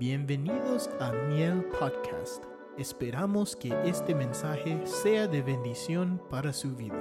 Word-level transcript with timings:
Bienvenidos 0.00 0.88
a 0.98 1.12
Miel 1.12 1.62
Podcast. 1.78 2.42
Esperamos 2.78 3.54
que 3.54 3.68
este 3.84 4.14
mensaje 4.14 4.82
sea 4.86 5.26
de 5.26 5.42
bendición 5.42 6.26
para 6.30 6.54
su 6.54 6.74
vida. 6.74 6.96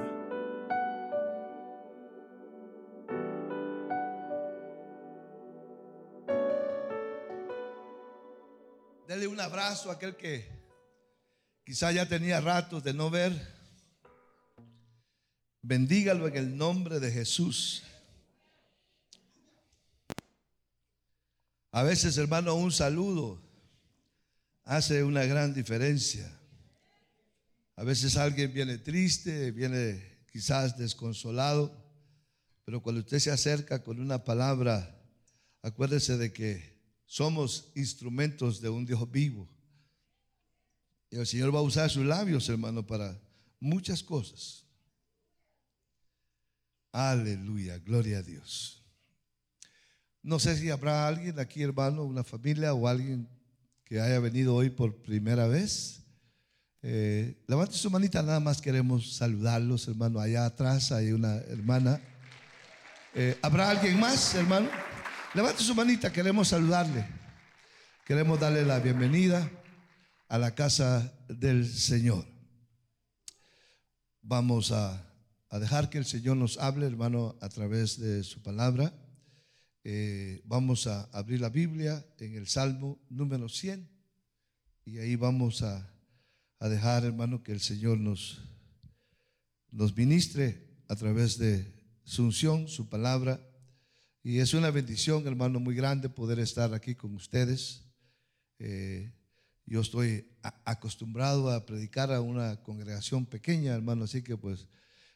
Dele 9.07 9.27
un 9.27 9.39
abrazo 9.39 9.91
a 9.91 9.93
aquel 9.93 10.17
que 10.17 10.45
quizá 11.63 11.93
ya 11.93 12.05
tenía 12.05 12.41
ratos 12.41 12.83
de 12.83 12.93
no 12.93 13.09
ver. 13.09 13.31
Bendígalo 15.61 16.27
en 16.27 16.35
el 16.35 16.57
nombre 16.57 16.99
de 16.99 17.11
Jesús. 17.11 17.81
A 21.79 21.83
veces, 21.83 22.17
hermano, 22.17 22.55
un 22.55 22.73
saludo 22.73 23.41
hace 24.65 25.01
una 25.01 25.23
gran 25.23 25.53
diferencia. 25.53 26.29
A 27.77 27.85
veces 27.85 28.17
alguien 28.17 28.51
viene 28.51 28.79
triste, 28.79 29.51
viene 29.51 30.25
quizás 30.29 30.77
desconsolado, 30.77 31.73
pero 32.65 32.81
cuando 32.83 32.99
usted 32.99 33.19
se 33.19 33.31
acerca 33.31 33.81
con 33.81 34.01
una 34.01 34.25
palabra, 34.25 34.93
acuérdese 35.61 36.17
de 36.17 36.33
que 36.33 36.77
somos 37.05 37.71
instrumentos 37.75 38.59
de 38.59 38.67
un 38.67 38.85
Dios 38.85 39.09
vivo. 39.09 39.47
Y 41.09 41.15
el 41.15 41.25
Señor 41.25 41.55
va 41.55 41.59
a 41.59 41.61
usar 41.61 41.89
sus 41.89 42.05
labios, 42.05 42.49
hermano, 42.49 42.85
para 42.85 43.17
muchas 43.61 44.03
cosas. 44.03 44.65
Aleluya, 46.91 47.77
gloria 47.77 48.17
a 48.17 48.21
Dios. 48.21 48.78
No 50.21 50.37
sé 50.37 50.57
si 50.57 50.69
habrá 50.69 51.07
alguien 51.07 51.39
aquí, 51.39 51.63
hermano, 51.63 52.03
una 52.03 52.25
familia 52.25 52.73
o 52.73 52.87
alguien 52.87 53.29
que 53.85 54.01
haya 54.01 54.19
venido 54.19 54.53
hoy 54.53 54.69
por 54.69 55.01
primera 55.01 55.47
vez. 55.47 56.03
Eh, 56.81 57.41
levante 57.47 57.75
su 57.75 57.89
manita, 57.89 58.21
nada 58.21 58.41
más 58.41 58.61
queremos 58.61 59.15
saludarlos, 59.15 59.87
hermano. 59.87 60.19
Allá 60.19 60.45
atrás 60.45 60.91
hay 60.91 61.13
una 61.13 61.37
hermana. 61.37 62.01
Eh, 63.15 63.37
¿Habrá 63.41 63.69
alguien 63.69 63.97
más, 63.97 64.35
hermano? 64.35 64.69
Levante 65.33 65.63
su 65.63 65.73
manita, 65.73 66.11
queremos 66.11 66.49
saludarle. 66.49 67.05
Queremos 68.05 68.39
darle 68.39 68.65
la 68.65 68.79
bienvenida 68.79 69.49
a 70.27 70.37
la 70.37 70.53
casa 70.53 71.13
del 71.29 71.65
Señor. 71.65 72.25
Vamos 74.21 74.73
a, 74.73 75.01
a 75.49 75.59
dejar 75.59 75.89
que 75.89 75.97
el 75.97 76.05
Señor 76.05 76.35
nos 76.35 76.57
hable, 76.57 76.85
hermano, 76.87 77.37
a 77.39 77.47
través 77.47 77.97
de 77.99 78.23
su 78.25 78.43
palabra. 78.43 78.93
Eh, 79.83 80.41
vamos 80.45 80.87
a 80.87 81.03
abrir 81.11 81.39
la 81.39 81.49
Biblia 81.49 82.05
en 82.19 82.35
el 82.35 82.47
Salmo 82.47 82.99
número 83.09 83.47
100 83.47 83.89
y 84.85 84.97
ahí 84.97 85.15
vamos 85.15 85.61
a, 85.61 85.89
a 86.59 86.69
dejar, 86.69 87.05
hermano, 87.05 87.43
que 87.43 87.51
el 87.51 87.61
Señor 87.61 87.97
nos, 87.97 88.41
nos 89.71 89.95
ministre 89.95 90.67
a 90.87 90.95
través 90.95 91.37
de 91.37 91.73
su 92.03 92.23
unción, 92.23 92.67
su 92.67 92.89
palabra. 92.89 93.39
Y 94.23 94.39
es 94.39 94.53
una 94.53 94.71
bendición, 94.71 95.25
hermano, 95.27 95.59
muy 95.59 95.75
grande 95.75 96.09
poder 96.09 96.39
estar 96.39 96.73
aquí 96.73 96.95
con 96.95 97.15
ustedes. 97.15 97.83
Eh, 98.57 99.13
yo 99.65 99.81
estoy 99.81 100.27
acostumbrado 100.65 101.51
a 101.51 101.65
predicar 101.65 102.11
a 102.11 102.21
una 102.21 102.61
congregación 102.63 103.25
pequeña, 103.25 103.75
hermano, 103.75 104.05
así 104.05 104.23
que 104.23 104.35
pues 104.35 104.67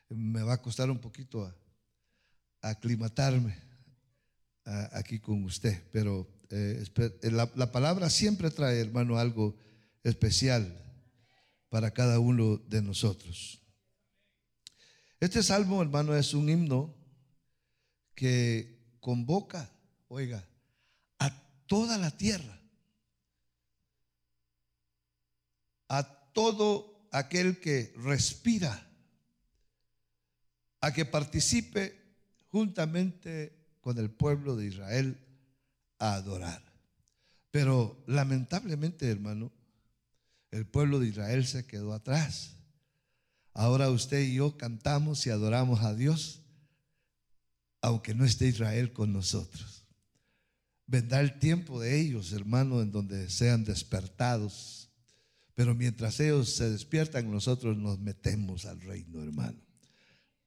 me 0.09 0.44
va 0.44 0.53
a 0.53 0.61
costar 0.61 0.91
un 0.91 1.00
poquito 1.00 1.44
a, 1.44 1.56
aclimatarme 2.61 3.58
aquí 4.66 5.19
con 5.19 5.44
usted, 5.44 5.83
pero 5.92 6.28
eh, 6.50 6.84
eh, 6.97 7.31
la, 7.31 7.51
la, 7.56 7.72
palabra 7.72 8.09
siempre 8.09 8.51
trae, 8.51 8.79
hermano, 8.79 9.18
algo 9.18 9.56
especial 10.03 10.79
para 11.69 11.91
cada 11.91 12.19
uno 12.19 12.57
de 12.57 12.81
nosotros. 12.81 13.59
Este 15.19 15.41
salmo, 15.41 15.81
hermano, 15.81 16.16
es 16.16 16.34
un 16.34 16.50
himno 16.50 16.96
que 18.13 18.97
convoca, 19.00 19.72
oiga, 20.07 20.47
a 21.19 21.31
toda 21.66 21.97
la 21.97 22.12
tierra, 22.12 22.62
a 25.88 26.03
todo 26.34 27.07
aquel 27.12 27.59
que 27.59 27.94
respira, 27.97 28.90
a 30.81 30.94
que 30.94 31.06
participe 31.06 32.00
juntamente 32.50 33.62
con 33.83 33.97
el 33.97 34.09
pueblo 34.09 34.55
de 34.55 34.67
Israel 34.67 35.17
a 35.99 36.16
adorar. 36.16 36.63
Pero 37.51 38.01
lamentablemente, 38.07 39.11
hermano, 39.11 39.51
el 40.51 40.66
pueblo 40.66 40.99
de 40.99 41.09
Israel 41.09 41.45
se 41.45 41.66
quedó 41.66 41.94
atrás. 41.94 42.55
Ahora 43.53 43.89
usted 43.89 44.21
y 44.21 44.35
yo 44.35 44.57
cantamos 44.57 45.27
y 45.27 45.31
adoramos 45.31 45.81
a 45.81 45.94
Dios, 45.94 46.41
aunque 47.81 48.16
no 48.16 48.23
esté 48.23 48.47
Israel 48.47 48.94
con 48.94 49.11
nosotros. 49.11 49.85
Vendrá 50.88 51.19
el 51.19 51.38
tiempo 51.38 51.81
de 51.81 52.00
ellos, 52.00 52.31
hermano, 52.31 52.81
en 52.81 52.89
donde 52.89 53.29
sean 53.29 53.65
despertados. 53.65 54.89
Pero 55.55 55.75
mientras 55.75 56.21
ellos 56.21 56.55
se 56.55 56.69
despiertan, 56.69 57.29
nosotros 57.29 57.77
nos 57.77 58.00
metemos 58.00 58.65
al 58.65 58.79
reino, 58.79 59.21
hermano. 59.21 59.59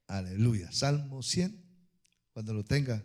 Aleluya. 0.07 0.73
Salmo 0.73 1.23
100, 1.23 1.55
cuando 2.33 2.55
lo 2.55 2.65
tenga, 2.65 3.05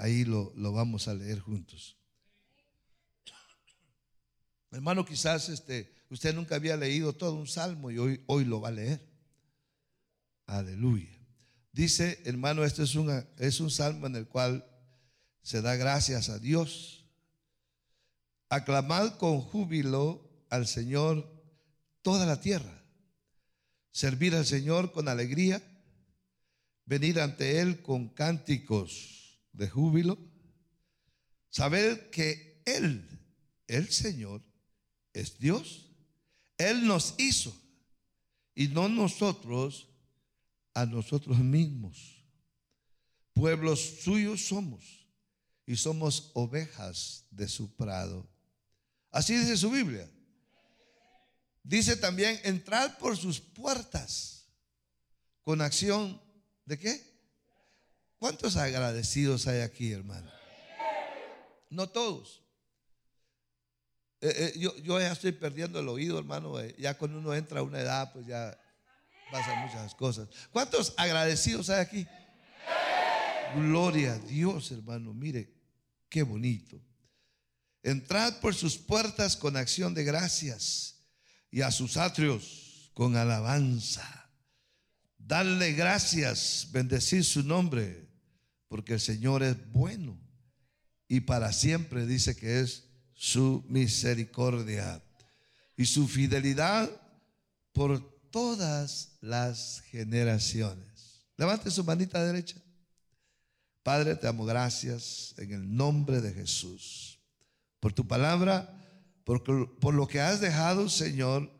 Ahí 0.00 0.24
lo, 0.24 0.54
vamos 0.72 1.08
a 1.08 1.14
leer 1.14 1.40
juntos. 1.40 1.98
Hermano, 4.70 5.04
quizás 5.04 5.50
este, 5.50 5.94
usted 6.08 6.34
nunca 6.34 6.54
había 6.54 6.74
leído 6.78 7.12
todo 7.12 7.34
un 7.34 7.46
salmo 7.46 7.90
y 7.90 7.98
hoy, 7.98 8.24
hoy 8.26 8.46
lo 8.46 8.62
va 8.62 8.68
a 8.68 8.72
leer. 8.72 9.06
Aleluya. 10.46 11.10
Dice, 11.72 12.18
hermano, 12.24 12.64
este 12.64 12.84
es, 12.84 12.96
es 13.36 13.60
un 13.60 13.70
salmo 13.70 14.06
en 14.06 14.16
el 14.16 14.26
cual 14.26 14.64
se 15.42 15.60
da 15.60 15.76
gracias 15.76 16.30
a 16.30 16.38
Dios. 16.38 17.04
Aclamad 18.48 19.18
con 19.18 19.42
júbilo 19.42 20.26
al 20.48 20.66
Señor 20.66 21.30
toda 22.00 22.24
la 22.24 22.40
tierra. 22.40 22.82
Servir 23.90 24.34
al 24.34 24.46
Señor 24.46 24.92
con 24.92 25.08
alegría. 25.08 25.62
Venir 26.86 27.20
ante 27.20 27.60
Él 27.60 27.82
con 27.82 28.08
cánticos 28.08 29.19
de 29.52 29.68
júbilo, 29.68 30.18
saber 31.48 32.10
que 32.10 32.62
Él, 32.64 33.06
el 33.66 33.90
Señor, 33.90 34.42
es 35.12 35.38
Dios. 35.38 35.90
Él 36.58 36.86
nos 36.86 37.14
hizo 37.18 37.54
y 38.54 38.68
no 38.68 38.88
nosotros 38.88 39.88
a 40.74 40.86
nosotros 40.86 41.38
mismos. 41.38 42.24
Pueblos 43.32 43.80
suyos 44.02 44.46
somos 44.46 45.06
y 45.66 45.76
somos 45.76 46.30
ovejas 46.34 47.26
de 47.30 47.48
su 47.48 47.74
prado. 47.74 48.28
Así 49.10 49.36
dice 49.36 49.56
su 49.56 49.70
Biblia. 49.70 50.10
Dice 51.62 51.96
también, 51.96 52.40
entrar 52.44 52.98
por 52.98 53.16
sus 53.16 53.40
puertas 53.40 54.48
con 55.42 55.60
acción 55.60 56.20
de 56.64 56.78
qué? 56.78 57.09
¿Cuántos 58.20 58.56
agradecidos 58.56 59.46
hay 59.46 59.60
aquí, 59.62 59.92
hermano? 59.92 60.30
No 61.70 61.88
todos. 61.88 62.42
Eh, 64.20 64.52
eh, 64.54 64.58
yo, 64.58 65.00
ya 65.00 65.10
estoy 65.10 65.32
perdiendo 65.32 65.80
el 65.80 65.88
oído, 65.88 66.18
hermano. 66.18 66.60
Eh, 66.60 66.76
ya 66.78 66.98
cuando 66.98 67.18
uno 67.18 67.34
entra 67.34 67.60
a 67.60 67.62
una 67.62 67.80
edad, 67.80 68.12
pues 68.12 68.26
ya 68.26 68.60
pasan 69.32 69.66
muchas 69.66 69.94
cosas. 69.94 70.28
¿Cuántos 70.50 70.92
agradecidos 70.98 71.70
hay 71.70 71.80
aquí? 71.80 72.06
Gloria 73.54 74.12
a 74.12 74.18
Dios, 74.18 74.70
hermano. 74.70 75.14
Mire, 75.14 75.54
qué 76.10 76.22
bonito. 76.22 76.78
Entrad 77.82 78.38
por 78.40 78.54
sus 78.54 78.76
puertas 78.76 79.34
con 79.34 79.56
acción 79.56 79.94
de 79.94 80.04
gracias 80.04 81.06
y 81.50 81.62
a 81.62 81.70
sus 81.70 81.96
atrios 81.96 82.90
con 82.92 83.16
alabanza. 83.16 84.30
Darle 85.16 85.72
gracias, 85.72 86.68
bendecir 86.70 87.24
su 87.24 87.42
nombre 87.42 88.09
porque 88.70 88.94
el 88.94 89.00
Señor 89.00 89.42
es 89.42 89.56
bueno 89.72 90.16
y 91.08 91.20
para 91.20 91.52
siempre 91.52 92.06
dice 92.06 92.36
que 92.36 92.60
es 92.60 92.84
su 93.14 93.64
misericordia 93.68 95.02
y 95.76 95.86
su 95.86 96.06
fidelidad 96.06 96.88
por 97.72 98.00
todas 98.30 99.18
las 99.20 99.80
generaciones. 99.90 101.26
Levante 101.36 101.68
su 101.68 101.82
manita 101.82 102.24
derecha. 102.24 102.58
Padre, 103.82 104.14
te 104.14 104.28
amo 104.28 104.44
gracias 104.44 105.34
en 105.36 105.50
el 105.50 105.76
nombre 105.76 106.20
de 106.20 106.32
Jesús 106.32 107.18
por 107.80 107.92
tu 107.92 108.06
palabra, 108.06 108.72
por, 109.24 109.94
lo 109.94 110.06
que 110.06 110.20
has 110.20 110.40
dejado, 110.40 110.88
Señor, 110.88 111.50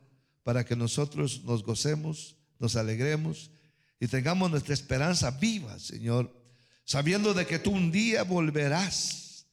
para 0.43 0.63
que 0.63 0.77
nosotros 0.77 1.43
nos 1.43 1.61
gocemos, 1.61 2.37
nos 2.57 2.77
alegremos 2.77 3.51
y 3.99 4.07
tengamos 4.07 4.49
nuestra 4.49 4.73
esperanza 4.73 5.29
viva, 5.31 5.77
Señor 5.77 6.40
sabiendo 6.91 7.33
de 7.33 7.47
que 7.47 7.57
tú 7.57 7.71
un 7.71 7.89
día 7.89 8.23
volverás 8.23 9.47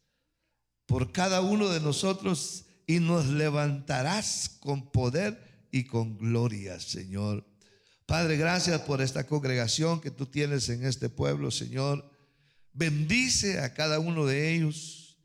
por 0.87 1.13
cada 1.13 1.41
uno 1.41 1.69
de 1.69 1.79
nosotros 1.79 2.65
y 2.85 2.99
nos 2.99 3.27
levantarás 3.27 4.57
con 4.59 4.91
poder 4.91 5.69
y 5.71 5.85
con 5.85 6.19
gloria, 6.19 6.81
Señor. 6.81 7.47
Padre, 8.07 8.39
gracias 8.39 8.81
por 8.81 9.01
esta 9.01 9.25
congregación 9.25 10.01
que 10.01 10.11
tú 10.11 10.27
tienes 10.27 10.69
en 10.69 10.85
este 10.85 11.09
pueblo, 11.09 11.53
Señor. 11.53 12.11
Bendice 12.73 13.61
a 13.61 13.73
cada 13.73 14.01
uno 14.01 14.27
de 14.27 14.53
ellos. 14.53 15.17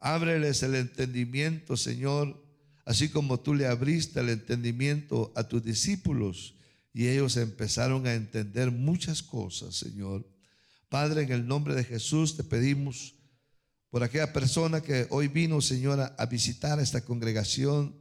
Ábreles 0.00 0.64
el 0.64 0.74
entendimiento, 0.74 1.76
Señor, 1.76 2.44
así 2.84 3.08
como 3.08 3.38
tú 3.38 3.54
le 3.54 3.68
abriste 3.68 4.18
el 4.18 4.30
entendimiento 4.30 5.32
a 5.36 5.44
tus 5.44 5.62
discípulos 5.62 6.56
y 6.92 7.06
ellos 7.06 7.36
empezaron 7.36 8.08
a 8.08 8.14
entender 8.14 8.72
muchas 8.72 9.22
cosas, 9.22 9.76
Señor. 9.76 10.26
Padre, 10.92 11.22
en 11.22 11.32
el 11.32 11.46
nombre 11.46 11.74
de 11.74 11.84
Jesús 11.84 12.36
te 12.36 12.44
pedimos 12.44 13.14
por 13.88 14.02
aquella 14.02 14.30
persona 14.30 14.82
que 14.82 15.06
hoy 15.08 15.26
vino, 15.26 15.62
Señora, 15.62 16.14
a 16.18 16.26
visitar 16.26 16.78
esta 16.80 17.00
congregación. 17.02 17.96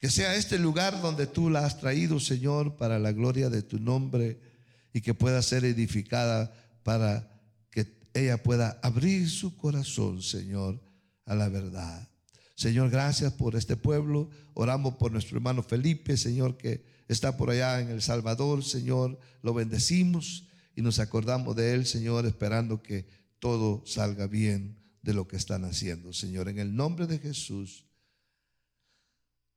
Que 0.00 0.10
sea 0.10 0.34
este 0.34 0.58
lugar 0.58 1.00
donde 1.00 1.28
tú 1.28 1.48
la 1.48 1.64
has 1.64 1.78
traído, 1.78 2.18
Señor, 2.18 2.76
para 2.76 2.98
la 2.98 3.12
gloria 3.12 3.50
de 3.50 3.62
tu 3.62 3.78
nombre 3.78 4.40
y 4.92 5.00
que 5.00 5.14
pueda 5.14 5.40
ser 5.42 5.64
edificada 5.64 6.52
para 6.82 7.40
que 7.70 7.86
ella 8.14 8.42
pueda 8.42 8.80
abrir 8.82 9.30
su 9.30 9.56
corazón, 9.56 10.22
Señor, 10.24 10.82
a 11.24 11.36
la 11.36 11.48
verdad. 11.48 12.08
Señor, 12.56 12.90
gracias 12.90 13.32
por 13.34 13.54
este 13.54 13.76
pueblo. 13.76 14.28
Oramos 14.54 14.96
por 14.96 15.12
nuestro 15.12 15.36
hermano 15.36 15.62
Felipe, 15.62 16.16
Señor, 16.16 16.56
que 16.56 16.84
está 17.06 17.36
por 17.36 17.50
allá 17.50 17.80
en 17.80 17.90
El 17.90 18.02
Salvador, 18.02 18.64
Señor. 18.64 19.20
Lo 19.40 19.54
bendecimos 19.54 20.49
y 20.80 20.82
nos 20.82 20.98
acordamos 20.98 21.54
de 21.56 21.74
él, 21.74 21.84
Señor, 21.84 22.24
esperando 22.24 22.82
que 22.82 23.04
todo 23.38 23.84
salga 23.84 24.26
bien 24.26 24.78
de 25.02 25.12
lo 25.12 25.28
que 25.28 25.36
están 25.36 25.66
haciendo, 25.66 26.14
Señor. 26.14 26.48
En 26.48 26.58
el 26.58 26.74
nombre 26.74 27.06
de 27.06 27.18
Jesús. 27.18 27.84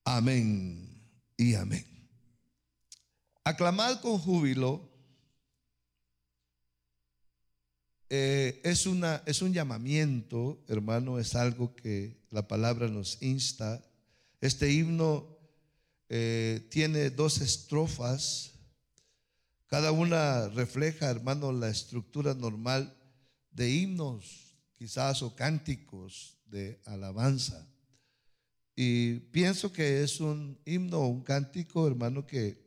Amén 0.04 1.02
y 1.38 1.54
amén. 1.54 1.86
Aclamar 3.46 4.02
con 4.02 4.18
júbilo 4.18 4.92
eh, 8.10 8.60
es, 8.66 8.86
una, 8.86 9.24
es 9.26 9.42
un 9.42 9.54
llamamiento, 9.54 10.62
hermano, 10.68 11.20
es 11.20 11.36
algo 11.36 11.74
que 11.74 12.18
la 12.32 12.50
palabra 12.50 12.90
nos 12.90 13.22
insta. 13.22 13.82
Este 14.42 14.74
himno 14.74 15.38
eh, 16.10 16.68
tiene 16.70 17.12
dos 17.12 17.40
estrofas, 17.40 18.53
cada 19.74 19.92
una 19.92 20.50
refleja, 20.50 21.10
hermano, 21.10 21.52
la 21.52 21.68
estructura 21.68 22.36
normal 22.36 22.96
de 23.50 23.72
himnos, 23.72 24.56
quizás, 24.76 25.24
o 25.24 25.36
cánticos 25.36 26.38
de 26.46 26.80
alabanza. 26.86 27.68
Y 28.76 29.16
pienso 29.32 29.74
que 29.74 30.04
es 30.04 30.20
un 30.20 30.60
himno 30.64 31.08
un 31.08 31.24
cántico, 31.24 31.88
hermano, 31.88 32.28
que 32.28 32.64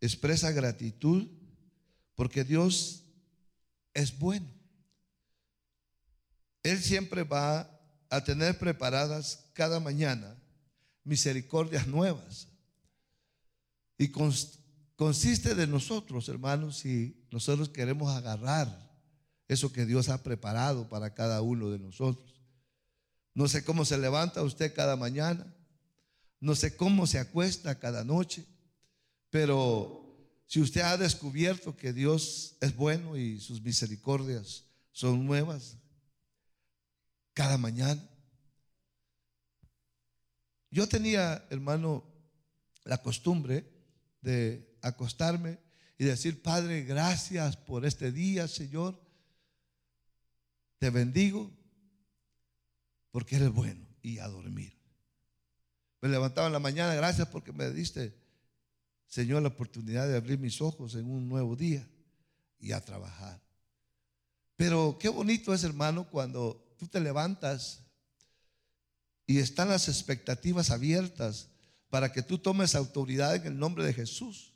expresa 0.00 0.50
gratitud 0.50 1.28
porque 2.16 2.42
Dios 2.42 3.04
es 3.92 4.18
bueno. 4.18 4.52
Él 6.64 6.82
siempre 6.82 7.22
va 7.22 7.70
a 8.10 8.24
tener 8.24 8.58
preparadas 8.58 9.48
cada 9.52 9.78
mañana 9.78 10.36
misericordias 11.04 11.86
nuevas. 11.86 12.48
Y 13.96 14.08
consiste 14.96 15.54
de 15.54 15.66
nosotros, 15.66 16.28
hermanos, 16.28 16.78
si 16.78 17.26
nosotros 17.30 17.68
queremos 17.68 18.14
agarrar 18.14 18.92
eso 19.48 19.72
que 19.72 19.86
Dios 19.86 20.08
ha 20.08 20.22
preparado 20.22 20.88
para 20.88 21.14
cada 21.14 21.42
uno 21.42 21.70
de 21.70 21.78
nosotros. 21.78 22.40
No 23.34 23.48
sé 23.48 23.64
cómo 23.64 23.84
se 23.84 23.98
levanta 23.98 24.42
usted 24.42 24.74
cada 24.74 24.96
mañana, 24.96 25.52
no 26.40 26.54
sé 26.54 26.76
cómo 26.76 27.06
se 27.06 27.18
acuesta 27.18 27.78
cada 27.78 28.04
noche, 28.04 28.46
pero 29.30 30.04
si 30.46 30.60
usted 30.60 30.82
ha 30.82 30.96
descubierto 30.96 31.76
que 31.76 31.92
Dios 31.92 32.56
es 32.60 32.76
bueno 32.76 33.16
y 33.16 33.40
sus 33.40 33.62
misericordias 33.62 34.64
son 34.92 35.26
nuevas 35.26 35.76
cada 37.32 37.58
mañana. 37.58 38.00
Yo 40.70 40.88
tenía, 40.88 41.44
hermano, 41.50 42.04
la 42.84 43.02
costumbre 43.02 43.68
de 44.20 44.73
acostarme 44.86 45.58
y 45.98 46.04
decir, 46.04 46.42
Padre, 46.42 46.82
gracias 46.82 47.56
por 47.56 47.84
este 47.84 48.12
día, 48.12 48.48
Señor 48.48 49.04
te 50.84 50.90
bendigo 50.90 51.50
porque 53.10 53.36
eres 53.36 53.50
bueno 53.50 53.86
y 54.02 54.18
a 54.18 54.28
dormir. 54.28 54.76
Me 56.02 56.10
levantaba 56.10 56.46
en 56.46 56.52
la 56.52 56.58
mañana, 56.58 56.94
gracias 56.94 57.28
porque 57.28 57.52
me 57.52 57.70
diste, 57.70 58.14
Señor, 59.06 59.40
la 59.40 59.48
oportunidad 59.48 60.06
de 60.06 60.16
abrir 60.16 60.38
mis 60.38 60.60
ojos 60.60 60.94
en 60.94 61.06
un 61.10 61.26
nuevo 61.26 61.56
día 61.56 61.88
y 62.58 62.72
a 62.72 62.84
trabajar. 62.84 63.40
Pero 64.56 64.98
qué 65.00 65.08
bonito 65.08 65.54
es, 65.54 65.64
hermano, 65.64 66.06
cuando 66.10 66.74
tú 66.78 66.86
te 66.86 67.00
levantas 67.00 67.80
y 69.26 69.38
están 69.38 69.70
las 69.70 69.88
expectativas 69.88 70.70
abiertas 70.70 71.48
para 71.88 72.12
que 72.12 72.22
tú 72.22 72.36
tomes 72.36 72.74
autoridad 72.74 73.36
en 73.36 73.46
el 73.46 73.58
nombre 73.58 73.84
de 73.84 73.94
Jesús. 73.94 74.53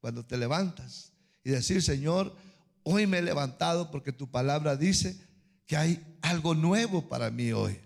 Cuando 0.00 0.24
te 0.24 0.36
levantas 0.36 1.12
y 1.44 1.50
decir, 1.50 1.82
Señor, 1.82 2.34
hoy 2.82 3.06
me 3.06 3.18
he 3.18 3.22
levantado 3.22 3.90
porque 3.90 4.12
tu 4.12 4.30
palabra 4.30 4.76
dice 4.76 5.18
que 5.66 5.76
hay 5.76 6.18
algo 6.22 6.54
nuevo 6.54 7.08
para 7.08 7.30
mí 7.30 7.52
hoy. 7.52 7.78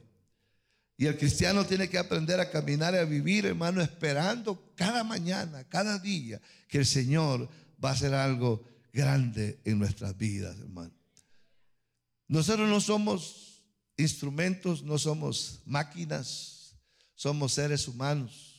Y 0.96 1.06
el 1.06 1.18
cristiano 1.18 1.64
tiene 1.64 1.88
que 1.88 1.98
aprender 1.98 2.38
a 2.38 2.50
caminar 2.50 2.94
y 2.94 2.98
a 2.98 3.04
vivir, 3.04 3.46
hermano, 3.46 3.80
esperando 3.80 4.72
cada 4.76 5.02
mañana, 5.02 5.64
cada 5.64 5.98
día, 5.98 6.40
que 6.68 6.78
el 6.78 6.86
Señor 6.86 7.48
va 7.82 7.90
a 7.90 7.92
hacer 7.94 8.14
algo 8.14 8.62
grande 8.92 9.58
en 9.64 9.78
nuestras 9.78 10.16
vidas, 10.16 10.56
hermano. 10.60 10.92
Nosotros 12.28 12.68
no 12.68 12.80
somos 12.80 13.64
instrumentos, 13.96 14.82
no 14.82 14.98
somos 14.98 15.60
máquinas, 15.64 16.76
somos 17.14 17.52
seres 17.52 17.88
humanos. 17.88 18.51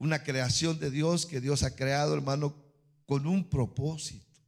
Una 0.00 0.24
creación 0.24 0.80
de 0.80 0.90
Dios 0.90 1.26
que 1.26 1.40
Dios 1.40 1.62
ha 1.62 1.76
creado, 1.76 2.14
hermano, 2.14 2.56
con 3.06 3.26
un 3.26 3.48
propósito, 3.48 4.40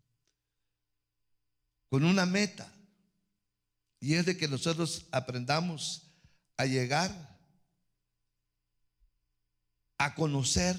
con 1.88 2.04
una 2.04 2.26
meta. 2.26 2.72
Y 4.00 4.14
es 4.14 4.26
de 4.26 4.36
que 4.36 4.48
nosotros 4.48 5.06
aprendamos 5.12 6.10
a 6.56 6.64
llegar 6.64 7.38
a 9.98 10.14
conocer 10.14 10.76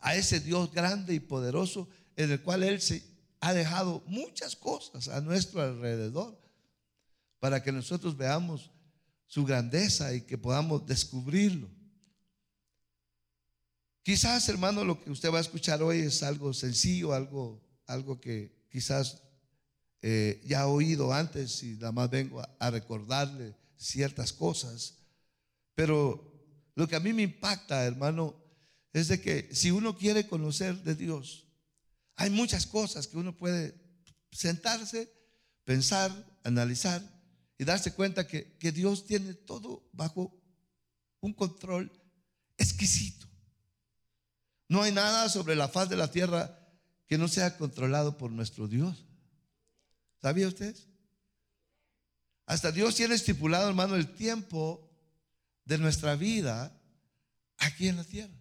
a 0.00 0.14
ese 0.14 0.40
Dios 0.40 0.72
grande 0.72 1.14
y 1.14 1.20
poderoso 1.20 1.88
en 2.16 2.30
el 2.30 2.40
cual 2.42 2.62
Él 2.62 2.80
se 2.80 3.04
ha 3.40 3.52
dejado 3.52 4.02
muchas 4.06 4.54
cosas 4.54 5.08
a 5.08 5.20
nuestro 5.20 5.60
alrededor 5.62 6.40
para 7.40 7.60
que 7.60 7.72
nosotros 7.72 8.16
veamos 8.16 8.70
su 9.26 9.44
grandeza 9.44 10.14
y 10.14 10.20
que 10.20 10.38
podamos 10.38 10.86
descubrirlo. 10.86 11.68
Quizás, 14.02 14.48
hermano, 14.48 14.84
lo 14.84 15.00
que 15.00 15.10
usted 15.10 15.32
va 15.32 15.38
a 15.38 15.42
escuchar 15.42 15.80
hoy 15.80 16.00
es 16.00 16.24
algo 16.24 16.52
sencillo, 16.52 17.12
algo, 17.12 17.62
algo 17.86 18.20
que 18.20 18.66
quizás 18.68 19.22
eh, 20.00 20.42
ya 20.44 20.62
he 20.62 20.64
oído 20.64 21.12
antes 21.12 21.62
y 21.62 21.74
nada 21.74 21.92
más 21.92 22.10
vengo 22.10 22.42
a, 22.58 22.70
recordarle 22.70 23.54
ciertas 23.76 24.32
cosas. 24.32 24.98
Pero 25.76 26.34
lo 26.74 26.88
que 26.88 26.96
a 26.96 27.00
mí 27.00 27.12
me 27.12 27.22
impacta, 27.22 27.84
hermano, 27.84 28.34
es 28.92 29.06
de 29.06 29.20
que 29.20 29.48
si 29.54 29.70
uno 29.70 29.96
quiere 29.96 30.26
conocer 30.26 30.82
de 30.82 30.96
Dios, 30.96 31.46
hay 32.16 32.30
muchas 32.30 32.66
cosas 32.66 33.06
que 33.06 33.16
uno 33.16 33.36
puede 33.36 33.72
sentarse, 34.32 35.12
pensar, 35.62 36.10
analizar 36.42 37.00
y 37.56 37.64
darse 37.64 37.94
cuenta 37.94 38.26
que, 38.26 38.56
que 38.58 38.72
Dios 38.72 39.06
tiene 39.06 39.34
todo 39.34 39.88
bajo 39.92 40.36
un 41.20 41.32
control 41.32 41.92
exquisito. 42.58 43.31
No 44.72 44.80
hay 44.80 44.90
nada 44.90 45.28
sobre 45.28 45.54
la 45.54 45.68
faz 45.68 45.90
de 45.90 45.96
la 45.96 46.10
tierra 46.10 46.58
que 47.06 47.18
no 47.18 47.28
sea 47.28 47.58
controlado 47.58 48.16
por 48.16 48.30
nuestro 48.30 48.66
Dios. 48.66 49.04
¿Sabía 50.22 50.48
usted? 50.48 50.74
Hasta 52.46 52.72
Dios 52.72 52.94
tiene 52.94 53.14
estipulado, 53.14 53.68
hermano, 53.68 53.96
el 53.96 54.14
tiempo 54.14 54.90
de 55.66 55.76
nuestra 55.76 56.16
vida 56.16 56.74
aquí 57.58 57.88
en 57.88 57.98
la 57.98 58.04
tierra. 58.04 58.32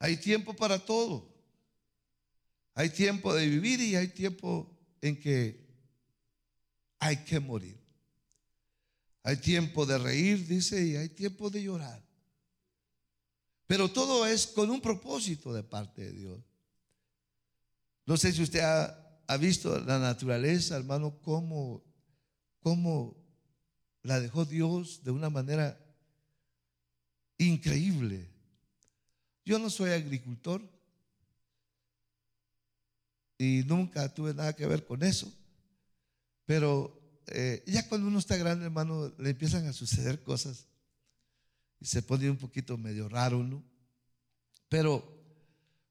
Hay 0.00 0.16
tiempo 0.16 0.54
para 0.54 0.84
todo. 0.84 1.32
Hay 2.74 2.90
tiempo 2.90 3.32
de 3.32 3.46
vivir 3.46 3.80
y 3.80 3.94
hay 3.94 4.08
tiempo 4.08 4.76
en 5.00 5.20
que 5.20 5.68
hay 6.98 7.18
que 7.18 7.38
morir. 7.38 7.78
Hay 9.22 9.36
tiempo 9.36 9.86
de 9.86 9.98
reír, 9.98 10.48
dice, 10.48 10.84
y 10.84 10.96
hay 10.96 11.10
tiempo 11.10 11.48
de 11.48 11.62
llorar. 11.62 12.07
Pero 13.68 13.88
todo 13.88 14.26
es 14.26 14.48
con 14.48 14.68
un 14.70 14.80
propósito 14.80 15.52
de 15.52 15.62
parte 15.62 16.02
de 16.02 16.12
Dios. 16.12 16.40
No 18.04 18.16
sé 18.16 18.32
si 18.32 18.42
usted 18.42 18.60
ha 18.60 19.36
visto 19.36 19.78
la 19.78 20.00
naturaleza, 20.00 20.76
hermano, 20.76 21.20
cómo 21.22 21.84
cómo 22.68 23.16
la 24.02 24.20
dejó 24.20 24.44
Dios 24.44 25.02
de 25.04 25.10
una 25.10 25.30
manera 25.30 25.78
increíble. 27.38 28.28
Yo 29.44 29.58
no 29.58 29.70
soy 29.70 29.90
agricultor 29.90 30.62
y 33.38 33.62
nunca 33.66 34.12
tuve 34.12 34.34
nada 34.34 34.54
que 34.54 34.66
ver 34.66 34.84
con 34.84 35.02
eso, 35.02 35.32
pero 36.44 37.00
eh, 37.28 37.62
ya 37.66 37.88
cuando 37.88 38.08
uno 38.08 38.18
está 38.18 38.36
grande, 38.36 38.66
hermano, 38.66 39.12
le 39.18 39.30
empiezan 39.30 39.66
a 39.66 39.72
suceder 39.72 40.22
cosas 40.22 40.66
y 41.80 41.86
se 41.86 42.02
pone 42.02 42.30
un 42.30 42.36
poquito 42.36 42.76
medio 42.76 43.08
raro, 43.08 43.42
¿no? 43.42 43.64
Pero, 44.68 45.04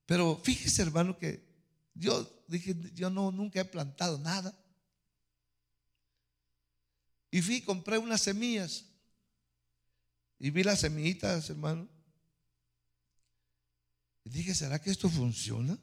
pero 0.06 0.40
fíjese, 0.44 0.82
hermano, 0.82 1.18
que 1.18 1.46
yo 1.94 2.44
dije, 2.48 2.76
yo 2.94 3.10
no, 3.10 3.32
nunca 3.32 3.62
he 3.62 3.66
plantado 3.66 4.18
nada. 4.20 4.58
Y 7.32 7.42
fui 7.42 7.62
compré 7.62 7.98
unas 7.98 8.22
semillas. 8.22 8.86
Y 10.40 10.52
vi 10.52 10.64
las 10.64 10.82
semillitas, 10.82 11.50
hermano. 11.50 11.88
Y 14.24 14.30
dije, 14.30 14.54
¿será 14.54 14.80
que 14.80 14.92
esto 14.92 15.10
funciona? 15.10 15.78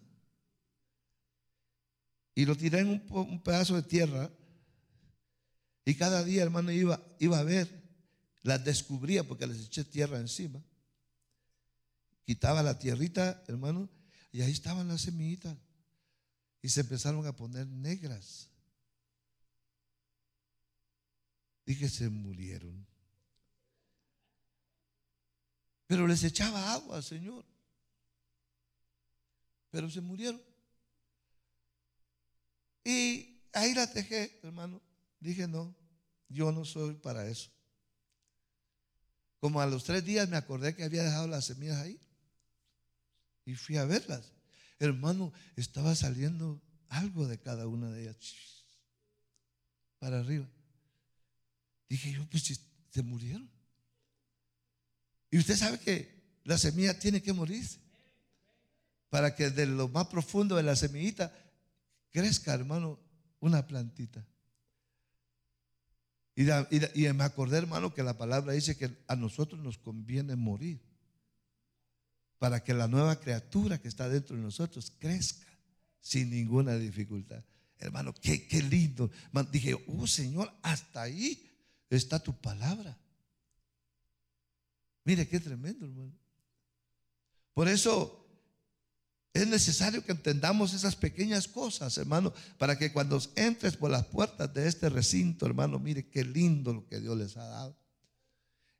Y 2.35 2.45
lo 2.45 2.57
tiré 2.57 2.81
en 2.81 3.05
un, 3.09 3.43
pedazo 3.43 3.77
de 3.77 3.83
tierra. 3.83 4.31
Y 5.85 5.95
cada 5.95 6.23
día, 6.23 6.43
hermano, 6.43 6.71
iba, 6.71 7.03
iba 7.19 7.39
a 7.39 7.45
ver. 7.45 7.84
Las 8.45 8.63
descubría 8.63 9.25
porque 9.25 9.47
les 9.47 9.67
eché 9.67 9.85
tierra 9.85 10.19
encima. 10.19 10.63
Quitaba 12.27 12.63
la 12.63 12.79
tierrita, 12.79 13.43
hermano, 13.49 13.89
y 14.31 14.43
ahí 14.43 14.53
estaban 14.53 14.87
las 14.87 15.01
semillitas. 15.01 15.57
Y 16.61 16.69
se 16.69 16.83
empezaron 16.83 17.27
a 17.27 17.35
poner 17.35 17.67
negras. 17.67 18.51
Dije, 21.65 21.89
se 21.89 22.11
murieron. 22.11 22.87
Pero 25.87 26.07
les 26.07 26.23
echaba 26.23 26.75
agua, 26.75 27.01
Señor. 27.01 27.47
Pero 29.71 29.89
se 29.89 30.03
murieron. 30.03 30.43
Y 32.85 33.41
ahí 33.55 33.75
la 33.75 33.87
dejé, 33.87 34.39
hermano. 34.43 34.83
Dije, 35.19 35.49
no, 35.49 35.75
yo 36.29 36.53
no 36.53 36.67
soy 36.67 36.95
para 36.97 37.27
eso. 37.27 37.51
Como 39.45 39.61
a 39.61 39.67
los 39.67 39.85
tres 39.85 40.03
días 40.03 40.27
me 40.27 40.39
acordé 40.39 40.75
que 40.75 40.85
había 40.85 41.05
dejado 41.05 41.29
las 41.29 41.45
semillas 41.45 41.77
ahí. 41.77 42.01
Y 43.45 43.55
fui 43.57 43.77
a 43.77 43.85
verlas. 43.85 44.33
Hermano, 44.79 45.35
estaba 45.55 45.95
saliendo 45.95 46.63
algo 46.89 47.29
de 47.29 47.39
cada 47.39 47.67
una 47.67 47.91
de 47.91 48.05
ellas. 48.05 48.65
Para 49.99 50.21
arriba. 50.21 50.49
Dije 51.91 52.13
yo, 52.13 52.27
pues 52.31 52.59
se 52.89 53.03
murieron. 53.03 53.51
Y 55.31 55.37
usted 55.37 55.59
sabe 55.59 55.79
que 55.79 56.41
la 56.45 56.57
semilla 56.57 56.99
tiene 56.99 57.23
que 57.23 57.35
morirse. 57.35 57.81
Para 59.11 59.35
que 59.35 59.51
de 59.51 59.67
lo 59.67 59.89
más 59.89 60.07
profundo 60.07 60.57
de 60.57 60.63
la 60.63 60.75
semillita 60.75 61.31
crezca, 62.13 62.55
hermano, 62.55 62.99
una 63.41 63.67
plantita. 63.67 64.27
Y, 66.37 66.47
y, 67.07 67.13
me 67.13 67.25
acordé, 67.25 67.59
hermano, 67.59 67.95
que 67.95 68.03
la 68.03 68.19
palabra 68.19 68.53
dice 68.55 68.77
que 68.77 68.91
a 69.07 69.15
nosotros 69.15 69.61
nos 69.61 69.79
conviene 69.79 70.35
morir 70.35 70.81
para 72.39 72.63
que 72.63 72.75
la 72.75 72.89
nueva 72.89 73.21
criatura 73.21 73.81
que 73.81 73.89
está 73.89 74.09
dentro 74.09 74.37
de 74.37 74.43
nosotros 74.43 74.93
crezca 74.99 75.47
sin 76.01 76.31
ninguna 76.31 76.77
dificultad. 76.77 77.43
Hermano, 77.79 78.13
qué, 78.15 78.47
qué 78.47 78.63
lindo. 78.63 79.11
Dije, 79.51 79.75
oh 79.87 80.07
Señor, 80.07 80.53
hasta 80.63 81.03
ahí 81.03 81.51
está 81.89 82.19
tu 82.19 82.37
palabra. 82.37 82.99
Mire 85.05 85.29
qué 85.29 85.39
tremendo, 85.39 85.87
hermano. 85.87 86.13
Por 87.53 87.69
eso 87.69 88.24
es 89.35 89.49
necesario 89.49 90.05
que 90.05 90.13
entendamos 90.13 90.73
esas 90.75 90.95
pequeñas 90.95 91.49
cosas, 91.49 91.99
hermano, 91.99 92.33
para 92.57 92.79
que 92.79 92.93
cuando 92.93 93.21
entres 93.35 93.77
por 93.77 93.91
las 93.91 94.07
puertas 94.07 94.55
de 94.55 94.69
este 94.69 94.89
recinto, 94.89 95.45
hermano, 95.45 95.81
mire 95.81 96.09
qué 96.09 96.25
lindo 96.25 96.73
lo 96.73 96.87
que 96.87 97.01
Dios 97.01 97.19
les 97.19 97.37
ha 97.37 97.45
dado. 97.45 97.77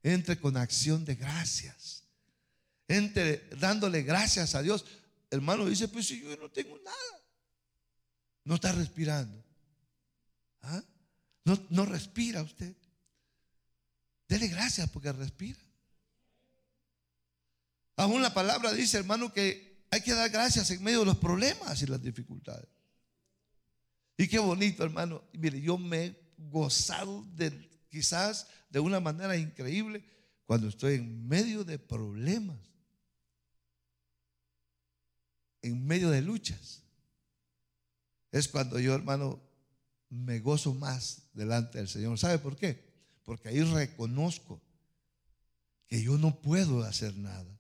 Entre 0.05 0.39
con 0.39 0.57
acción 0.57 1.05
de 1.05 1.17
gracias. 1.17 2.05
Entre 2.87 3.49
dándole 3.59 4.03
gracias 4.03 4.55
a 4.55 4.63
Dios. 4.63 4.85
Hermano 5.29 5.67
dice, 5.67 5.89
pues 5.89 6.07
si 6.07 6.23
yo 6.23 6.37
no 6.37 6.49
tengo 6.49 6.79
nada. 6.85 7.25
No 8.45 8.55
está 8.55 8.71
respirando. 8.71 9.43
¿Ah? 10.63 10.85
No, 11.45 11.61
no 11.71 11.85
respira 11.85 12.43
usted. 12.43 12.77
Dele 14.29 14.47
gracias 14.47 14.89
porque 14.89 15.11
respira. 15.11 15.59
Aún 17.97 18.23
la 18.23 18.33
palabra 18.33 18.73
dice, 18.73 18.99
hermano, 18.99 19.33
que 19.33 19.74
hay 19.95 20.01
que 20.01 20.13
dar 20.13 20.31
gracias 20.31 20.71
en 20.71 20.83
medio 20.83 21.01
de 21.01 21.07
los 21.07 21.19
problemas 21.19 21.81
y 21.83 21.87
las 21.87 22.03
dificultades. 22.03 22.69
Y 24.17 24.29
qué 24.29 24.39
bonito, 24.39 24.85
hermano. 24.85 25.23
Mire, 25.33 25.61
yo 25.61 25.79
me 25.79 26.05
he 26.05 26.35
gozado 26.37 27.25
de 27.35 27.51
quizás 27.89 28.47
de 28.71 28.81
una 28.81 29.01
manera 29.01 29.37
increíble 29.37 30.05
cuando 30.47 30.69
estoy 30.69 30.95
en 30.97 31.27
medio 31.27 31.65
de 31.65 31.79
problemas, 31.79 32.59
en 35.63 35.87
medio 35.87 36.11
de 36.11 36.23
luchas. 36.23 36.83
Es 38.31 38.49
cuando 38.49 38.79
yo, 38.79 38.95
hermano, 38.95 39.41
me 40.11 40.41
gozo 40.41 40.75
más 40.75 41.23
delante 41.33 41.79
del 41.79 41.89
Señor. 41.89 42.19
¿Sabe 42.19 42.39
por 42.39 42.57
qué? 42.57 42.95
porque 43.25 43.49
ahí 43.49 43.63
reconozco 43.63 44.61
que 45.87 46.03
yo 46.03 46.19
no 46.19 46.41
puedo 46.41 46.83
hacer 46.83 47.17
nada. 47.17 47.54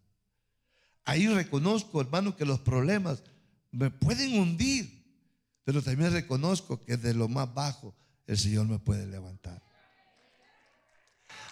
Ahí 1.04 1.28
reconozco, 1.28 2.00
hermano, 2.00 2.34
que 2.36 2.44
los 2.44 2.60
problemas 2.60 3.22
me 3.70 3.90
pueden 3.90 4.38
hundir, 4.38 5.04
pero 5.64 5.82
también 5.82 6.12
reconozco 6.12 6.80
que 6.80 6.96
de 6.96 7.14
lo 7.14 7.28
más 7.28 7.52
bajo 7.52 7.94
el 8.26 8.38
Señor 8.38 8.66
me 8.66 8.78
puede 8.78 9.06
levantar. 9.06 9.62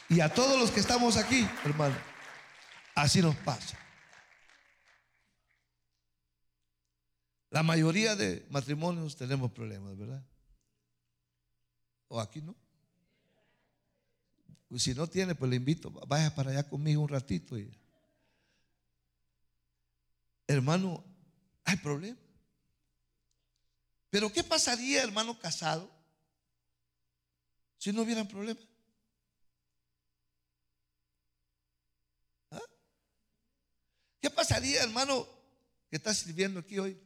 Y 0.08 0.20
a 0.20 0.32
todos 0.32 0.58
los 0.58 0.70
que 0.70 0.80
estamos 0.80 1.16
aquí, 1.16 1.46
hermano, 1.64 1.96
así 2.94 3.20
nos 3.20 3.36
pasa. 3.36 3.78
La 7.50 7.62
mayoría 7.62 8.16
de 8.16 8.46
matrimonios 8.50 9.16
tenemos 9.16 9.52
problemas, 9.52 9.96
¿verdad? 9.98 10.24
¿O 12.08 12.20
aquí 12.20 12.40
no? 12.40 12.56
Pues 14.68 14.82
si 14.82 14.94
no 14.94 15.06
tiene, 15.06 15.34
pues 15.34 15.50
le 15.50 15.56
invito, 15.56 15.90
vaya 15.90 16.34
para 16.34 16.50
allá 16.50 16.66
conmigo 16.66 17.02
un 17.02 17.08
ratito. 17.08 17.58
Y... 17.58 17.70
Hermano, 20.52 21.02
hay 21.64 21.76
problema. 21.76 22.18
Pero 24.10 24.30
¿qué 24.30 24.44
pasaría, 24.44 25.02
hermano 25.02 25.38
casado, 25.38 25.90
si 27.78 27.90
no 27.90 28.02
hubieran 28.02 28.28
problema? 28.28 28.60
¿Ah? 32.50 32.60
¿Qué 34.20 34.28
pasaría, 34.28 34.82
hermano, 34.82 35.26
que 35.88 35.96
está 35.96 36.12
sirviendo 36.12 36.60
aquí 36.60 36.78
hoy, 36.78 37.00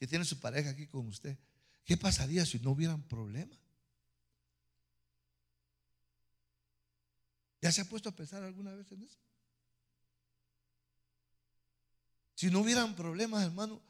que 0.00 0.08
tiene 0.08 0.24
su 0.24 0.40
pareja 0.40 0.70
aquí 0.70 0.88
con 0.88 1.06
usted? 1.06 1.38
¿Qué 1.84 1.96
pasaría 1.96 2.44
si 2.44 2.58
no 2.58 2.72
hubieran 2.72 3.02
problema? 3.04 3.56
¿Ya 7.60 7.70
se 7.70 7.82
ha 7.82 7.84
puesto 7.84 8.08
a 8.08 8.16
pensar 8.16 8.42
alguna 8.42 8.74
vez 8.74 8.90
en 8.90 9.04
eso? 9.04 9.20
Si 12.42 12.50
no 12.50 12.58
hubieran 12.58 12.96
problemas, 12.96 13.44
hermano, 13.44 13.80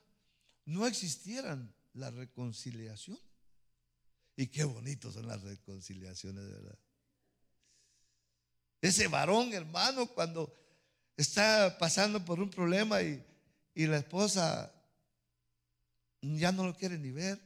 no 0.67 0.87
existieran 0.87 1.75
la 1.95 2.11
reconciliación. 2.11 3.19
Y 4.37 4.49
qué 4.49 4.65
bonitos 4.65 5.15
son 5.15 5.27
las 5.27 5.41
reconciliaciones, 5.41 6.45
de 6.45 6.53
verdad. 6.53 6.79
Ese 8.83 9.09
varón, 9.09 9.55
hermano, 9.55 10.07
cuando 10.09 10.55
está 11.17 11.79
pasando 11.79 12.23
por 12.23 12.41
un 12.41 12.51
problema 12.51 13.01
y, 13.01 13.25
y 13.75 13.87
la 13.87 13.97
esposa 13.97 14.71
ya 16.21 16.53
no 16.53 16.67
lo 16.67 16.77
quiere 16.77 16.99
ni 16.99 17.11
ver, 17.11 17.41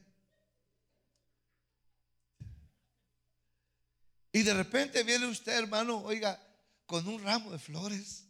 Y 4.33 4.43
de 4.43 4.53
repente 4.53 5.03
viene 5.03 5.25
usted, 5.27 5.53
hermano, 5.53 5.99
oiga, 5.99 6.37
con 6.85 7.07
un 7.07 7.23
ramo 7.23 7.49
de 7.53 7.59
flores. 7.59 8.26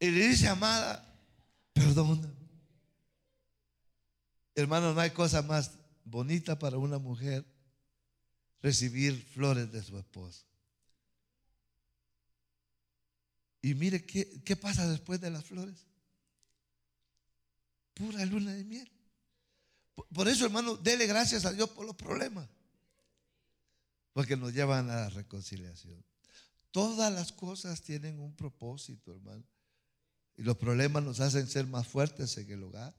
Y 0.00 0.10
le 0.10 0.28
dice, 0.28 0.48
amada, 0.48 1.04
perdona. 1.72 2.32
Hermano, 4.54 4.92
no 4.94 5.00
hay 5.00 5.10
cosa 5.10 5.42
más 5.42 5.72
bonita 6.04 6.58
para 6.58 6.78
una 6.78 6.98
mujer 6.98 7.44
recibir 8.60 9.22
flores 9.22 9.70
de 9.70 9.82
su 9.82 9.98
esposo. 9.98 10.44
Y 13.60 13.74
mire 13.74 14.04
qué, 14.04 14.42
qué 14.44 14.56
pasa 14.56 14.88
después 14.88 15.20
de 15.20 15.30
las 15.30 15.44
flores. 15.44 15.86
Pura 17.94 18.24
luna 18.24 18.52
de 18.54 18.64
miel 18.64 18.90
Por 20.14 20.28
eso, 20.28 20.44
hermano, 20.44 20.76
dele 20.76 21.06
gracias 21.06 21.44
a 21.44 21.52
Dios 21.52 21.70
por 21.70 21.84
los 21.84 21.96
problemas. 21.96 22.48
Porque 24.12 24.36
nos 24.36 24.52
llevan 24.52 24.90
a 24.90 24.96
la 24.96 25.10
reconciliación. 25.10 26.04
Todas 26.70 27.12
las 27.12 27.32
cosas 27.32 27.82
tienen 27.82 28.20
un 28.20 28.34
propósito, 28.34 29.12
hermano. 29.12 29.44
Y 30.38 30.42
los 30.42 30.56
problemas 30.56 31.02
nos 31.02 31.18
hacen 31.18 31.48
ser 31.48 31.66
más 31.66 31.88
fuertes 31.88 32.38
en 32.38 32.48
el 32.48 32.62
hogar, 32.62 32.94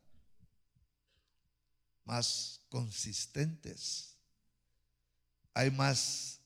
más 2.03 2.61
consistentes. 2.67 4.17
Hay 5.53 5.71
más 5.71 6.41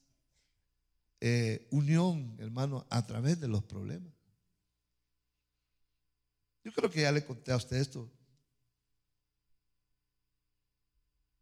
eh, 1.20 1.66
unión, 1.72 2.36
hermano, 2.38 2.86
a 2.90 3.04
través 3.04 3.40
de 3.40 3.48
los 3.48 3.64
problemas. 3.64 4.14
Yo 6.62 6.72
creo 6.72 6.88
que 6.88 7.02
ya 7.02 7.10
le 7.10 7.24
conté 7.24 7.50
a 7.50 7.56
usted 7.56 7.76
esto. 7.78 8.08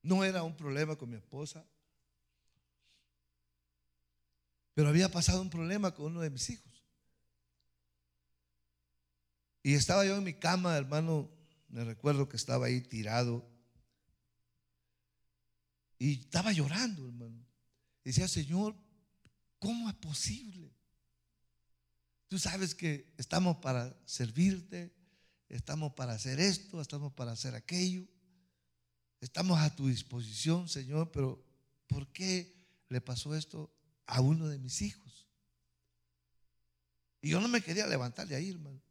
No 0.03 0.25
era 0.25 0.43
un 0.43 0.57
problema 0.57 0.97
con 0.97 1.11
mi 1.11 1.17
esposa, 1.17 1.63
pero 4.73 4.89
había 4.89 5.11
pasado 5.11 5.43
un 5.43 5.51
problema 5.51 5.95
con 5.95 6.07
uno 6.07 6.23
de 6.23 6.31
mis 6.31 6.49
hijos. 6.49 6.72
Y 9.63 9.75
estaba 9.75 10.05
yo 10.05 10.17
en 10.17 10.25
mi 10.25 10.35
cama, 10.35 10.77
hermano, 10.77 11.31
me 11.69 11.85
recuerdo 11.85 12.29
que 12.29 12.37
estaba 12.37 12.67
ahí 12.67 12.81
tirado. 12.81 13.49
Y 15.99 16.21
estaba 16.21 16.53
llorando, 16.53 17.07
hermano. 17.07 17.47
decía, 18.05 18.27
Señor, 18.27 18.75
¿cómo 19.59 19.89
es 19.89 19.95
posible? 19.97 20.75
Tú 22.29 22.39
sabes 22.39 22.75
que 22.75 23.13
estamos 23.19 23.59
para 23.59 23.97
servirte, 24.05 24.93
estamos 25.49 25.93
para 25.93 26.15
hacer 26.15 26.41
esto, 26.41 26.81
estamos 26.81 27.13
para 27.13 27.33
hacer 27.33 27.55
aquello. 27.55 28.07
Estamos 29.21 29.61
a 29.61 29.77
tu 29.77 29.87
disposición, 29.87 30.69
Señor, 30.69 31.13
pero 31.13 31.41
¿por 31.87 32.11
qué 32.13 32.53
le 32.89 33.01
pasó 33.01 33.37
esto 33.37 33.73
a 34.07 34.21
uno 34.21 34.49
de 34.49 34.59
mis 34.59 34.83
hijos? 34.83 35.29
Y 37.21 37.29
yo 37.31 37.41
no 37.41 37.47
me 37.47 37.63
quería 37.63 37.87
levantar 37.87 38.27
de 38.27 38.35
ahí, 38.35 38.51
hermano. 38.51 38.83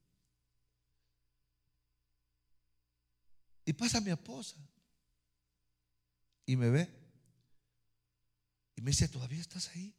Y 3.65 3.73
pasa 3.73 4.01
mi 4.01 4.11
esposa. 4.11 4.57
Y 6.45 6.55
me 6.55 6.69
ve. 6.69 6.89
Y 8.75 8.81
me 8.81 8.91
dice, 8.91 9.07
¿todavía 9.07 9.39
estás 9.39 9.69
ahí? 9.69 9.93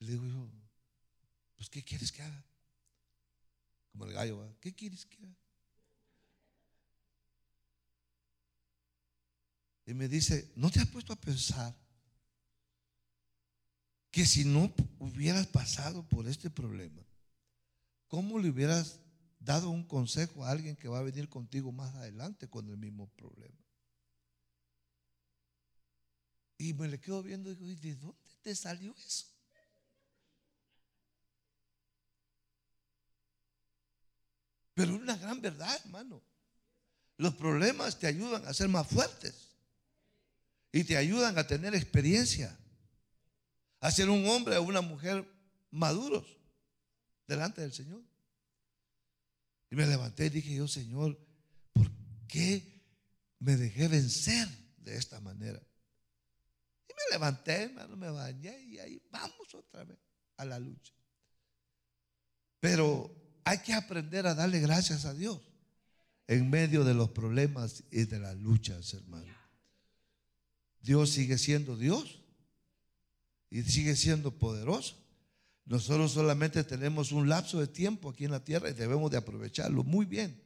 le 0.00 0.12
digo 0.12 0.26
yo, 0.26 0.48
pues 1.56 1.70
¿qué 1.70 1.82
quieres 1.82 2.12
que 2.12 2.22
haga? 2.22 2.44
Como 3.92 4.04
el 4.04 4.12
gallo, 4.12 4.56
¿qué 4.60 4.74
quieres 4.74 5.06
que 5.06 5.16
haga? 5.16 5.36
Y 9.86 9.94
me 9.94 10.08
dice, 10.08 10.52
¿no 10.56 10.70
te 10.70 10.80
has 10.80 10.88
puesto 10.88 11.12
a 11.12 11.20
pensar 11.20 11.74
que 14.10 14.26
si 14.26 14.44
no 14.44 14.72
hubieras 14.98 15.46
pasado 15.46 16.02
por 16.08 16.26
este 16.26 16.50
problema, 16.50 17.02
¿cómo 18.08 18.38
le 18.38 18.50
hubieras 18.50 18.98
dado 19.46 19.70
un 19.70 19.84
consejo 19.84 20.44
a 20.44 20.50
alguien 20.50 20.76
que 20.76 20.88
va 20.88 20.98
a 20.98 21.04
venir 21.04 21.28
contigo 21.28 21.70
más 21.70 21.94
adelante 21.94 22.50
con 22.50 22.68
el 22.68 22.76
mismo 22.76 23.08
problema. 23.10 23.56
Y 26.58 26.74
me 26.74 26.88
le 26.88 26.98
quedo 26.98 27.22
viendo 27.22 27.50
y 27.50 27.54
digo, 27.54 27.70
¿y 27.70 27.74
de 27.76 27.94
dónde 27.94 28.34
te 28.42 28.54
salió 28.56 28.92
eso? 28.96 29.26
Pero 34.74 34.96
es 34.96 35.00
una 35.00 35.16
gran 35.16 35.40
verdad, 35.40 35.74
hermano. 35.84 36.20
Los 37.16 37.34
problemas 37.36 37.98
te 37.98 38.08
ayudan 38.08 38.44
a 38.46 38.52
ser 38.52 38.68
más 38.68 38.86
fuertes 38.88 39.52
y 40.72 40.82
te 40.82 40.96
ayudan 40.96 41.38
a 41.38 41.46
tener 41.46 41.74
experiencia, 41.74 42.58
a 43.80 43.90
ser 43.92 44.10
un 44.10 44.26
hombre 44.28 44.56
o 44.56 44.62
una 44.64 44.80
mujer 44.80 45.24
maduros 45.70 46.26
delante 47.28 47.60
del 47.60 47.72
Señor. 47.72 48.02
Y 49.70 49.76
me 49.76 49.86
levanté 49.86 50.26
y 50.26 50.30
dije 50.30 50.54
yo, 50.54 50.68
Señor, 50.68 51.18
¿por 51.72 51.90
qué 52.28 52.82
me 53.38 53.56
dejé 53.56 53.88
vencer 53.88 54.48
de 54.78 54.96
esta 54.96 55.20
manera? 55.20 55.60
Y 56.88 56.92
me 56.92 57.12
levanté, 57.12 57.64
hermano, 57.64 57.96
me 57.96 58.10
bañé 58.10 58.58
y 58.64 58.78
ahí 58.78 59.02
vamos 59.10 59.54
otra 59.54 59.84
vez 59.84 59.98
a 60.36 60.44
la 60.44 60.58
lucha. 60.58 60.92
Pero 62.60 63.10
hay 63.44 63.58
que 63.58 63.74
aprender 63.74 64.26
a 64.26 64.34
darle 64.34 64.60
gracias 64.60 65.04
a 65.04 65.14
Dios 65.14 65.40
en 66.28 66.50
medio 66.50 66.84
de 66.84 66.94
los 66.94 67.10
problemas 67.10 67.84
y 67.90 68.04
de 68.04 68.18
las 68.18 68.36
luchas, 68.36 68.94
hermano. 68.94 69.32
Dios 70.80 71.10
sigue 71.10 71.38
siendo 71.38 71.76
Dios 71.76 72.22
y 73.50 73.62
sigue 73.62 73.96
siendo 73.96 74.38
poderoso. 74.38 75.05
Nosotros 75.66 76.12
solamente 76.12 76.62
tenemos 76.62 77.10
un 77.10 77.28
lapso 77.28 77.58
de 77.58 77.66
tiempo 77.66 78.08
aquí 78.08 78.24
en 78.24 78.30
la 78.30 78.44
tierra 78.44 78.70
y 78.70 78.72
debemos 78.72 79.10
de 79.10 79.16
aprovecharlo 79.16 79.82
muy 79.82 80.06
bien 80.06 80.40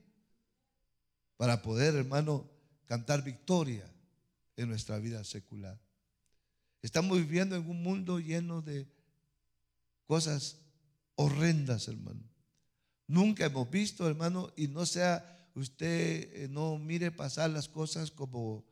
para 1.37 1.61
poder, 1.63 1.95
hermano, 1.95 2.51
cantar 2.87 3.23
victoria 3.23 3.91
en 4.57 4.69
nuestra 4.69 4.99
vida 4.99 5.23
secular. 5.25 5.79
Estamos 6.83 7.19
viviendo 7.19 7.55
en 7.55 7.69
un 7.69 7.83
mundo 7.83 8.19
lleno 8.19 8.63
de 8.63 8.89
cosas 10.07 10.57
horrendas, 11.17 11.89
hermano. 11.89 12.23
Nunca 13.07 13.45
hemos 13.45 13.71
visto, 13.71 14.09
hermano, 14.09 14.51
y 14.57 14.69
no 14.69 14.87
sea 14.87 15.51
usted, 15.55 16.45
eh, 16.45 16.49
no 16.49 16.79
mire 16.79 17.11
pasar 17.11 17.51
las 17.51 17.69
cosas 17.69 18.11
como, 18.11 18.65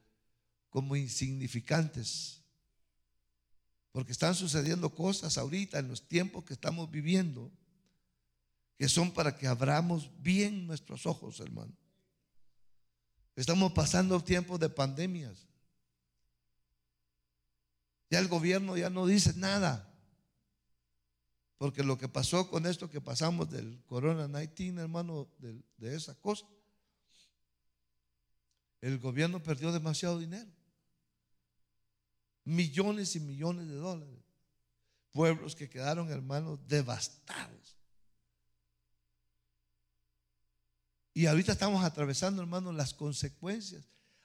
como 0.71 0.97
insignificantes. 0.97 2.43
Porque 3.93 4.13
están 4.13 4.35
sucediendo 4.35 4.95
cosas 4.95 5.39
ahorita 5.39 5.79
en 5.79 5.89
los 5.89 6.07
tiempos 6.07 6.45
que 6.45 6.55
estamos 6.55 6.91
viviendo 6.91 7.51
que 8.77 8.89
son 8.89 9.11
para 9.11 9.37
que 9.37 9.49
abramos 9.49 10.09
bien 10.23 10.67
nuestros 10.67 11.05
ojos, 11.05 11.41
hermano. 11.41 11.73
Estamos 13.35 13.73
pasando 13.73 14.23
tiempos 14.23 14.61
de 14.61 14.69
pandemias. 14.69 15.49
Ya 18.09 18.21
el 18.21 18.29
gobierno 18.29 18.77
ya 18.77 18.89
no 18.89 19.07
dice 19.07 19.33
nada. 19.37 19.85
Porque 21.57 21.83
lo 21.83 21.99
que 21.99 22.09
pasó 22.09 22.49
con 22.49 22.67
esto 22.67 22.89
que 22.89 23.01
pasamos 23.01 23.51
del 23.51 23.83
Corona 23.87 24.29
19, 24.29 24.81
hermano, 24.81 25.29
de, 25.39 25.61
de 25.77 25.97
esa 25.97 26.15
cosa, 26.15 26.47
el 28.81 29.01
gobierno 29.01 29.43
perdió 29.43 29.73
demasiado 29.73 30.21
dinero 30.21 30.58
millones 32.49 33.15
y 33.15 33.21
millones 33.21 33.69
de 33.69 33.75
dólares. 33.75 34.19
Pueblos 35.11 35.55
que 35.55 35.69
quedaron, 35.69 36.11
hermanos, 36.11 36.59
devastados. 36.67 37.77
Y 41.13 41.27
ahorita 41.27 41.53
estamos 41.53 41.85
atravesando, 41.85 42.41
hermanos, 42.41 42.75
las 42.75 42.95
consecuencias. 42.95 43.85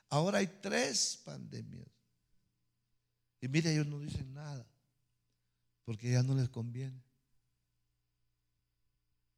Ahora 0.09 0.37
hay 0.37 0.47
tres 0.47 1.21
pandemias. 1.25 1.87
Y 3.41 3.47
mire, 3.47 3.73
ellos 3.73 3.87
no 3.87 3.99
dicen 3.99 4.33
nada, 4.33 4.65
porque 5.83 6.11
ya 6.11 6.23
no 6.23 6.33
les 6.35 6.47
conviene. 6.49 7.03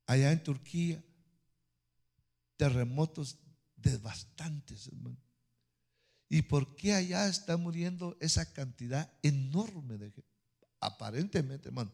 Allá 0.05 0.31
en 0.31 0.43
Turquía, 0.43 1.03
terremotos 2.57 3.39
devastantes, 3.77 4.87
hermano. 4.87 5.24
¿Y 6.29 6.41
por 6.43 6.75
qué 6.75 6.93
allá 6.93 7.27
está 7.27 7.57
muriendo 7.57 8.17
esa 8.19 8.51
cantidad 8.51 9.11
enorme 9.21 9.97
de 9.97 10.11
gente? 10.11 10.29
Aparentemente, 10.79 11.69
hermano, 11.69 11.91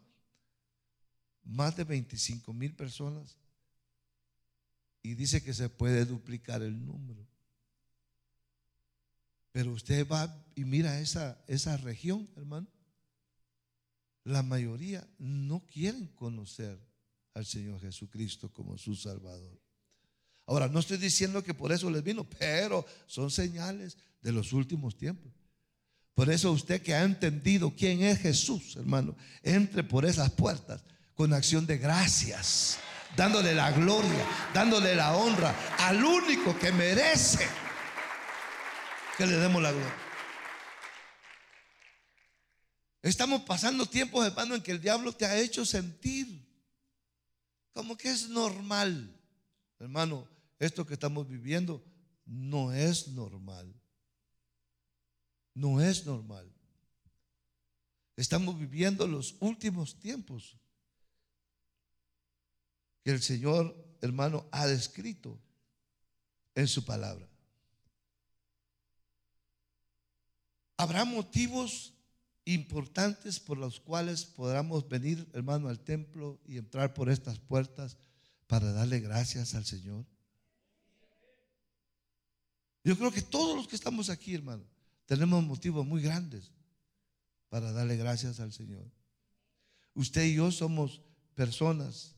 más 1.43 1.75
de 1.75 1.83
25 1.83 2.53
mil 2.53 2.75
personas. 2.75 3.37
Y 5.03 5.15
dice 5.15 5.43
que 5.43 5.53
se 5.53 5.69
puede 5.69 6.05
duplicar 6.05 6.61
el 6.61 6.85
número. 6.85 7.27
Pero 9.51 9.71
usted 9.71 10.07
va 10.07 10.45
y 10.55 10.63
mira 10.63 10.99
esa, 10.99 11.43
esa 11.47 11.75
región, 11.77 12.29
hermano. 12.35 12.67
La 14.23 14.43
mayoría 14.43 15.07
no 15.17 15.65
quieren 15.65 16.07
conocer 16.07 16.79
al 17.33 17.45
Señor 17.45 17.81
Jesucristo 17.81 18.51
como 18.51 18.77
su 18.77 18.95
Salvador. 18.95 19.60
Ahora, 20.51 20.67
no 20.67 20.81
estoy 20.81 20.97
diciendo 20.97 21.41
que 21.41 21.53
por 21.53 21.71
eso 21.71 21.89
les 21.89 22.03
vino, 22.03 22.25
pero 22.25 22.85
son 23.07 23.31
señales 23.31 23.97
de 24.21 24.33
los 24.33 24.51
últimos 24.51 24.97
tiempos. 24.97 25.31
Por 26.13 26.29
eso 26.29 26.51
usted 26.51 26.81
que 26.81 26.93
ha 26.93 27.03
entendido 27.03 27.73
quién 27.73 28.01
es 28.01 28.19
Jesús, 28.19 28.75
hermano, 28.75 29.15
entre 29.43 29.81
por 29.81 30.05
esas 30.05 30.29
puertas 30.31 30.83
con 31.15 31.31
acción 31.31 31.65
de 31.65 31.77
gracias, 31.77 32.79
dándole 33.15 33.55
la 33.55 33.71
gloria, 33.71 34.27
dándole 34.53 34.93
la 34.93 35.15
honra 35.15 35.55
al 35.77 36.03
único 36.03 36.59
que 36.59 36.73
merece 36.73 37.47
que 39.17 39.25
le 39.25 39.37
demos 39.37 39.61
la 39.61 39.71
gloria. 39.71 39.95
Estamos 43.01 43.43
pasando 43.43 43.85
tiempos, 43.85 44.27
hermano, 44.27 44.55
en 44.55 44.61
que 44.61 44.73
el 44.73 44.81
diablo 44.81 45.13
te 45.13 45.25
ha 45.25 45.39
hecho 45.39 45.65
sentir 45.65 46.45
como 47.71 47.95
que 47.95 48.09
es 48.09 48.27
normal, 48.27 49.17
hermano, 49.79 50.27
esto 50.61 50.85
que 50.85 50.93
estamos 50.93 51.27
viviendo 51.27 51.83
no 52.23 52.71
es 52.71 53.07
normal. 53.07 53.73
No 55.55 55.81
es 55.81 56.05
normal. 56.05 56.47
Estamos 58.15 58.59
viviendo 58.59 59.07
los 59.07 59.35
últimos 59.39 59.99
tiempos 59.99 60.55
que 63.03 63.09
el 63.09 63.23
Señor, 63.23 63.75
hermano, 64.01 64.45
ha 64.51 64.67
descrito 64.67 65.41
en 66.53 66.67
su 66.67 66.85
palabra. 66.85 67.27
Habrá 70.77 71.05
motivos 71.05 71.95
importantes 72.45 73.39
por 73.39 73.57
los 73.57 73.79
cuales 73.79 74.25
podamos 74.25 74.87
venir, 74.87 75.27
hermano, 75.33 75.69
al 75.69 75.79
templo 75.79 76.39
y 76.45 76.57
entrar 76.57 76.93
por 76.93 77.09
estas 77.09 77.39
puertas 77.39 77.97
para 78.45 78.71
darle 78.71 78.99
gracias 78.99 79.55
al 79.55 79.65
Señor. 79.65 80.05
Yo 82.83 82.97
creo 82.97 83.11
que 83.11 83.21
todos 83.21 83.55
los 83.55 83.67
que 83.67 83.75
estamos 83.75 84.09
aquí, 84.09 84.33
hermano, 84.33 84.63
tenemos 85.05 85.43
motivos 85.43 85.85
muy 85.85 86.01
grandes 86.01 86.51
para 87.49 87.71
darle 87.71 87.97
gracias 87.97 88.39
al 88.39 88.53
Señor. 88.53 88.89
Usted 89.93 90.23
y 90.23 90.35
yo 90.35 90.51
somos 90.51 91.01
personas 91.35 92.15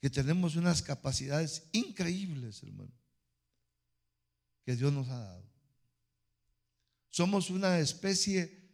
que 0.00 0.08
tenemos 0.08 0.56
unas 0.56 0.80
capacidades 0.80 1.64
increíbles, 1.72 2.62
hermano, 2.62 2.92
que 4.64 4.76
Dios 4.76 4.92
nos 4.92 5.08
ha 5.08 5.18
dado. 5.18 5.50
Somos 7.10 7.50
una 7.50 7.78
especie 7.80 8.70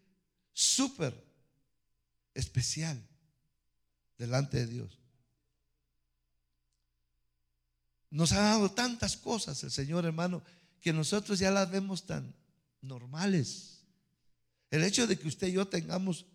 súper 0.52 1.26
especial 2.34 3.02
delante 4.18 4.58
de 4.58 4.66
Dios. 4.66 5.05
Nos 8.10 8.32
ha 8.32 8.40
dado 8.40 8.70
tantas 8.70 9.16
cosas 9.16 9.62
el 9.64 9.70
Señor, 9.70 10.04
hermano, 10.04 10.42
que 10.80 10.92
nosotros 10.92 11.38
ya 11.38 11.50
las 11.50 11.70
vemos 11.70 12.06
tan 12.06 12.34
normales. 12.80 13.80
El 14.70 14.84
hecho 14.84 15.06
de 15.06 15.18
que 15.18 15.28
usted 15.28 15.48
y 15.48 15.52
yo 15.52 15.66
tengamos 15.66 16.26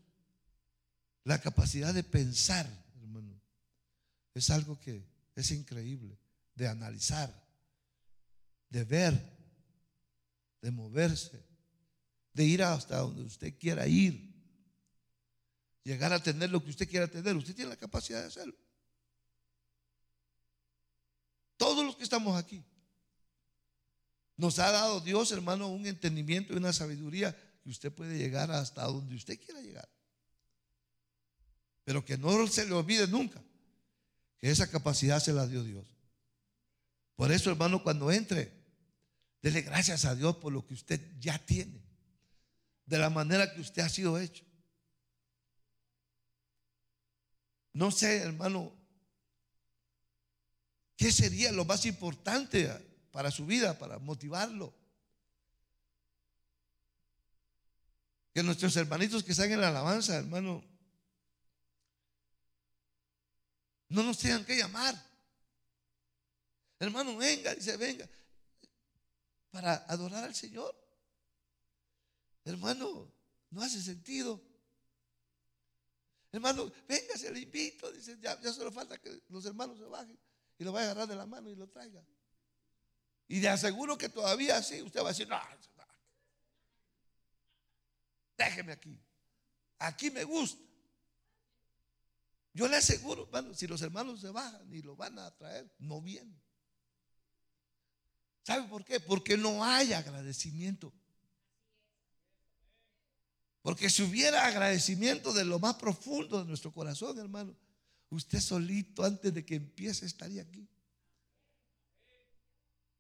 la 1.23 1.39
capacidad 1.39 1.93
de 1.93 2.03
pensar, 2.03 2.67
hermano, 2.99 3.39
es 4.33 4.49
algo 4.49 4.79
que 4.79 5.05
es 5.35 5.51
increíble, 5.51 6.17
de 6.55 6.67
analizar, 6.67 7.33
de 8.69 8.83
ver, 8.83 9.37
de 10.61 10.71
moverse, 10.71 11.43
de 12.33 12.45
ir 12.45 12.63
hasta 12.63 12.97
donde 12.97 13.23
usted 13.23 13.57
quiera 13.57 13.87
ir, 13.87 14.31
llegar 15.83 16.13
a 16.13 16.21
tener 16.21 16.49
lo 16.49 16.63
que 16.63 16.69
usted 16.69 16.89
quiera 16.89 17.07
tener. 17.07 17.35
Usted 17.35 17.55
tiene 17.55 17.71
la 17.71 17.77
capacidad 17.77 18.21
de 18.21 18.27
hacerlo. 18.27 18.55
Todos 21.57 21.85
los 21.85 21.95
que 21.95 22.00
estamos 22.11 22.37
aquí. 22.37 22.61
Nos 24.35 24.59
ha 24.59 24.69
dado 24.69 24.99
Dios, 24.99 25.31
hermano, 25.31 25.69
un 25.69 25.85
entendimiento 25.85 26.51
y 26.51 26.57
una 26.57 26.73
sabiduría 26.73 27.33
que 27.63 27.69
usted 27.69 27.89
puede 27.89 28.17
llegar 28.17 28.51
hasta 28.51 28.83
donde 28.83 29.15
usted 29.15 29.39
quiera 29.39 29.61
llegar. 29.61 29.87
Pero 31.85 32.03
que 32.03 32.17
no 32.17 32.45
se 32.47 32.65
le 32.65 32.73
olvide 32.73 33.07
nunca 33.07 33.41
que 34.39 34.51
esa 34.51 34.69
capacidad 34.69 35.21
se 35.21 35.31
la 35.31 35.47
dio 35.47 35.63
Dios. 35.63 35.85
Por 37.15 37.31
eso, 37.31 37.49
hermano, 37.49 37.81
cuando 37.81 38.11
entre, 38.11 38.51
dele 39.41 39.61
gracias 39.61 40.03
a 40.03 40.13
Dios 40.13 40.35
por 40.35 40.51
lo 40.51 40.65
que 40.65 40.73
usted 40.73 40.99
ya 41.17 41.39
tiene, 41.39 41.81
de 42.85 42.97
la 42.97 43.09
manera 43.09 43.53
que 43.53 43.61
usted 43.61 43.83
ha 43.83 43.89
sido 43.89 44.19
hecho. 44.19 44.43
No 47.71 47.89
sé, 47.89 48.17
hermano, 48.17 48.80
¿Qué 51.01 51.11
sería 51.11 51.51
lo 51.51 51.65
más 51.65 51.87
importante 51.87 52.69
para 53.11 53.31
su 53.31 53.43
vida, 53.47 53.75
para 53.75 53.97
motivarlo? 53.97 54.71
Que 58.31 58.43
nuestros 58.43 58.75
hermanitos 58.75 59.23
que 59.23 59.31
están 59.31 59.51
en 59.51 59.61
la 59.61 59.69
alabanza, 59.69 60.15
hermano, 60.17 60.63
no 63.89 64.03
nos 64.03 64.19
tengan 64.19 64.45
que 64.45 64.55
llamar. 64.55 64.93
Hermano, 66.77 67.17
venga, 67.17 67.55
dice, 67.55 67.75
venga, 67.77 68.07
para 69.49 69.73
adorar 69.87 70.25
al 70.25 70.35
Señor. 70.35 70.71
Hermano, 72.45 73.11
no 73.49 73.63
hace 73.63 73.81
sentido. 73.81 74.39
Hermano, 76.31 76.71
venga, 76.87 77.17
se 77.17 77.31
le 77.31 77.39
invito. 77.39 77.91
Dice, 77.91 78.19
ya, 78.21 78.39
ya 78.39 78.53
solo 78.53 78.71
falta 78.71 78.99
que 78.99 79.23
los 79.29 79.43
hermanos 79.47 79.79
se 79.79 79.85
bajen 79.85 80.19
y 80.61 80.63
lo 80.63 80.71
va 80.71 80.81
a 80.81 80.83
agarrar 80.83 81.07
de 81.07 81.15
la 81.15 81.25
mano 81.25 81.49
y 81.49 81.55
lo 81.55 81.67
traiga. 81.67 82.05
Y 83.27 83.39
le 83.39 83.49
aseguro 83.49 83.97
que 83.97 84.09
todavía 84.09 84.61
sí, 84.61 84.79
usted 84.83 84.99
va 85.01 85.05
a 85.05 85.11
decir, 85.11 85.27
no, 85.27 85.39
déjeme 88.37 88.73
aquí. 88.73 88.95
Aquí 89.79 90.11
me 90.11 90.23
gusta. 90.23 90.61
Yo 92.53 92.67
le 92.67 92.75
aseguro, 92.75 93.25
bueno, 93.25 93.55
si 93.55 93.65
los 93.65 93.81
hermanos 93.81 94.21
se 94.21 94.29
bajan 94.29 94.71
y 94.71 94.83
lo 94.83 94.95
van 94.95 95.17
a 95.17 95.31
traer, 95.31 95.67
no 95.79 95.99
vienen. 95.99 96.39
¿Sabe 98.43 98.67
por 98.67 98.85
qué? 98.85 98.99
Porque 98.99 99.37
no 99.37 99.63
hay 99.63 99.93
agradecimiento. 99.93 100.93
Porque 103.63 103.89
si 103.89 104.03
hubiera 104.03 104.45
agradecimiento 104.45 105.33
de 105.33 105.43
lo 105.43 105.57
más 105.57 105.73
profundo 105.77 106.37
de 106.37 106.45
nuestro 106.45 106.71
corazón, 106.71 107.17
hermano, 107.17 107.57
Usted 108.11 108.39
solito 108.41 109.03
antes 109.03 109.33
de 109.33 109.45
que 109.45 109.55
empiece 109.55 110.05
estaría 110.05 110.41
aquí. 110.41 110.67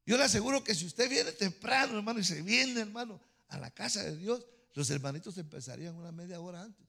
Yo 0.05 0.17
le 0.17 0.23
aseguro 0.23 0.63
que 0.63 0.73
si 0.73 0.85
usted 0.85 1.09
viene 1.09 1.31
temprano, 1.33 1.97
hermano, 1.97 2.19
y 2.19 2.23
se 2.23 2.41
viene, 2.41 2.81
hermano, 2.81 3.21
a 3.49 3.59
la 3.59 3.69
casa 3.71 4.03
de 4.03 4.15
Dios, 4.15 4.45
los 4.73 4.89
hermanitos 4.89 5.37
empezarían 5.37 5.95
una 5.95 6.11
media 6.11 6.39
hora 6.39 6.61
antes. 6.61 6.87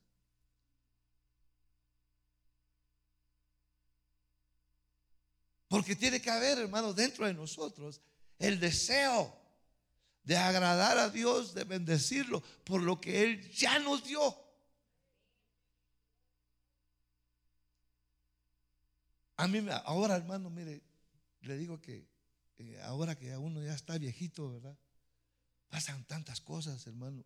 Porque 5.67 5.95
tiene 5.95 6.21
que 6.21 6.29
haber, 6.29 6.59
hermano, 6.59 6.93
dentro 6.93 7.25
de 7.25 7.33
nosotros 7.33 7.99
el 8.39 8.59
deseo 8.59 9.37
de 10.23 10.37
agradar 10.37 10.97
a 10.97 11.09
Dios, 11.09 11.53
de 11.53 11.65
bendecirlo 11.65 12.41
por 12.63 12.81
lo 12.81 13.01
que 13.01 13.23
Él 13.23 13.51
ya 13.51 13.79
nos 13.79 14.05
dio. 14.05 14.42
A 19.43 19.47
mí, 19.49 19.61
ahora 19.83 20.15
hermano, 20.15 20.49
mire, 20.49 20.81
le 21.41 21.57
digo 21.57 21.81
que 21.81 22.07
eh, 22.59 22.81
ahora 22.83 23.17
que 23.17 23.35
uno 23.35 23.61
ya 23.61 23.73
está 23.73 23.97
viejito, 23.97 24.49
¿verdad? 24.49 24.77
Pasan 25.67 26.05
tantas 26.05 26.39
cosas, 26.39 26.87
hermano. 26.87 27.25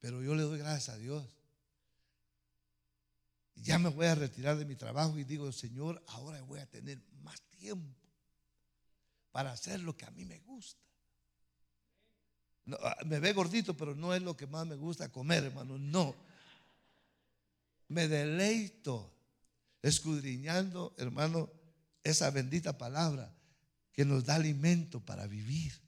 Pero 0.00 0.22
yo 0.22 0.34
le 0.34 0.42
doy 0.42 0.58
gracias 0.58 0.90
a 0.90 0.98
Dios. 0.98 1.26
Ya 3.54 3.78
me 3.78 3.88
voy 3.88 4.04
a 4.04 4.14
retirar 4.14 4.58
de 4.58 4.66
mi 4.66 4.76
trabajo 4.76 5.18
y 5.18 5.24
digo, 5.24 5.50
Señor, 5.50 6.04
ahora 6.08 6.42
voy 6.42 6.60
a 6.60 6.66
tener 6.66 7.02
más 7.22 7.40
tiempo 7.58 7.96
para 9.32 9.52
hacer 9.52 9.80
lo 9.80 9.96
que 9.96 10.04
a 10.04 10.10
mí 10.10 10.26
me 10.26 10.40
gusta. 10.40 10.82
Ah, 12.82 12.98
me 13.06 13.18
ve 13.18 13.32
gordito, 13.32 13.74
pero 13.74 13.94
no 13.94 14.12
es 14.12 14.20
lo 14.20 14.36
que 14.36 14.46
más 14.46 14.66
me 14.66 14.76
gusta 14.76 15.10
comer, 15.10 15.44
hermano. 15.44 15.78
No. 15.78 16.14
Me 17.88 18.08
deleito 18.08 19.10
escudriñando, 19.82 20.94
hermano, 20.98 21.50
esa 22.02 22.30
bendita 22.30 22.78
palabra 22.78 23.34
que 23.92 24.04
nos 24.04 24.24
da 24.24 24.36
alimento 24.36 25.04
para 25.04 25.26
vivir. 25.26 25.80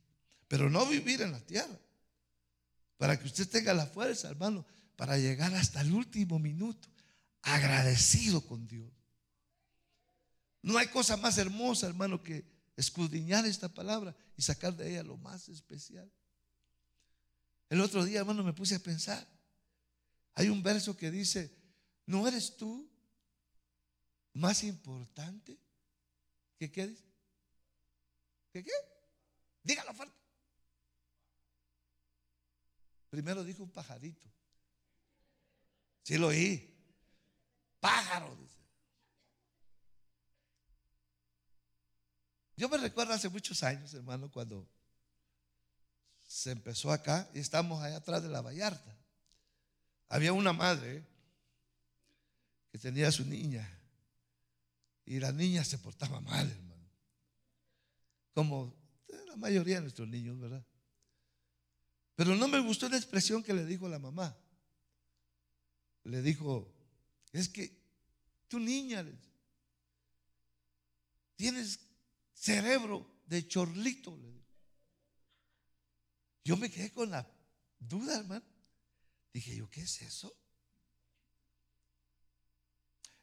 Pero 0.49 0.69
no 0.69 0.87
vivir 0.87 1.23
en 1.23 1.33
la 1.33 1.41
tierra. 1.41 1.79
Para 2.97 3.19
que 3.19 3.27
usted 3.27 3.49
tenga 3.49 3.75
la 3.75 3.87
fuerza, 3.87 4.29
hermano, 4.29 4.67
para 4.97 5.19
llegar 5.19 5.55
hasta 5.55 5.81
el 5.81 5.93
último 5.93 6.39
minuto 6.39 6.89
agradecido 7.43 8.41
con 8.43 8.67
Dios. 8.67 8.93
No 10.63 10.79
hay 10.79 10.87
cosa 10.89 11.17
más 11.17 11.39
hermosa, 11.39 11.87
hermano, 11.87 12.23
que 12.23 12.45
escudriñar 12.77 13.47
esta 13.47 13.69
palabra 13.69 14.15
y 14.37 14.43
sacar 14.43 14.77
de 14.77 14.91
ella 14.91 15.03
lo 15.03 15.17
más 15.17 15.49
especial. 15.49 16.11
El 17.69 17.81
otro 17.81 18.05
día, 18.05 18.21
hermano, 18.21 18.45
me 18.45 18.53
puse 18.53 18.77
a 18.77 18.79
pensar. 18.79 19.27
Hay 20.35 20.49
un 20.49 20.63
verso 20.63 20.97
que 20.97 21.11
dice, 21.11 21.53
¿no 22.07 22.29
eres 22.29 22.57
tú 22.57 22.92
más 24.35 24.65
importante 24.65 25.59
que 26.59 26.71
qué 26.71 26.87
dice? 26.87 27.05
¿Qué 28.53 28.65
qué? 28.65 28.73
Dígalo 29.63 29.95
fuerte. 29.95 30.17
Primero 33.11 33.45
dijo 33.45 33.63
un 33.63 33.71
pajarito. 33.71 34.27
Sí 36.03 36.19
lo 36.19 36.29
oí. 36.29 36.69
Pájaro. 37.81 38.37
Yo 42.57 42.69
me 42.69 42.77
recuerdo 42.77 43.13
hace 43.13 43.29
muchos 43.29 43.63
años, 43.63 43.93
hermano, 43.95 44.31
cuando 44.31 44.69
se 46.27 46.53
empezó 46.53 46.93
acá 46.93 47.29
y 47.35 47.41
estamos 47.41 47.83
allá 47.83 47.97
atrás 47.97 48.23
de 48.23 48.29
la 48.29 48.41
Vallarta. 48.41 48.97
Había 50.09 50.33
una 50.33 50.53
madre 50.53 51.05
que 52.71 52.79
tenía 52.79 53.09
a 53.09 53.13
su 53.13 53.25
niña 53.25 53.82
y 55.05 55.19
la 55.19 55.33
niña 55.33 55.65
se 55.65 55.79
portaba 55.79 56.21
mal, 56.21 56.51
hermano. 56.51 56.91
Como 58.35 58.75
la 59.27 59.37
mayoría 59.37 59.77
de 59.77 59.83
nuestros 59.83 60.09
niños, 60.09 60.39
¿verdad? 60.39 60.65
Pero 62.15 62.37
no 62.37 62.49
me 62.49 62.61
gustó 62.61 62.89
la 62.89 62.97
expresión 62.97 63.43
que 63.43 63.55
le 63.55 63.65
dijo 63.65 63.89
la 63.89 63.99
mamá. 63.99 64.37
Le 66.05 66.23
dijo, 66.23 66.73
es 67.33 67.49
que 67.49 67.81
tu 68.49 68.59
niña 68.59 69.05
tienes 71.37 71.81
cerebro 72.35 73.07
de 73.27 73.47
chorlito. 73.47 74.19
Yo 76.45 76.57
me 76.57 76.71
quedé 76.71 76.93
con 76.93 77.11
la 77.11 77.29
duda, 77.79 78.19
hermano. 78.19 78.45
Dije 79.33 79.57
yo, 79.57 79.71
¿qué 79.71 79.83
es 79.83 80.03
eso? 80.03 80.37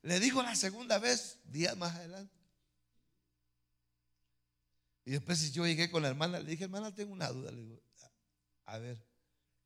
Le 0.10 0.19
dijo 0.19 0.41
la 0.41 0.56
segunda 0.56 0.98
vez, 0.98 1.38
días 1.43 1.78
más 1.78 1.95
adelante. 1.95 2.36
Y 5.06 5.12
después 5.12 5.54
yo 5.54 5.67
llegué 5.67 5.91
con 5.91 6.02
la 6.02 6.08
hermana, 6.08 6.39
le 6.39 6.50
dije, 6.50 6.63
hermana, 6.63 6.91
tengo 6.91 7.13
una 7.13 7.28
duda. 7.28 7.52
Le 7.52 7.62
digo, 7.62 7.80
a 8.65 8.80
ver, 8.80 9.00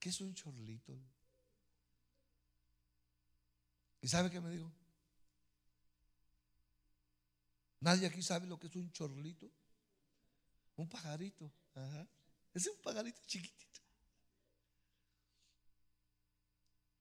¿qué 0.01 0.09
es 0.09 0.19
un 0.19 0.33
chorlito? 0.33 0.99
¿Y 4.01 4.09
sabe 4.09 4.29
qué 4.29 4.41
me 4.41 4.51
dijo? 4.51 4.69
Nadie 7.79 8.07
aquí 8.07 8.21
sabe 8.21 8.45
lo 8.45 8.59
que 8.59 8.67
es 8.67 8.75
un 8.75 8.91
chorlito. 8.91 9.49
Un 10.75 10.89
pajarito. 10.89 11.49
Ajá. 11.73 12.05
Es 12.53 12.67
un 12.67 12.81
pajarito 12.81 13.21
chiquitito. 13.27 13.79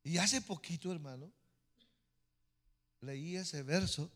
Y 0.04 0.18
hace 0.18 0.40
poquito, 0.42 0.92
hermano, 0.92 1.32
leí 3.02 3.36
ese 3.36 3.62
verso 3.62 4.10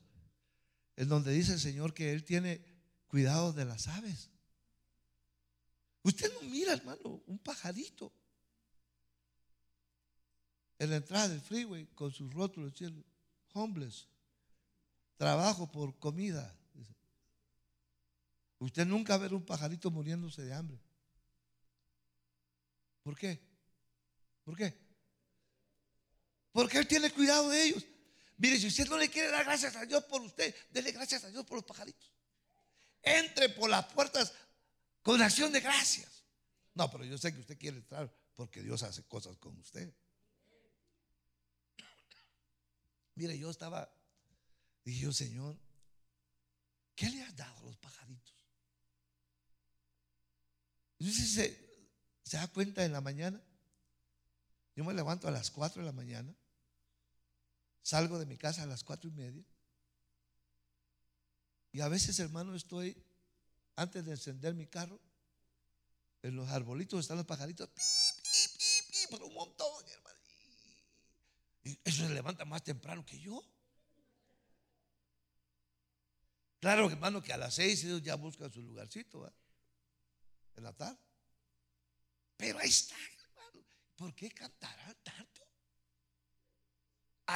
en 0.96 1.08
donde 1.08 1.32
dice 1.32 1.52
el 1.52 1.60
Señor 1.60 1.92
que 1.92 2.12
Él 2.12 2.24
tiene 2.24 2.64
cuidado 3.08 3.52
de 3.52 3.64
las 3.64 3.88
aves. 3.88 4.30
Usted 6.02 6.32
no 6.34 6.48
mira, 6.48 6.72
hermano, 6.72 7.20
un 7.26 7.38
pajarito 7.38 8.12
en 10.78 10.90
la 10.90 10.96
entrada 10.96 11.28
del 11.28 11.40
freeway 11.40 11.86
con 11.94 12.12
sus 12.12 12.32
rótulos, 12.32 12.72
homeless, 13.52 14.06
trabajo 15.16 15.70
por 15.70 15.98
comida. 15.98 16.54
Usted 18.58 18.86
nunca 18.86 19.18
ve 19.18 19.26
un 19.28 19.44
pajarito 19.44 19.90
muriéndose 19.90 20.42
de 20.42 20.54
hambre. 20.54 20.80
¿Por 23.02 23.18
qué? 23.18 23.40
¿Por 24.44 24.56
qué? 24.56 24.74
Porque 26.52 26.78
Él 26.78 26.86
tiene 26.86 27.10
cuidado 27.10 27.50
de 27.50 27.64
ellos. 27.64 27.84
Mire, 28.38 28.58
si 28.58 28.66
usted 28.66 28.88
no 28.88 28.98
le 28.98 29.08
quiere 29.08 29.30
dar 29.30 29.44
gracias 29.44 29.76
a 29.76 29.86
Dios 29.86 30.04
por 30.04 30.20
usted, 30.20 30.54
dele 30.70 30.92
gracias 30.92 31.24
a 31.24 31.30
Dios 31.30 31.44
por 31.46 31.56
los 31.56 31.64
pajaritos. 31.64 32.12
Entre 33.02 33.48
por 33.48 33.70
las 33.70 33.86
puertas 33.86 34.32
con 35.02 35.22
acción 35.22 35.52
de 35.52 35.60
gracias. 35.60 36.24
No, 36.74 36.90
pero 36.90 37.04
yo 37.04 37.16
sé 37.16 37.32
que 37.32 37.40
usted 37.40 37.58
quiere 37.58 37.78
entrar 37.78 38.12
porque 38.34 38.62
Dios 38.62 38.82
hace 38.82 39.02
cosas 39.04 39.38
con 39.38 39.56
usted. 39.58 39.90
Mire, 43.14 43.38
yo 43.38 43.50
estaba, 43.50 43.90
dije 44.84 45.04
yo, 45.04 45.12
Señor, 45.12 45.56
¿qué 46.94 47.08
le 47.08 47.22
has 47.22 47.34
dado 47.34 47.58
a 47.58 47.62
los 47.62 47.76
pajaritos? 47.78 48.34
Se, 51.00 51.80
se 52.22 52.36
da 52.36 52.46
cuenta 52.48 52.84
en 52.84 52.92
la 52.92 53.00
mañana. 53.00 53.40
Yo 54.74 54.84
me 54.84 54.92
levanto 54.92 55.26
a 55.26 55.30
las 55.30 55.50
4 55.50 55.80
de 55.80 55.86
la 55.86 55.92
mañana 55.92 56.36
Salgo 57.86 58.18
de 58.18 58.26
mi 58.26 58.36
casa 58.36 58.64
a 58.64 58.66
las 58.66 58.82
cuatro 58.82 59.08
y 59.08 59.12
media. 59.12 59.44
Y 61.70 61.80
a 61.82 61.86
veces, 61.86 62.18
hermano, 62.18 62.56
estoy, 62.56 63.00
antes 63.76 64.04
de 64.04 64.10
encender 64.10 64.54
mi 64.54 64.66
carro, 64.66 65.00
en 66.22 66.34
los 66.34 66.48
arbolitos 66.48 66.98
están 66.98 67.18
los 67.18 67.26
pajaritos, 67.26 67.70
por 69.08 69.22
un 69.22 69.32
montón, 69.34 69.88
hermano. 69.88 70.18
Y 71.62 71.78
eso 71.84 72.08
se 72.08 72.12
levanta 72.12 72.44
más 72.44 72.64
temprano 72.64 73.06
que 73.06 73.20
yo. 73.20 73.40
Claro, 76.58 76.90
hermano, 76.90 77.22
que 77.22 77.32
a 77.32 77.36
las 77.36 77.54
seis 77.54 77.84
ellos 77.84 78.02
ya 78.02 78.16
buscan 78.16 78.52
su 78.52 78.62
lugarcito, 78.62 79.32
en 80.56 80.64
la 80.64 80.72
tarde. 80.72 80.98
Pero 82.36 82.58
ahí 82.58 82.68
está, 82.68 82.96
hermano. 82.96 83.64
¿Por 83.94 84.12
qué 84.12 84.28
cantarán 84.32 84.96
tanto? 85.04 85.35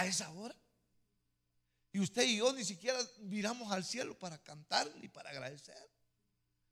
A 0.01 0.07
esa 0.07 0.31
hora. 0.31 0.57
Y 1.93 2.01
usted 2.01 2.23
y 2.23 2.39
yo 2.39 2.53
ni 2.53 2.65
siquiera 2.65 2.99
miramos 3.19 3.71
al 3.71 3.85
cielo 3.85 4.19
para 4.19 4.39
cantar 4.39 4.91
ni 4.97 5.09
para 5.09 5.31
agradecer. 5.31 5.77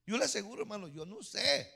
Yo 0.07 0.17
le 0.17 0.25
aseguro, 0.25 0.63
hermano, 0.63 0.89
yo 0.89 1.05
no 1.05 1.23
sé. 1.23 1.71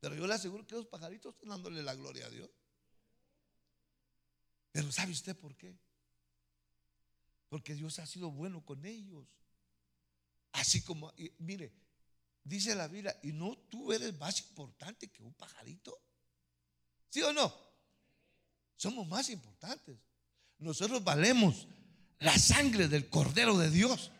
Pero 0.00 0.14
yo 0.14 0.26
le 0.26 0.34
aseguro 0.34 0.66
que 0.66 0.74
los 0.74 0.86
pajaritos 0.86 1.34
están 1.34 1.50
dándole 1.50 1.82
la 1.82 1.94
gloria 1.94 2.26
a 2.26 2.30
Dios. 2.30 2.50
Pero 4.72 4.90
¿sabe 4.90 5.12
usted 5.12 5.36
por 5.36 5.54
qué? 5.56 5.78
Porque 7.48 7.74
Dios 7.74 7.98
ha 8.00 8.06
sido 8.06 8.30
bueno 8.30 8.64
con 8.64 8.84
ellos. 8.84 9.26
Así 10.52 10.82
como, 10.82 11.12
mire, 11.38 11.72
dice 12.42 12.74
la 12.74 12.88
Biblia, 12.88 13.16
y 13.22 13.32
no 13.32 13.56
tú 13.68 13.92
eres 13.92 14.18
más 14.18 14.40
importante 14.40 15.08
que 15.08 15.22
un 15.22 15.34
pajarito. 15.34 16.00
¿Sí 17.10 17.22
o 17.22 17.32
no? 17.32 17.65
Somos 18.76 19.06
más 19.08 19.28
importantes. 19.30 19.98
Nosotros 20.58 21.02
valemos 21.02 21.66
la 22.18 22.38
sangre 22.38 22.88
del 22.88 23.08
Cordero 23.08 23.56
de 23.58 23.70
Dios. 23.70 24.10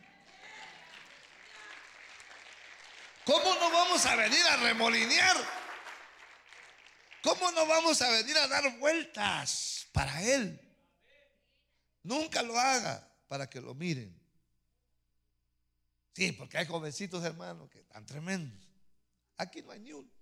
¿Cómo 3.25 3.55
no 3.55 3.71
vamos 3.71 4.05
a 4.05 4.15
venir 4.15 4.41
a 4.49 4.57
remolinear? 4.57 5.37
¿Cómo 7.21 7.51
no 7.51 7.65
vamos 7.65 8.01
a 8.01 8.09
venir 8.11 8.37
a 8.37 8.47
dar 8.47 8.79
vueltas 8.79 9.87
para 9.91 10.23
Él? 10.23 10.59
Nunca 12.03 12.41
lo 12.41 12.57
haga 12.57 13.05
para 13.27 13.49
que 13.49 13.59
lo 13.59 13.73
miren. 13.73 14.17
Sí, 16.13 16.31
porque 16.31 16.57
hay 16.57 16.65
jovencitos 16.65 17.23
hermanos 17.23 17.69
que 17.69 17.79
están 17.79 18.05
tremendos. 18.05 18.65
Aquí 19.37 19.61
no 19.61 19.71
hay 19.71 19.79
ni 19.81 19.91
uno. 19.91 20.16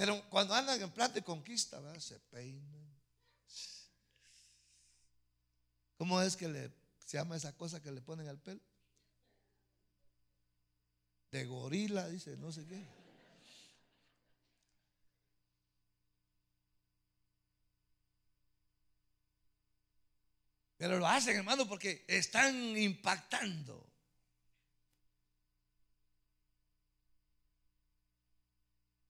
Pero 0.00 0.18
cuando 0.30 0.54
andan 0.54 0.80
en 0.80 0.90
plan 0.90 1.12
de 1.12 1.20
conquista, 1.20 1.78
se 2.00 2.18
peinan. 2.18 2.90
¿Cómo 5.98 6.22
es 6.22 6.38
que 6.38 6.48
le, 6.48 6.70
se 7.04 7.18
llama 7.18 7.36
esa 7.36 7.54
cosa 7.54 7.82
que 7.82 7.92
le 7.92 8.00
ponen 8.00 8.26
al 8.26 8.38
pelo? 8.38 8.62
De 11.30 11.44
gorila, 11.44 12.08
dice, 12.08 12.34
no 12.38 12.50
sé 12.50 12.66
qué. 12.66 12.82
Pero 20.78 20.98
lo 20.98 21.06
hacen, 21.06 21.36
hermano, 21.36 21.68
porque 21.68 22.06
están 22.08 22.56
impactando. 22.74 23.89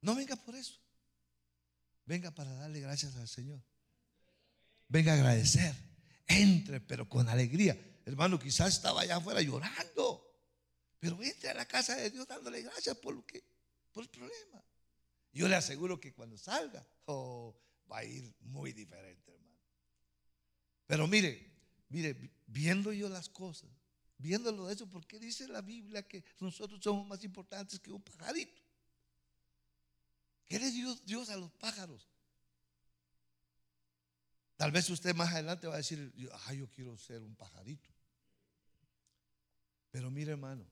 No 0.02 0.14
venga 0.14 0.36
por 0.36 0.54
eso. 0.54 0.78
Venga 2.06 2.30
para 2.30 2.52
darle 2.54 2.80
gracias 2.80 3.16
al 3.16 3.28
Señor. 3.28 3.62
Venga 4.88 5.12
a 5.12 5.14
agradecer. 5.16 5.74
Entre, 6.26 6.80
pero 6.80 7.08
con 7.08 7.28
alegría. 7.28 7.78
Hermano, 8.04 8.38
quizás 8.38 8.74
estaba 8.74 9.02
allá 9.02 9.16
afuera 9.16 9.42
llorando. 9.42 10.26
Pero 10.98 11.22
entre 11.22 11.50
a 11.50 11.54
la 11.54 11.66
casa 11.66 11.96
de 11.96 12.10
Dios 12.10 12.26
dándole 12.26 12.62
gracias 12.62 12.96
por 12.98 13.14
lo 13.14 13.24
que, 13.24 13.42
por 13.92 14.02
el 14.02 14.10
problema. 14.10 14.62
Yo 15.32 15.48
le 15.48 15.56
aseguro 15.56 16.00
que 16.00 16.12
cuando 16.12 16.36
salga, 16.36 16.86
oh, 17.06 17.56
va 17.90 17.98
a 17.98 18.04
ir 18.04 18.34
muy 18.40 18.72
diferente, 18.72 19.30
hermano. 19.30 19.58
Pero 20.86 21.06
mire, 21.06 21.52
mire, 21.88 22.32
viendo 22.46 22.92
yo 22.92 23.08
las 23.08 23.28
cosas, 23.28 23.70
viéndolo 24.18 24.66
de 24.66 24.74
eso, 24.74 24.88
porque 24.88 25.18
dice 25.18 25.46
la 25.48 25.62
Biblia 25.62 26.06
que 26.06 26.24
nosotros 26.40 26.80
somos 26.82 27.06
más 27.06 27.22
importantes 27.24 27.78
que 27.78 27.92
un 27.92 28.02
pajarito? 28.02 28.60
¿Qué 30.50 30.58
le 30.58 30.72
dio 30.72 30.92
Dios 31.06 31.30
a 31.30 31.36
los 31.36 31.52
pájaros? 31.52 32.08
Tal 34.56 34.72
vez 34.72 34.90
usted 34.90 35.14
más 35.14 35.32
adelante 35.32 35.68
va 35.68 35.74
a 35.74 35.76
decir, 35.76 36.12
ah, 36.32 36.52
yo 36.52 36.68
quiero 36.70 36.98
ser 36.98 37.22
un 37.22 37.36
pajarito. 37.36 37.88
Pero 39.92 40.10
mire, 40.10 40.32
hermano, 40.32 40.66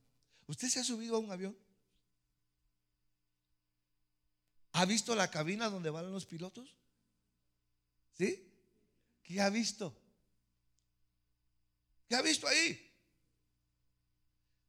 ¿usted 0.48 0.68
se 0.68 0.80
ha 0.80 0.84
subido 0.84 1.14
a 1.14 1.20
un 1.20 1.30
avión? 1.30 1.56
¿Ha 4.72 4.84
visto 4.84 5.14
la 5.14 5.30
cabina 5.30 5.70
donde 5.70 5.90
van 5.90 6.10
los 6.10 6.26
pilotos? 6.26 6.74
¿Sí? 8.14 8.52
¿Qué 9.22 9.40
ha 9.40 9.48
visto? 9.48 9.96
¿Qué 12.08 12.16
ha 12.16 12.22
visto 12.22 12.48
ahí? 12.48 12.92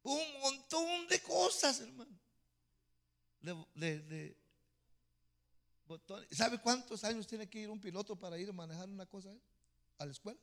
Un 0.04 0.40
montón 0.40 1.08
de 1.08 1.20
cosas, 1.20 1.80
hermano. 1.80 2.16
¿Sabe 6.30 6.60
cuántos 6.60 7.04
años 7.04 7.26
tiene 7.26 7.48
que 7.48 7.60
ir 7.60 7.70
un 7.70 7.80
piloto 7.80 8.16
para 8.16 8.38
ir 8.38 8.50
a 8.50 8.52
manejar 8.52 8.88
una 8.88 9.06
cosa 9.06 9.32
eh? 9.32 9.40
a 9.98 10.06
la 10.06 10.12
escuela? 10.12 10.38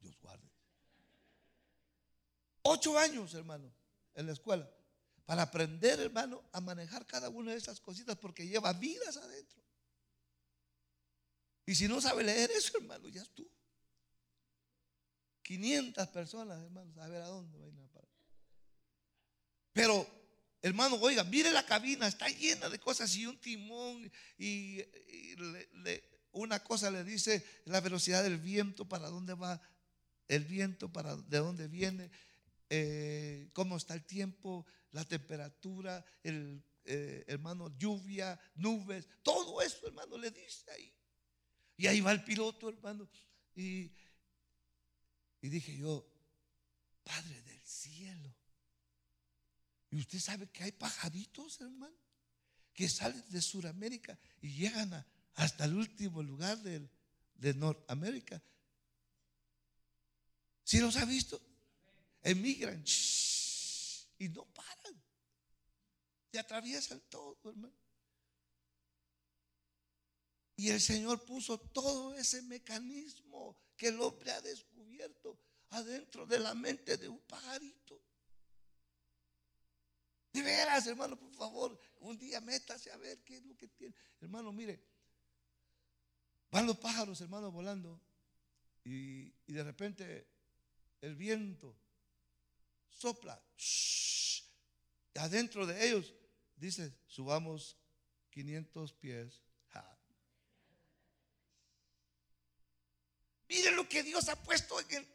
Dios 0.00 0.16
guarde. 0.20 0.48
ocho 2.62 2.96
años, 2.98 3.34
hermano, 3.34 3.72
en 4.14 4.26
la 4.26 4.32
escuela, 4.32 4.70
para 5.26 5.42
aprender, 5.42 5.98
hermano, 6.00 6.42
a 6.52 6.60
manejar 6.60 7.06
cada 7.06 7.28
una 7.30 7.52
de 7.52 7.58
esas 7.58 7.80
cositas, 7.80 8.16
porque 8.16 8.46
lleva 8.46 8.72
vidas 8.72 9.16
adentro. 9.16 9.62
Y 11.66 11.74
si 11.74 11.88
no 11.88 12.00
sabe 12.00 12.22
leer 12.22 12.50
eso, 12.50 12.76
hermano, 12.76 13.08
ya 13.08 13.22
es 13.22 13.30
tú. 13.30 13.48
500 15.42 16.08
personas, 16.08 16.62
hermano, 16.62 17.02
a 17.02 17.08
ver 17.08 17.22
a 17.22 17.26
dónde 17.26 17.58
va 17.58 17.64
a 17.64 17.68
ir 17.68 17.80
a 17.80 17.88
parar. 17.88 18.08
Pero, 19.72 20.06
hermano, 20.64 20.96
oiga, 20.96 21.22
mire 21.24 21.50
la 21.52 21.66
cabina, 21.66 22.06
está 22.08 22.26
llena 22.26 22.70
de 22.70 22.78
cosas 22.78 23.14
y 23.16 23.26
un 23.26 23.38
timón 23.38 24.10
y, 24.38 24.82
una 26.32 26.64
cosa 26.64 26.90
le 26.90 27.04
dice 27.04 27.44
la 27.66 27.82
velocidad 27.82 28.22
del 28.22 28.38
viento, 28.38 28.88
para 28.88 29.10
dónde 29.10 29.34
va 29.34 29.60
el 30.26 30.42
viento, 30.44 30.90
para 30.90 31.16
de 31.16 31.38
dónde 31.38 31.68
viene, 31.68 32.10
eh, 32.70 33.50
cómo 33.52 33.76
está 33.76 33.92
el 33.92 34.04
tiempo, 34.04 34.64
la 34.92 35.04
temperatura, 35.04 36.02
el 36.22 36.64
eh, 36.86 37.24
hermano, 37.26 37.76
lluvia, 37.78 38.40
nubes, 38.54 39.06
todo 39.22 39.60
eso, 39.60 39.86
hermano, 39.86 40.16
le 40.16 40.30
dice 40.30 40.64
ahí. 40.70 40.90
Y 41.76 41.88
ahí 41.88 42.00
va 42.00 42.10
el 42.10 42.24
piloto, 42.24 42.70
hermano. 42.70 43.06
Y, 43.54 43.92
y 45.42 45.48
dije 45.50 45.76
yo, 45.76 46.10
Padre 47.02 47.42
del 47.42 47.60
cielo. 47.66 48.34
Y 49.94 50.00
usted 50.00 50.18
sabe 50.18 50.48
que 50.48 50.64
hay 50.64 50.72
pajaritos, 50.72 51.60
hermano, 51.60 51.94
que 52.72 52.88
salen 52.88 53.24
de 53.30 53.40
Sudamérica 53.40 54.18
y 54.42 54.52
llegan 54.52 55.06
hasta 55.34 55.66
el 55.66 55.74
último 55.74 56.20
lugar 56.20 56.58
de, 56.62 56.90
Norteamérica. 57.54 58.42
¿Sí 60.64 60.80
los 60.80 60.96
ha 60.96 61.04
visto? 61.04 61.40
Emigran 62.24 62.82
y 64.18 64.28
no 64.30 64.44
paran. 64.46 65.00
Se 66.32 66.40
atraviesan 66.40 67.00
todo, 67.08 67.38
hermano. 67.44 67.72
Y 70.56 70.70
el 70.70 70.80
Señor 70.80 71.24
puso 71.24 71.56
todo 71.56 72.16
ese 72.16 72.42
mecanismo 72.42 73.56
que 73.76 73.88
el 73.88 74.00
hombre 74.00 74.32
ha 74.32 74.40
descubierto 74.40 75.38
adentro 75.70 76.26
de 76.26 76.40
la 76.40 76.52
mente 76.52 76.96
de 76.96 77.08
un 77.08 77.20
pajarito. 77.20 78.02
Hermano, 80.86 81.16
por 81.16 81.32
favor, 81.34 81.78
un 82.00 82.18
día 82.18 82.40
métase 82.40 82.90
a 82.90 82.96
ver 82.96 83.22
qué 83.22 83.36
es 83.36 83.44
lo 83.44 83.56
que 83.56 83.68
tiene. 83.68 83.94
Hermano, 84.20 84.52
mire, 84.52 84.82
van 86.50 86.66
los 86.66 86.78
pájaros, 86.78 87.20
hermano, 87.20 87.50
volando 87.50 88.00
y, 88.84 89.30
de 89.46 89.62
repente 89.62 90.26
el 91.00 91.14
viento 91.14 91.76
sopla. 92.90 93.40
adentro 95.16 95.66
de 95.66 95.86
ellos 95.86 96.14
dice, 96.56 96.92
subamos 97.06 97.76
500 98.30 98.92
pies 98.94 99.44
Miren 103.48 103.76
lo 103.76 103.88
que 103.88 104.02
Dios 104.02 104.28
ha 104.28 104.42
puesto 104.42 104.80
en 104.80 104.96
el 104.96 105.08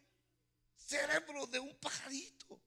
cerebro 0.77 1.45
de 1.47 1.59
un 1.59 1.75
pajarito. 1.79 2.61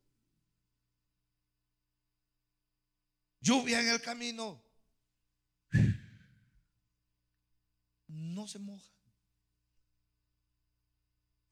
Lluvia 3.42 3.80
en 3.80 3.88
el 3.88 4.00
camino. 4.00 4.62
No 8.06 8.46
se 8.46 8.58
moja. 8.58 8.88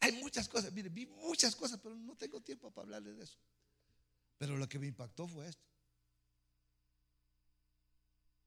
Hay 0.01 0.13
muchas 0.13 0.49
cosas, 0.49 0.73
mire, 0.73 0.89
vi 0.89 1.07
muchas 1.07 1.55
cosas, 1.55 1.79
pero 1.83 1.95
no 1.95 2.17
tengo 2.17 2.41
tiempo 2.41 2.71
para 2.71 2.87
hablarles 2.87 3.17
de 3.19 3.25
eso. 3.25 3.39
Pero 4.39 4.57
lo 4.57 4.69
que 4.69 4.79
me 4.79 4.87
impactó 4.87 5.27
fue 5.27 5.49
esto. 5.49 5.67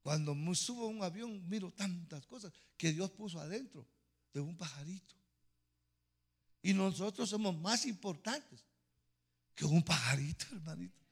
Cuando 0.02 0.34
subo 0.54 0.86
a 0.86 0.88
un 0.88 1.02
avión, 1.02 1.48
miro 1.48 1.72
tantas 1.72 2.26
cosas 2.26 2.52
que 2.76 2.92
Dios 2.92 3.10
puso 3.12 3.38
adentro 3.40 3.86
de 4.32 4.40
un 4.40 4.56
pajarito. 4.56 5.14
Y 6.62 6.72
nosotros 6.72 7.28
somos 7.28 7.56
más 7.58 7.86
importantes 7.86 8.64
que 9.54 9.64
un 9.64 9.82
pajarito, 9.82 10.46
hermanito. 10.52 11.03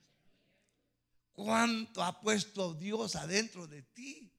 ¿Cuánto 1.32 2.02
ha 2.02 2.20
puesto 2.20 2.74
Dios 2.74 3.16
adentro 3.16 3.66
de 3.66 3.82
ti? 3.82 4.32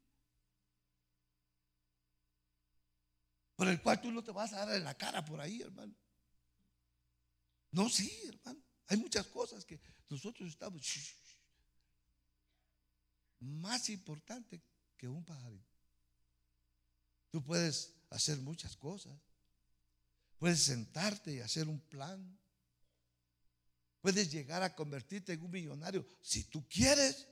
Por 3.56 3.68
el 3.68 3.82
cual 3.82 4.02
tú 4.02 4.12
no 4.12 4.24
te 4.24 4.32
vas 4.32 4.54
a 4.54 4.66
dar 4.66 4.76
en 4.76 4.84
la 4.84 4.96
cara 4.96 5.24
por 5.24 5.40
ahí, 5.40 5.62
hermano. 5.62 5.96
No, 7.72 7.90
sí, 7.90 8.12
hermano. 8.28 8.64
Hay 8.88 8.98
muchas 8.98 9.28
cosas 9.28 9.66
que 9.66 9.82
nosotros 10.10 10.50
estamos 10.50 10.86
más 13.40 13.90
importante 13.90 14.62
que 14.98 15.08
un 15.08 15.24
pajarito. 15.26 15.74
Tú 17.30 17.44
puedes 17.44 17.96
hacer 18.10 18.38
muchas 18.40 18.78
cosas. 18.78 19.20
Puedes 20.38 20.64
sentarte 20.64 21.34
y 21.34 21.40
hacer 21.40 21.68
un 21.68 21.80
plan. 21.80 22.40
Puedes 24.04 24.30
llegar 24.30 24.62
a 24.62 24.76
convertirte 24.76 25.32
en 25.32 25.42
un 25.42 25.50
millonario 25.50 26.06
si 26.22 26.44
tú 26.44 26.68
quieres. 26.68 27.26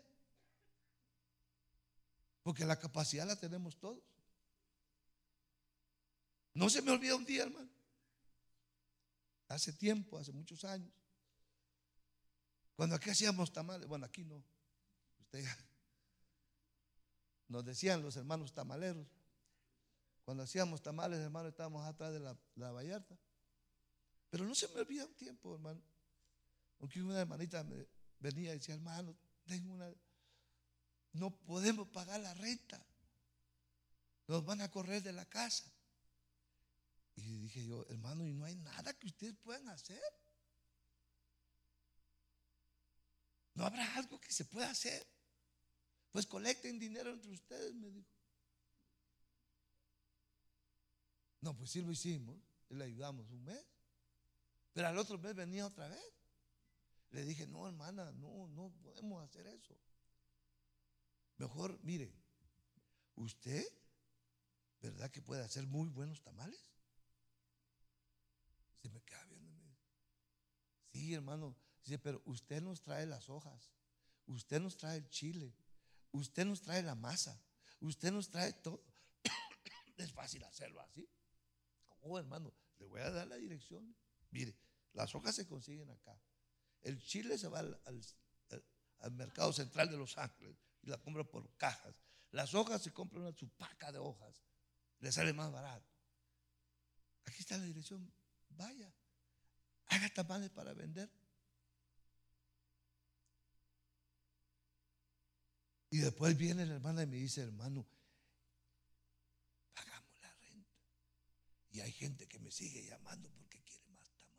Porque 2.44 2.64
la 2.64 2.80
capacidad 2.80 3.28
la 3.28 3.36
tenemos 3.36 3.78
todos. 3.78 4.02
No 6.54 6.70
se 6.70 6.82
me 6.82 6.92
olvida 6.92 7.18
un 7.18 7.26
día, 7.26 7.44
hermano. 7.44 7.70
Hace 9.50 9.74
tiempo, 9.74 10.18
hace 10.18 10.32
muchos 10.32 10.64
años. 10.64 10.90
Cuando 12.78 12.96
aquí 12.96 13.10
hacíamos 13.10 13.52
tamales, 13.52 13.86
bueno, 13.86 14.06
aquí 14.06 14.24
no. 14.24 14.42
Usted 15.20 15.44
nos 17.50 17.66
decían 17.66 18.02
los 18.02 18.16
hermanos 18.16 18.54
tamaleros. 18.54 19.08
Cuando 20.24 20.44
hacíamos 20.44 20.82
tamales, 20.82 21.20
hermano, 21.20 21.50
estábamos 21.50 21.86
atrás 21.86 22.14
de 22.14 22.22
la, 22.22 22.38
la 22.56 22.72
Vallarta. 22.72 23.18
Pero 24.30 24.46
no 24.46 24.56
se 24.56 24.70
me 24.70 24.80
olvida 24.80 25.04
un 25.04 25.16
tiempo, 25.16 25.54
hermano. 25.54 25.92
Aunque 26.82 27.02
una 27.02 27.22
hermanita 27.22 27.64
me 27.64 27.88
venía 28.20 28.52
y 28.52 28.58
decía, 28.58 28.74
hermano, 28.74 29.16
tengo 29.46 29.72
una. 29.72 29.94
No 31.14 31.30
podemos 31.30 31.88
pagar 31.90 32.20
la 32.20 32.34
renta. 32.34 32.84
Nos 34.28 34.44
van 34.44 34.62
a 34.62 34.72
correr 34.72 35.04
de 35.04 35.14
la 35.14 35.26
casa. 35.26 35.72
Y 37.16 37.38
dije 37.38 37.64
yo, 37.66 37.86
hermano, 37.90 38.26
¿y 38.26 38.34
no 38.34 38.46
hay 38.46 38.56
nada 38.56 38.94
que 38.94 39.08
ustedes 39.08 39.36
puedan 39.44 39.70
hacer? 39.70 40.02
¿No 43.54 43.66
habrá 43.66 43.96
algo 43.96 44.20
que 44.20 44.32
se 44.32 44.46
pueda 44.46 44.72
hacer? 44.72 45.06
Pues 46.10 46.26
colecten 46.26 46.80
dinero 46.80 47.12
entre 47.12 47.32
ustedes, 47.32 47.76
me 47.76 47.92
dijo. 47.92 48.10
No, 51.42 51.56
pues 51.56 51.70
sí 51.70 51.82
lo 51.82 51.92
hicimos, 51.92 52.40
le 52.70 52.86
ayudamos 52.86 53.30
un 53.30 53.44
mes. 53.44 53.64
Pero 54.74 54.88
al 54.88 54.98
otro 54.98 55.20
mes 55.20 55.36
venía 55.36 55.68
otra 55.68 55.88
vez. 55.88 56.21
Le 57.12 57.24
dije, 57.24 57.48
no, 57.48 57.68
hermana, 57.68 58.12
no, 58.14 58.48
no 58.48 58.72
podemos 58.82 59.24
hacer 59.24 59.48
eso. 59.48 59.78
Mejor, 61.38 61.80
mire, 61.84 62.14
usted, 63.16 63.64
¿verdad 64.82 65.12
que 65.12 65.22
puede 65.22 65.44
hacer 65.44 65.68
muy 65.68 65.90
buenos 65.90 66.22
tamales? 66.22 66.64
Se 68.82 68.90
me 68.90 69.02
queda 69.02 69.24
viendo 69.26 69.52
sí, 70.92 71.14
hermano, 71.14 71.56
dice, 71.84 71.98
pero 72.00 72.22
usted 72.26 72.62
nos 72.62 72.82
trae 72.82 73.06
las 73.06 73.30
hojas, 73.30 73.72
usted 74.28 74.60
nos 74.60 74.78
trae 74.78 74.98
el 74.98 75.10
chile, 75.10 75.56
usted 76.12 76.46
nos 76.46 76.62
trae 76.62 76.84
la 76.84 76.96
masa, 76.96 77.42
usted 77.80 78.12
nos 78.12 78.30
trae 78.30 78.54
todo. 78.54 78.84
es 79.98 80.12
fácil 80.12 80.44
hacerlo 80.44 80.82
así. 80.82 81.10
Oh, 82.02 82.18
hermano, 82.18 82.54
le 82.80 82.86
voy 82.86 83.02
a 83.02 83.12
dar 83.12 83.28
la 83.28 83.38
dirección. 83.38 83.96
Mire, 84.32 84.56
las 84.94 85.14
hojas 85.16 85.36
se 85.36 85.48
consiguen 85.48 85.90
acá. 85.90 86.20
El 86.82 87.02
chile 87.02 87.38
se 87.38 87.48
va 87.48 87.60
al, 87.60 89.12
mercado 89.12 89.52
central 89.52 89.90
de 89.90 89.98
Los 89.98 90.18
Ángeles 90.18 90.56
y 90.82 90.88
la 90.90 90.98
compra 90.98 91.24
por 91.24 91.50
cajas. 91.58 91.96
Las 92.32 92.54
hojas 92.54 92.82
se 92.82 92.92
compran 92.92 93.24
una 93.24 93.36
chupaca 93.36 93.92
de 93.92 94.00
hojas. 94.00 94.42
Le 95.00 95.12
sale 95.12 95.34
más 95.34 95.52
barato. 95.52 95.90
Aquí 97.26 97.40
está 97.40 97.58
la 97.58 97.66
dirección. 97.66 98.12
Vaya. 98.50 98.94
Haga 99.88 100.10
tamales 100.10 100.50
para 100.50 100.74
vender. 100.74 101.10
Y 105.90 105.98
después 105.98 106.38
viene 106.38 106.66
la 106.66 106.76
hermana 106.76 107.04
y 107.04 107.08
me 107.08 107.18
dice, 107.18 107.42
hermano, 107.42 107.86
Y 111.72 111.80
hay 111.80 111.92
gente 111.92 112.28
que 112.28 112.38
me 112.40 112.52
sigue 112.52 112.86
llamando 112.86 113.32
porque 113.32 113.62
quiere 113.62 113.88
más 113.92 114.12
tamal. 114.12 114.38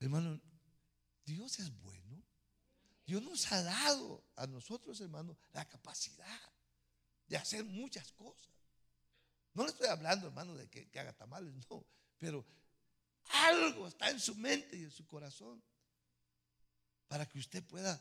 Hermano, 0.00 0.40
Dios 1.24 1.58
es 1.58 1.70
bueno. 1.82 2.22
Dios 3.06 3.22
nos 3.22 3.50
ha 3.52 3.62
dado 3.62 4.24
a 4.36 4.46
nosotros, 4.46 5.00
hermano, 5.00 5.36
la 5.52 5.68
capacidad 5.68 6.40
de 7.26 7.36
hacer 7.36 7.64
muchas 7.64 8.12
cosas. 8.12 8.50
No 9.52 9.64
le 9.64 9.70
estoy 9.70 9.88
hablando, 9.88 10.28
hermano, 10.28 10.54
de 10.54 10.68
que, 10.68 10.88
haga 10.98 11.12
tamales, 11.12 11.52
no. 11.68 11.84
Pero 12.18 12.44
algo 13.32 13.88
está 13.88 14.10
en 14.10 14.20
su 14.20 14.34
mente 14.34 14.76
y 14.76 14.84
en 14.84 14.90
su 14.90 15.06
corazón 15.06 15.62
para 17.08 17.28
que 17.28 17.38
usted 17.38 17.62
pueda 17.64 18.00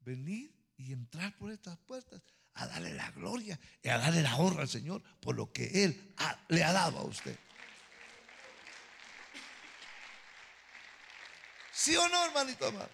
venir 0.00 0.52
y 0.76 0.92
entrar 0.92 1.36
por 1.36 1.50
estas 1.52 1.78
puertas 1.78 2.22
a 2.54 2.66
darle 2.66 2.92
la 2.94 3.10
gloria 3.12 3.58
y 3.82 3.88
a 3.88 3.98
darle 3.98 4.22
la 4.22 4.36
honra 4.36 4.62
al 4.62 4.68
Señor 4.68 5.02
por 5.20 5.36
lo 5.36 5.52
que 5.52 5.84
Él 5.84 6.14
le 6.48 6.64
ha 6.64 6.72
dado 6.72 6.98
a 6.98 7.04
usted. 7.04 7.38
¿Sí 11.82 11.96
o 11.96 12.08
no, 12.08 12.24
hermanito 12.24 12.64
amado? 12.64 12.88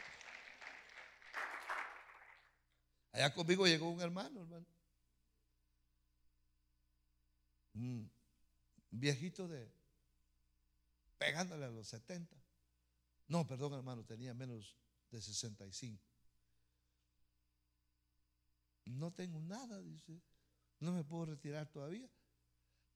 Allá 3.12 3.34
conmigo 3.34 3.66
llegó 3.66 3.90
un 3.90 4.00
hermano, 4.00 4.40
hermano. 4.40 4.64
Un 7.74 8.10
viejito 8.90 9.46
de 9.46 9.70
pegándole 11.18 11.66
a 11.66 11.68
los 11.68 11.86
70. 11.88 12.34
No, 13.26 13.46
perdón, 13.46 13.74
hermano, 13.74 14.06
tenía 14.06 14.32
menos 14.32 14.74
de 15.10 15.20
65. 15.20 16.02
No 18.86 19.12
tengo 19.12 19.38
nada, 19.42 19.82
dice. 19.82 20.18
No 20.80 20.92
me 20.92 21.04
puedo 21.04 21.26
retirar 21.26 21.66
todavía, 21.66 22.08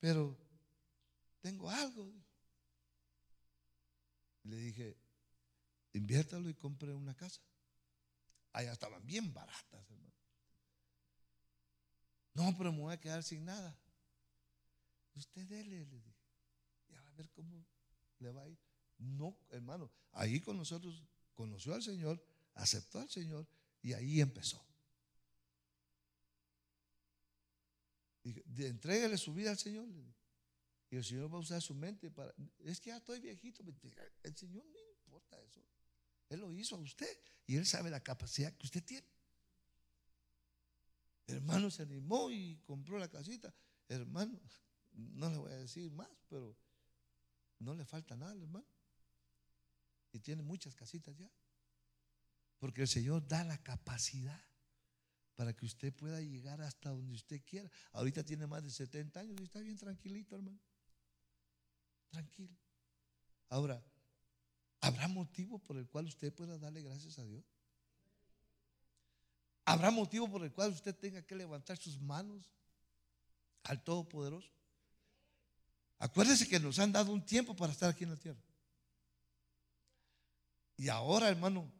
pero 0.01 0.38
tengo 1.43 1.68
algo. 1.68 2.11
Le 4.45 4.57
dije, 4.57 5.01
inviértalo 5.93 6.49
y 6.49 6.55
compre 6.55 6.93
una 6.93 7.14
casa. 7.14 7.40
Allá 8.53 8.72
estaban 8.72 9.05
bien 9.07 9.32
baratas, 9.32 9.90
hermano. 9.90 10.12
No, 12.34 12.57
pero 12.57 12.72
me 12.72 12.80
voy 12.80 12.95
a 12.95 13.01
quedar 13.01 13.22
sin 13.22 13.45
nada. 13.45 13.78
Usted 15.14 15.47
dele, 15.47 15.84
le 15.86 15.86
dije. 15.86 16.14
Ya 16.88 17.01
va 17.03 17.11
a 17.11 17.14
ver 17.14 17.30
cómo 17.30 17.66
le 18.18 18.30
va 18.30 18.43
a 18.43 18.49
ir. 18.49 18.59
No, 18.99 19.36
hermano, 19.51 19.90
ahí 20.12 20.40
con 20.40 20.57
nosotros 20.57 21.03
conoció 21.34 21.74
al 21.74 21.82
Señor, 21.82 22.22
aceptó 22.55 23.01
al 23.01 23.11
Señor 23.11 23.47
y 23.82 23.93
ahí 23.95 24.20
empezó. 24.20 24.64
Dije, 28.22 28.45
entrégale 28.68 29.18
su 29.18 29.34
vida 29.34 29.51
al 29.51 29.59
Señor. 29.59 29.88
Y 30.90 30.97
el 30.97 31.05
Señor 31.05 31.32
va 31.32 31.38
a 31.38 31.40
usar 31.40 31.61
su 31.61 31.74
mente 31.74 32.11
para. 32.11 32.34
Es 32.64 32.80
que 32.80 32.90
ya 32.90 32.99
estoy 32.99 33.20
viejito. 33.20 33.64
El 34.22 34.36
Señor 34.36 34.64
no 34.66 34.78
importa 34.90 35.40
eso. 35.40 35.61
Él 36.33 36.41
lo 36.41 36.53
hizo 36.53 36.76
a 36.76 36.78
usted 36.78 37.18
y 37.47 37.57
Él 37.57 37.66
sabe 37.66 37.91
la 37.91 38.01
capacidad 38.01 38.53
que 38.55 38.66
usted 38.66 38.83
tiene. 38.85 39.07
hermano 41.26 41.70
se 41.70 41.83
animó 41.83 42.30
y 42.30 42.57
compró 42.64 42.99
la 42.99 43.09
casita. 43.09 43.55
Hermano, 43.89 44.39
no 44.93 45.30
le 45.30 45.37
voy 45.37 45.53
a 45.53 45.57
decir 45.57 45.91
más, 45.91 46.11
pero 46.28 46.57
no 47.59 47.74
le 47.74 47.85
falta 47.85 48.16
nada, 48.16 48.33
hermano. 48.33 48.66
Y 50.12 50.18
tiene 50.20 50.43
muchas 50.43 50.74
casitas 50.74 51.16
ya. 51.16 51.30
Porque 52.59 52.83
el 52.83 52.89
Señor 52.89 53.26
da 53.26 53.45
la 53.45 53.59
capacidad 53.59 54.41
para 55.35 55.55
que 55.55 55.64
usted 55.64 55.93
pueda 55.93 56.20
llegar 56.20 56.61
hasta 56.61 56.91
donde 56.91 57.14
usted 57.14 57.43
quiera. 57.45 57.70
Ahorita 57.93 58.22
tiene 58.22 58.47
más 58.47 58.62
de 58.62 58.70
70 58.70 59.20
años 59.20 59.41
y 59.41 59.45
está 59.45 59.61
bien 59.61 59.76
tranquilito, 59.76 60.37
hermano. 60.37 60.61
Tranquilo. 62.11 62.55
Ahora, 63.49 63.83
¿habrá 64.83 65.09
motivo 65.09 65.59
por 65.59 65.78
el 65.78 65.89
cual 65.89 66.07
usted 66.07 66.35
pueda 66.35 66.59
darle 66.59 66.83
gracias 66.83 67.18
a 67.18 67.24
Dios? 67.24 67.45
¿Habrá 69.64 69.91
motivo 69.91 70.28
por 70.28 70.45
el 70.45 70.53
cual 70.53 70.72
usted 70.72 70.95
tenga 70.95 71.22
que 71.22 71.35
levantar 71.35 71.78
sus 71.78 71.99
manos 72.01 72.53
al 73.62 73.83
Todopoderoso? 73.83 74.51
Acuérdese 75.99 76.49
que 76.49 76.59
nos 76.59 76.78
han 76.80 76.93
dado 76.93 77.12
un 77.12 77.24
tiempo 77.24 77.55
para 77.55 77.72
estar 77.72 77.89
aquí 77.89 78.05
en 78.05 78.11
la 78.11 78.16
tierra. 78.16 78.43
Y 80.76 80.89
ahora, 80.89 81.28
hermano, 81.28 81.72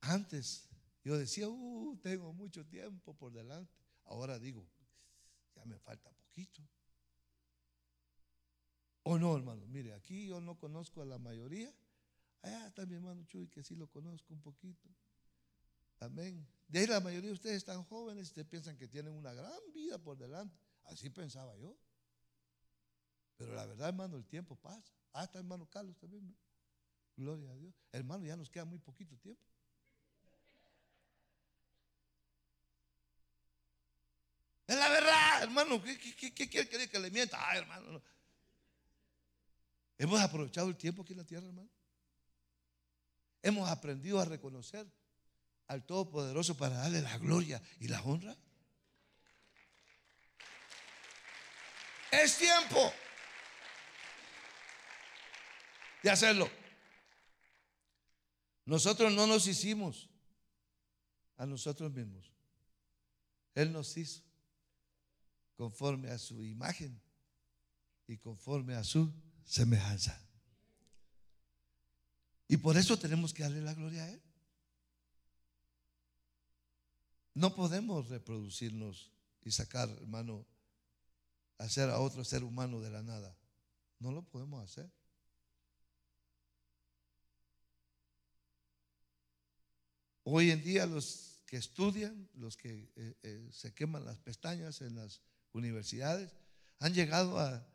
antes 0.00 0.68
yo 1.04 1.16
decía, 1.16 1.48
uh, 1.48 1.96
tengo 2.02 2.32
mucho 2.32 2.66
tiempo 2.66 3.14
por 3.14 3.32
delante. 3.32 3.72
Ahora 4.06 4.38
digo, 4.38 4.66
ya 5.54 5.64
me 5.64 5.78
falta 5.78 6.10
poquito. 6.10 6.60
O 9.10 9.18
no, 9.18 9.34
hermano, 9.34 9.66
mire, 9.68 9.94
aquí 9.94 10.26
yo 10.26 10.38
no 10.38 10.58
conozco 10.58 11.00
a 11.00 11.06
la 11.06 11.18
mayoría. 11.18 11.72
Allá 12.42 12.66
está 12.66 12.84
mi 12.84 12.94
hermano 12.94 13.24
Chuy, 13.24 13.48
que 13.48 13.64
sí 13.64 13.74
lo 13.74 13.86
conozco 13.86 14.34
un 14.34 14.42
poquito. 14.42 14.86
Amén. 16.00 16.46
De 16.66 16.80
ahí 16.80 16.86
la 16.86 17.00
mayoría 17.00 17.28
de 17.28 17.32
ustedes 17.32 17.56
están 17.56 17.82
jóvenes, 17.84 18.24
ustedes 18.24 18.46
piensan 18.46 18.76
que 18.76 18.86
tienen 18.86 19.14
una 19.14 19.32
gran 19.32 19.58
vida 19.72 19.96
por 19.96 20.18
delante. 20.18 20.54
Así 20.84 21.08
pensaba 21.08 21.56
yo. 21.56 21.74
Pero 23.38 23.54
la 23.54 23.64
verdad, 23.64 23.88
hermano, 23.88 24.18
el 24.18 24.26
tiempo 24.26 24.56
pasa. 24.56 24.92
Hasta 25.14 25.38
hermano 25.38 25.64
Carlos 25.70 25.96
también. 25.96 26.36
Gloria 27.16 27.50
a 27.50 27.54
Dios. 27.54 27.74
Hermano, 27.92 28.26
ya 28.26 28.36
nos 28.36 28.50
queda 28.50 28.66
muy 28.66 28.78
poquito 28.78 29.16
tiempo. 29.16 29.40
Es 34.66 34.76
la 34.76 34.90
verdad, 34.90 35.44
hermano. 35.44 35.82
¿Qué, 35.82 35.96
quiere 35.96 36.68
que, 36.68 36.88
que 36.90 36.98
le 36.98 37.10
mienta? 37.10 37.38
Ay, 37.48 37.60
hermano. 37.60 38.02
Hemos 39.98 40.20
aprovechado 40.20 40.68
el 40.68 40.76
tiempo 40.76 41.02
aquí 41.02 41.12
en 41.12 41.18
la 41.18 41.24
tierra, 41.24 41.48
hermano. 41.48 41.68
Hemos 43.42 43.68
aprendido 43.68 44.20
a 44.20 44.24
reconocer 44.24 44.86
al 45.66 45.84
Todopoderoso 45.84 46.56
para 46.56 46.76
darle 46.76 47.02
la 47.02 47.18
gloria 47.18 47.60
y 47.80 47.88
la 47.88 48.00
honra. 48.02 48.36
Es 52.12 52.38
tiempo 52.38 52.92
de 56.02 56.10
hacerlo. 56.10 56.48
Nosotros 58.64 59.12
no 59.12 59.26
nos 59.26 59.46
hicimos 59.46 60.08
a 61.36 61.44
nosotros 61.44 61.92
mismos. 61.92 62.32
Él 63.54 63.72
nos 63.72 63.96
hizo 63.96 64.22
conforme 65.56 66.10
a 66.10 66.18
su 66.18 66.44
imagen 66.44 67.00
y 68.06 68.16
conforme 68.16 68.74
a 68.74 68.84
su 68.84 69.12
semejanza. 69.48 70.20
Y 72.46 72.58
por 72.58 72.76
eso 72.76 72.98
tenemos 72.98 73.34
que 73.34 73.42
darle 73.42 73.62
la 73.62 73.74
gloria 73.74 74.04
a 74.04 74.10
Él. 74.10 74.22
No 77.34 77.54
podemos 77.54 78.08
reproducirnos 78.08 79.10
y 79.42 79.50
sacar, 79.50 79.88
hermano, 79.88 80.46
hacer 81.58 81.88
a 81.90 81.98
otro 81.98 82.24
ser 82.24 82.44
humano 82.44 82.80
de 82.80 82.90
la 82.90 83.02
nada. 83.02 83.36
No 83.98 84.12
lo 84.12 84.22
podemos 84.22 84.62
hacer. 84.64 84.90
Hoy 90.24 90.50
en 90.50 90.62
día 90.62 90.84
los 90.84 91.40
que 91.46 91.56
estudian, 91.56 92.28
los 92.34 92.56
que 92.56 92.90
eh, 92.96 93.16
eh, 93.22 93.48
se 93.50 93.72
queman 93.72 94.04
las 94.04 94.18
pestañas 94.18 94.82
en 94.82 94.96
las 94.96 95.22
universidades, 95.52 96.34
han 96.80 96.92
llegado 96.92 97.38
a, 97.38 97.66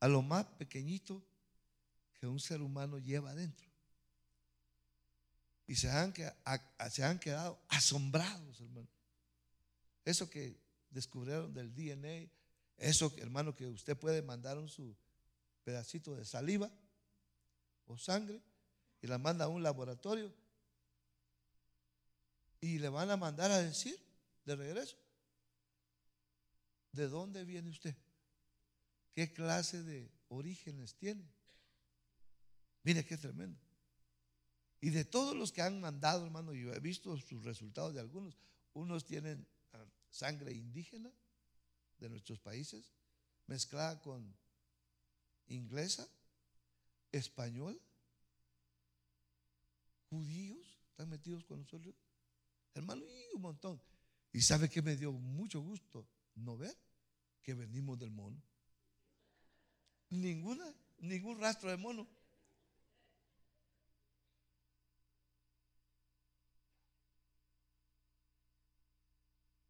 a 0.00 0.08
lo 0.08 0.22
más 0.22 0.44
pequeñito 0.44 1.22
que 2.14 2.26
un 2.26 2.40
ser 2.40 2.60
humano 2.60 2.98
lleva 2.98 3.30
adentro. 3.30 3.66
Y 5.66 5.74
se 5.74 5.90
han, 5.90 6.14
se 6.90 7.04
han 7.04 7.18
quedado 7.18 7.60
asombrados, 7.68 8.60
hermano. 8.60 8.88
Eso 10.04 10.30
que 10.30 10.56
descubrieron 10.90 11.52
del 11.52 11.74
DNA, 11.74 12.30
eso, 12.76 13.12
hermano, 13.18 13.54
que 13.54 13.66
usted 13.66 13.96
puede 13.96 14.22
mandar 14.22 14.58
un 14.58 14.68
su 14.68 14.96
pedacito 15.64 16.14
de 16.14 16.24
saliva 16.24 16.70
o 17.86 17.98
sangre 17.98 18.40
y 19.02 19.06
la 19.08 19.18
manda 19.18 19.46
a 19.46 19.48
un 19.48 19.62
laboratorio 19.62 20.32
y 22.60 22.78
le 22.78 22.88
van 22.88 23.10
a 23.10 23.16
mandar 23.16 23.50
a 23.50 23.58
decir 23.58 23.98
de 24.44 24.54
regreso, 24.54 24.96
¿de 26.92 27.08
dónde 27.08 27.44
viene 27.44 27.70
usted? 27.70 27.94
¿Qué 29.16 29.32
clase 29.32 29.82
de 29.82 30.12
orígenes 30.28 30.94
tiene? 30.94 31.26
Mire 32.82 33.02
qué 33.06 33.16
tremendo. 33.16 33.58
Y 34.78 34.90
de 34.90 35.06
todos 35.06 35.34
los 35.34 35.52
que 35.52 35.62
han 35.62 35.80
mandado, 35.80 36.26
hermano, 36.26 36.52
yo 36.52 36.74
he 36.74 36.80
visto 36.80 37.16
sus 37.16 37.42
resultados 37.42 37.94
de 37.94 38.00
algunos. 38.00 38.36
Unos 38.74 39.06
tienen 39.06 39.48
ah, 39.72 39.86
sangre 40.10 40.52
indígena 40.52 41.10
de 41.98 42.10
nuestros 42.10 42.40
países, 42.40 42.92
mezclada 43.46 44.02
con 44.02 44.36
inglesa, 45.46 46.06
español, 47.10 47.80
judíos, 50.10 50.78
están 50.90 51.08
metidos 51.08 51.42
con 51.44 51.60
nosotros. 51.60 51.94
Hermano, 52.74 53.02
un 53.34 53.40
montón. 53.40 53.80
Y 54.30 54.42
sabe 54.42 54.68
que 54.68 54.82
me 54.82 54.94
dio 54.94 55.10
mucho 55.10 55.62
gusto 55.62 56.06
no 56.34 56.58
ver 56.58 56.76
que 57.42 57.54
venimos 57.54 57.98
del 57.98 58.10
mono. 58.10 58.42
Ninguna, 60.10 60.64
ningún 60.98 61.40
rastro 61.40 61.70
de 61.70 61.76
mono. 61.76 62.06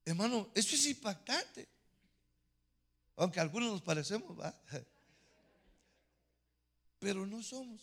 Hermano, 0.05 0.49
eso 0.55 0.77
es 0.77 0.87
impactante. 0.87 1.69
Aunque 3.17 3.41
algunos 3.41 3.73
nos 3.73 3.83
parecemos, 3.83 4.39
¿va? 4.39 4.55
pero 6.99 7.27
no 7.27 7.43
somos. 7.43 7.81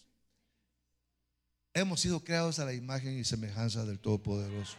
Hemos 1.74 2.00
sido 2.02 2.24
creados 2.24 2.60
a 2.60 2.66
la 2.66 2.74
imagen 2.74 3.18
y 3.18 3.24
semejanza 3.24 3.86
del 3.86 4.00
Todopoderoso. 4.00 4.78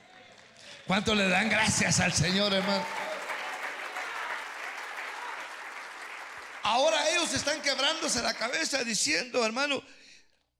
¿Cuánto 0.86 1.14
le 1.14 1.28
dan 1.28 1.48
gracias 1.48 1.98
al 1.98 2.12
Señor, 2.12 2.52
hermano? 2.52 2.84
Están 7.32 7.62
quebrándose 7.62 8.20
la 8.22 8.34
cabeza 8.34 8.84
diciendo, 8.84 9.44
hermano, 9.44 9.82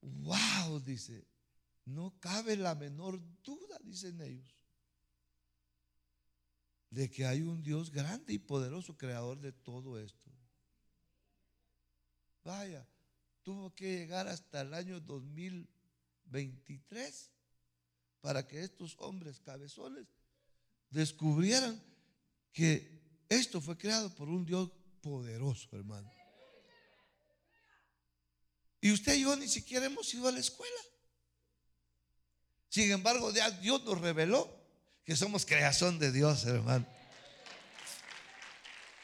wow, 0.01 0.81
dice, 0.81 1.25
no 1.85 2.19
cabe 2.19 2.57
la 2.57 2.75
menor 2.75 3.21
duda, 3.43 3.79
dicen 3.83 4.19
ellos, 4.19 4.53
de 6.89 7.09
que 7.11 7.25
hay 7.25 7.41
un 7.41 7.61
Dios 7.61 7.91
grande 7.91 8.33
y 8.33 8.39
poderoso, 8.39 8.97
creador 8.97 9.39
de 9.39 9.51
todo 9.51 9.99
esto. 9.99 10.31
Vaya, 12.43 12.87
tuvo 13.43 13.73
que 13.73 13.99
llegar 13.99 14.27
hasta 14.27 14.61
el 14.61 14.73
año 14.73 14.99
2023 14.99 17.31
para 18.21 18.47
que 18.47 18.63
estos 18.63 18.95
hombres 18.99 19.39
cabezones 19.39 20.07
descubrieran 20.89 21.79
que 22.51 23.23
esto 23.29 23.61
fue 23.61 23.77
creado 23.77 24.09
por 24.15 24.29
un 24.29 24.45
Dios 24.45 24.71
poderoso, 25.01 25.75
hermano. 25.75 26.11
Y 28.85 28.91
usted 28.91 29.15
y 29.15 29.21
yo 29.21 29.35
ni 29.35 29.47
siquiera 29.47 29.87
hemos 29.87 30.13
ido 30.13 30.27
a 30.27 30.31
la 30.31 30.37
escuela. 30.37 30.81
Sin 32.69 32.91
embargo, 32.91 33.31
Dios 33.31 33.83
nos 33.83 33.99
reveló 33.99 34.63
que 35.03 35.15
somos 35.15 35.43
creación 35.43 35.97
de 35.97 36.11
Dios, 36.11 36.45
hermano. 36.45 36.85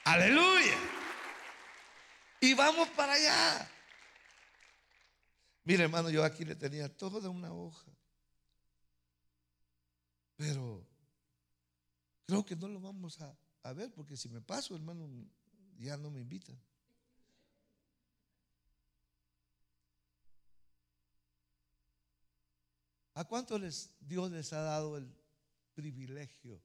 Aleluya. 0.03 0.77
Y 2.41 2.53
vamos 2.53 2.89
para 2.89 3.13
allá. 3.13 3.71
Mire, 5.63 5.86
hermano, 5.86 6.11
yo 6.11 6.23
aquí 6.23 6.45
le 6.45 6.55
tenía 6.55 6.88
toda 6.95 7.27
una 7.32 7.51
hoja. 7.51 7.91
Pero 10.36 10.88
creo 12.27 12.45
que 12.45 12.55
no 12.55 12.67
lo 12.67 12.79
vamos 12.79 13.19
a, 13.19 13.36
a 13.63 13.73
ver 13.73 13.91
porque 13.91 14.15
si 14.15 14.29
me 14.29 14.41
paso, 14.41 14.75
hermano, 14.75 15.09
ya 15.79 15.97
no 15.97 16.11
me 16.11 16.19
invitan. 16.19 16.61
¿A 23.14 23.26
cuántos 23.26 23.59
les, 23.59 23.89
Dios 23.99 24.32
les 24.32 24.53
ha 24.53 24.62
dado 24.62 24.97
el 24.97 25.12
privilegio 25.74 26.62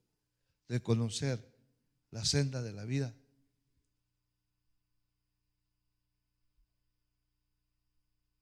de 0.67 0.81
conocer 0.81 1.43
la 2.11 2.23
senda 2.23 2.61
de 2.61 2.73
la 2.73 2.85
vida? 2.85 3.13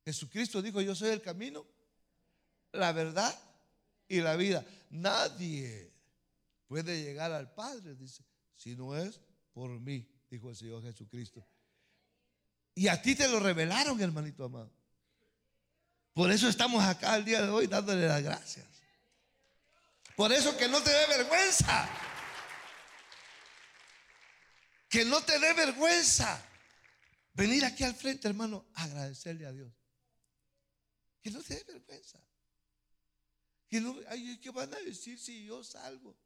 Jesucristo 0.05 0.61
dijo, 0.61 0.81
yo 0.81 0.93
soy 0.93 1.09
el 1.09 1.21
camino, 1.21 1.65
la 2.73 2.91
verdad 2.91 3.33
y 4.07 4.21
la 4.21 4.35
vida. 4.35 4.63
Nadie 4.91 5.91
puede 6.67 7.01
llegar 7.01 7.31
al 7.31 7.51
Padre, 7.53 7.95
dice, 7.95 8.23
si 8.55 8.75
no 8.75 8.95
es 8.95 9.19
por 9.51 9.79
mí, 9.79 10.07
dijo 10.29 10.51
el 10.51 10.55
Señor 10.55 10.83
Jesucristo. 10.83 11.43
Y 12.75 12.87
a 12.87 13.01
ti 13.01 13.15
te 13.15 13.27
lo 13.27 13.39
revelaron, 13.39 13.99
hermanito 13.99 14.43
amado. 14.43 14.71
Por 16.15 16.31
eso 16.31 16.47
estamos 16.47 16.81
acá 16.81 17.17
el 17.17 17.25
día 17.25 17.41
de 17.41 17.49
hoy 17.49 17.67
dándole 17.67 18.07
las 18.07 18.23
gracias. 18.23 18.65
Por 20.15 20.31
eso 20.31 20.55
que 20.55 20.69
no 20.69 20.81
te 20.81 20.89
dé 20.89 21.07
vergüenza. 21.07 21.89
Que 24.87 25.03
no 25.03 25.21
te 25.21 25.37
dé 25.37 25.53
vergüenza 25.53 26.41
venir 27.33 27.65
aquí 27.65 27.83
al 27.83 27.95
frente, 27.95 28.29
hermano, 28.29 28.65
a 28.75 28.83
agradecerle 28.83 29.45
a 29.45 29.51
Dios. 29.51 29.73
Que 31.21 31.31
no 31.31 31.43
te 31.43 31.55
dé 31.55 31.63
vergüenza. 31.65 32.17
Que 33.67 33.81
no, 33.81 33.93
¿qué 34.41 34.51
van 34.51 34.73
a 34.73 34.79
decir 34.79 35.19
si 35.19 35.43
yo 35.43 35.65
salgo? 35.65 36.17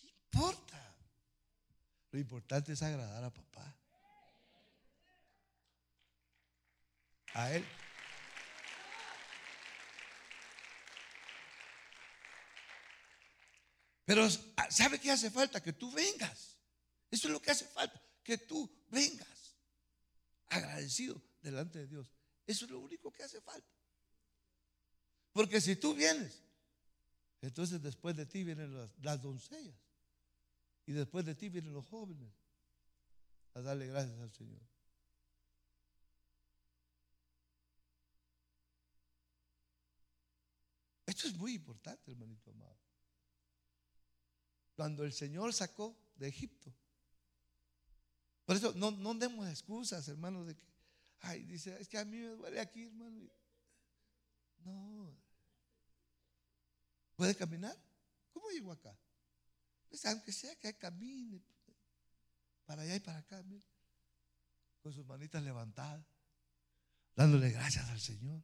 ¿Qué 0.00 0.06
importa? 0.06 0.96
Lo 2.10 2.18
importante 2.18 2.72
es 2.72 2.80
agradar 2.80 3.22
a 3.22 3.30
papá. 3.30 3.76
A 7.34 7.52
él. 7.52 7.66
Pero 14.04 14.28
¿sabe 14.70 14.98
qué 14.98 15.10
hace 15.10 15.30
falta? 15.30 15.62
Que 15.62 15.72
tú 15.72 15.90
vengas. 15.92 16.58
Eso 17.10 17.28
es 17.28 17.32
lo 17.32 17.40
que 17.40 17.50
hace 17.50 17.66
falta. 17.66 18.00
Que 18.22 18.38
tú 18.38 18.70
vengas 18.88 19.56
agradecido 20.48 21.22
delante 21.40 21.78
de 21.80 21.86
Dios. 21.86 22.06
Eso 22.46 22.64
es 22.64 22.70
lo 22.70 22.80
único 22.80 23.12
que 23.12 23.22
hace 23.22 23.40
falta. 23.40 23.68
Porque 25.32 25.60
si 25.60 25.76
tú 25.76 25.94
vienes, 25.94 26.42
entonces 27.40 27.80
después 27.80 28.16
de 28.16 28.26
ti 28.26 28.44
vienen 28.44 28.74
las, 28.74 29.22
doncellas. 29.22 29.76
Y 30.84 30.92
después 30.92 31.24
de 31.24 31.34
ti 31.34 31.48
vienen 31.48 31.72
los 31.72 31.86
jóvenes 31.86 32.32
a 33.54 33.60
darle 33.60 33.86
gracias 33.86 34.18
al 34.18 34.32
Señor. 34.32 34.60
Esto 41.06 41.28
es 41.28 41.34
muy 41.34 41.54
importante, 41.54 42.10
hermanito 42.10 42.50
amado 42.50 42.81
cuando 44.74 45.04
el 45.04 45.12
Señor 45.12 45.52
sacó 45.52 45.96
de 46.16 46.28
Egipto. 46.28 46.74
Por 48.44 48.56
eso 48.56 48.72
no, 48.74 48.90
no 48.90 49.14
demos 49.14 49.48
excusas, 49.48 50.06
hermano, 50.08 50.44
de 50.44 50.56
que, 50.56 50.66
ay, 51.20 51.44
dice, 51.44 51.76
es 51.80 51.88
que 51.88 51.98
a 51.98 52.04
mí 52.04 52.18
me 52.18 52.28
duele 52.28 52.60
aquí, 52.60 52.84
hermano. 52.84 53.30
No. 54.64 55.16
¿Puede 57.16 57.34
caminar? 57.34 57.76
¿Cómo 58.32 58.50
llegó 58.50 58.72
acá? 58.72 58.96
Pues 59.88 60.04
aunque 60.06 60.32
sea 60.32 60.54
que 60.56 60.76
camine 60.76 61.42
para 62.64 62.82
allá 62.82 62.96
y 62.96 63.00
para 63.00 63.18
acá, 63.18 63.44
con 64.82 64.92
sus 64.92 65.06
manitas 65.06 65.42
levantadas, 65.42 66.04
dándole 67.14 67.50
gracias 67.50 67.88
al 67.90 68.00
Señor 68.00 68.42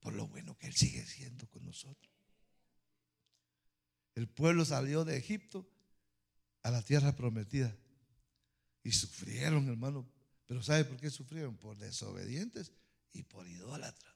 por 0.00 0.14
lo 0.14 0.26
bueno 0.28 0.56
que 0.56 0.66
Él 0.66 0.74
sigue 0.74 1.04
siendo 1.04 1.48
con 1.48 1.64
nosotros. 1.64 2.15
El 4.16 4.28
pueblo 4.28 4.64
salió 4.64 5.04
de 5.04 5.18
Egipto 5.18 5.68
a 6.62 6.70
la 6.70 6.82
tierra 6.82 7.14
prometida. 7.14 7.76
Y 8.82 8.90
sufrieron, 8.92 9.68
hermano. 9.68 10.08
Pero 10.46 10.62
¿sabe 10.62 10.84
por 10.84 10.98
qué 10.98 11.10
sufrieron? 11.10 11.56
Por 11.56 11.76
desobedientes 11.76 12.72
y 13.12 13.22
por 13.22 13.46
idólatras. 13.46 14.14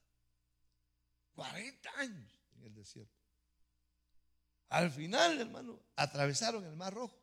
40 1.34 1.90
años 1.98 2.40
en 2.56 2.64
el 2.64 2.74
desierto. 2.74 3.14
Al 4.70 4.90
final, 4.90 5.38
hermano, 5.38 5.82
atravesaron 5.96 6.64
el 6.64 6.76
Mar 6.76 6.94
Rojo. 6.94 7.20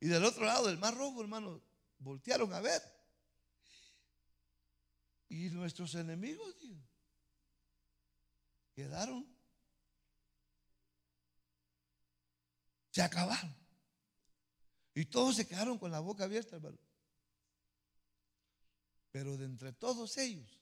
Y 0.00 0.08
del 0.08 0.24
otro 0.24 0.44
lado 0.44 0.66
del 0.66 0.78
Mar 0.78 0.94
Rojo, 0.94 1.22
hermano, 1.22 1.62
voltearon 1.98 2.52
a 2.52 2.60
ver. 2.60 2.82
Y 5.30 5.48
nuestros 5.50 5.94
enemigos, 5.94 6.54
quedaron 8.74 9.37
Se 12.90 13.02
acabaron. 13.02 13.54
Y 14.94 15.04
todos 15.04 15.36
se 15.36 15.46
quedaron 15.46 15.78
con 15.78 15.90
la 15.90 16.00
boca 16.00 16.24
abierta, 16.24 16.56
hermano. 16.56 16.78
Pero 19.10 19.36
de 19.36 19.46
entre 19.46 19.72
todos 19.72 20.16
ellos 20.18 20.60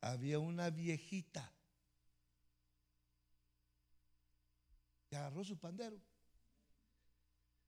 había 0.00 0.38
una 0.38 0.70
viejita 0.70 1.52
que 5.08 5.16
agarró 5.16 5.44
su 5.44 5.58
pandero 5.58 6.00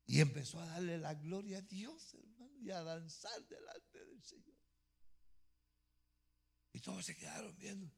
y 0.07 0.21
empezó 0.21 0.61
a 0.61 0.67
darle 0.67 0.99
la 0.99 1.15
gloria 1.15 1.59
a 1.59 1.63
Dios, 1.63 2.15
hermano, 2.15 2.59
y 2.61 2.71
a 2.71 2.83
danzar 2.83 3.47
delante 3.47 4.05
del 4.05 4.23
Señor. 4.23 4.57
Y 6.73 6.81
todos 6.81 7.05
se 7.05 7.17
quedaron 7.17 7.57
viendo. 7.59 7.93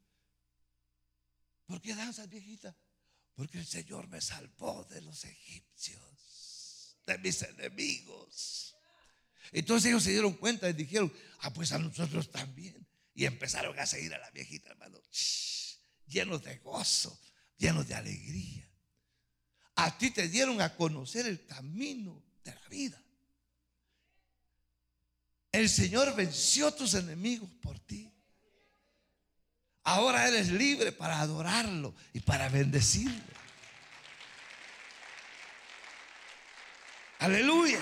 ¿Por 1.66 1.80
qué 1.80 1.94
danzas, 1.94 2.28
viejita? 2.28 2.76
Porque 3.40 3.56
el 3.56 3.66
Señor 3.66 4.06
me 4.08 4.20
salvó 4.20 4.86
de 4.90 5.00
los 5.00 5.24
egipcios, 5.24 6.98
de 7.06 7.16
mis 7.16 7.40
enemigos. 7.40 8.76
Entonces 9.50 9.88
ellos 9.88 10.02
se 10.02 10.10
dieron 10.10 10.34
cuenta 10.34 10.68
y 10.68 10.74
dijeron, 10.74 11.10
ah, 11.38 11.50
pues 11.50 11.72
a 11.72 11.78
nosotros 11.78 12.30
también. 12.30 12.86
Y 13.14 13.24
empezaron 13.24 13.78
a 13.78 13.86
seguir 13.86 14.12
a 14.12 14.18
la 14.18 14.30
viejita, 14.32 14.68
hermano, 14.68 15.00
llenos 16.06 16.44
de 16.44 16.58
gozo, 16.58 17.18
llenos 17.56 17.88
de 17.88 17.94
alegría. 17.94 18.70
A 19.76 19.96
ti 19.96 20.10
te 20.10 20.28
dieron 20.28 20.60
a 20.60 20.76
conocer 20.76 21.26
el 21.26 21.46
camino 21.46 22.22
de 22.44 22.54
la 22.54 22.68
vida. 22.68 23.02
El 25.50 25.70
Señor 25.70 26.14
venció 26.14 26.66
a 26.66 26.76
tus 26.76 26.92
enemigos 26.92 27.48
por 27.62 27.78
ti. 27.80 28.12
Ahora 29.90 30.28
eres 30.28 30.52
libre 30.52 30.92
para 30.92 31.20
adorarlo 31.20 31.92
y 32.12 32.20
para 32.20 32.48
bendecirlo. 32.48 33.34
Aleluya. 37.18 37.80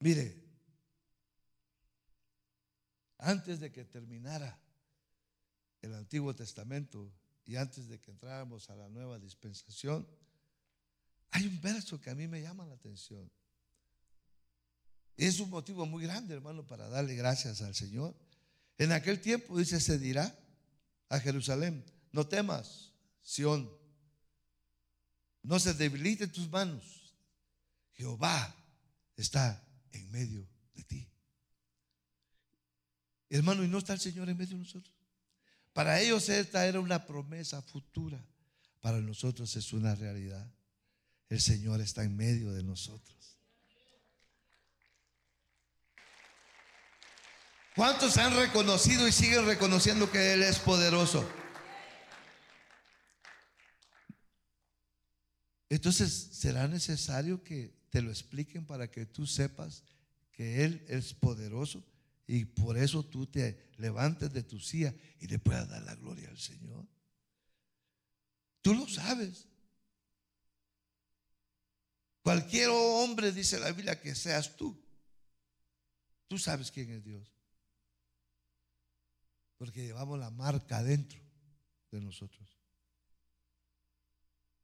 Mire, 0.00 0.36
antes 3.16 3.58
de 3.58 3.72
que 3.72 3.86
terminara 3.86 4.60
el 5.80 5.94
Antiguo 5.94 6.34
Testamento 6.34 7.10
y 7.46 7.56
antes 7.56 7.88
de 7.88 7.98
que 7.98 8.10
entráramos 8.10 8.68
a 8.68 8.76
la 8.76 8.90
nueva 8.90 9.18
dispensación, 9.18 10.06
hay 11.30 11.46
un 11.46 11.58
verso 11.62 11.98
que 11.98 12.10
a 12.10 12.14
mí 12.14 12.28
me 12.28 12.42
llama 12.42 12.66
la 12.66 12.74
atención. 12.74 13.32
Es 15.16 15.40
un 15.40 15.50
motivo 15.50 15.86
muy 15.86 16.02
grande, 16.02 16.34
hermano, 16.34 16.66
para 16.66 16.88
darle 16.88 17.14
gracias 17.14 17.62
al 17.62 17.74
Señor. 17.74 18.14
En 18.78 18.92
aquel 18.92 19.20
tiempo, 19.20 19.58
dice, 19.58 19.80
se 19.80 19.98
dirá 19.98 20.36
a 21.08 21.20
Jerusalén, 21.20 21.84
no 22.10 22.26
temas, 22.26 22.92
Sión, 23.22 23.70
no 25.42 25.58
se 25.58 25.74
debiliten 25.74 26.30
tus 26.30 26.48
manos. 26.48 27.14
Jehová 27.92 28.54
está 29.16 29.62
en 29.92 30.10
medio 30.10 30.48
de 30.74 30.84
ti. 30.84 31.08
Hermano, 33.28 33.64
¿y 33.64 33.68
no 33.68 33.78
está 33.78 33.92
el 33.92 34.00
Señor 34.00 34.28
en 34.28 34.36
medio 34.36 34.56
de 34.56 34.64
nosotros? 34.64 34.94
Para 35.72 36.00
ellos 36.00 36.28
esta 36.28 36.66
era 36.66 36.80
una 36.80 37.06
promesa 37.06 37.62
futura. 37.62 38.24
Para 38.80 39.00
nosotros 39.00 39.54
es 39.56 39.72
una 39.72 39.94
realidad. 39.94 40.50
El 41.28 41.40
Señor 41.40 41.80
está 41.80 42.04
en 42.04 42.16
medio 42.16 42.52
de 42.52 42.62
nosotros. 42.62 43.21
¿Cuántos 47.74 48.18
han 48.18 48.36
reconocido 48.36 49.08
y 49.08 49.12
siguen 49.12 49.46
reconociendo 49.46 50.10
que 50.10 50.34
Él 50.34 50.42
es 50.42 50.58
poderoso? 50.58 51.26
Entonces, 55.70 56.12
¿será 56.32 56.68
necesario 56.68 57.42
que 57.42 57.74
te 57.88 58.02
lo 58.02 58.10
expliquen 58.10 58.66
para 58.66 58.90
que 58.90 59.06
tú 59.06 59.26
sepas 59.26 59.84
que 60.32 60.64
Él 60.64 60.84
es 60.86 61.14
poderoso 61.14 61.82
y 62.26 62.44
por 62.44 62.76
eso 62.76 63.02
tú 63.02 63.26
te 63.26 63.70
levantes 63.78 64.30
de 64.34 64.42
tu 64.42 64.60
silla 64.60 64.94
y 65.18 65.26
le 65.28 65.38
puedas 65.38 65.66
dar 65.70 65.82
la 65.82 65.94
gloria 65.94 66.28
al 66.28 66.38
Señor? 66.38 66.86
Tú 68.60 68.74
lo 68.74 68.86
sabes. 68.86 69.46
Cualquier 72.20 72.68
hombre, 72.68 73.32
dice 73.32 73.58
la 73.58 73.72
Biblia, 73.72 73.98
que 73.98 74.14
seas 74.14 74.54
tú. 74.56 74.78
Tú 76.28 76.38
sabes 76.38 76.70
quién 76.70 76.90
es 76.90 77.02
Dios. 77.02 77.31
Porque 79.62 79.84
llevamos 79.84 80.18
la 80.18 80.28
marca 80.30 80.82
dentro 80.82 81.20
de 81.92 82.00
nosotros. 82.00 82.58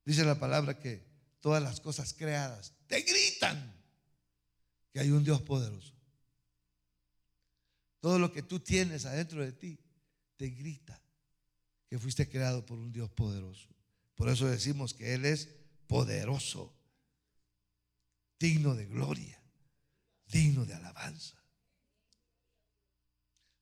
Dice 0.05 0.24
la 0.24 0.40
palabra 0.40 0.80
que 0.80 1.07
todas 1.38 1.62
las 1.62 1.80
cosas 1.80 2.12
creadas 2.12 2.74
te 2.88 3.03
gritan 3.03 3.80
que 4.92 4.99
hay 4.99 5.12
un 5.12 5.22
Dios 5.22 5.40
poderoso. 5.42 5.94
Todo 8.01 8.18
lo 8.18 8.32
que 8.32 8.42
tú 8.42 8.59
tienes 8.59 9.05
adentro 9.05 9.40
de 9.44 9.53
ti 9.53 9.78
te 10.36 10.49
grita 10.49 11.01
que 11.86 12.01
fuiste 12.01 12.28
creado 12.28 12.66
por 12.66 12.80
un 12.80 12.90
Dios 12.90 13.09
poderoso. 13.09 13.68
Por 14.16 14.28
eso 14.28 14.49
decimos 14.49 14.94
que 14.94 15.14
Él 15.14 15.26
es 15.26 15.49
poderoso, 15.86 16.74
digno 18.40 18.74
de 18.74 18.86
gloria, 18.86 19.40
digno 20.26 20.66
de 20.66 20.74
alabanza. 20.74 21.40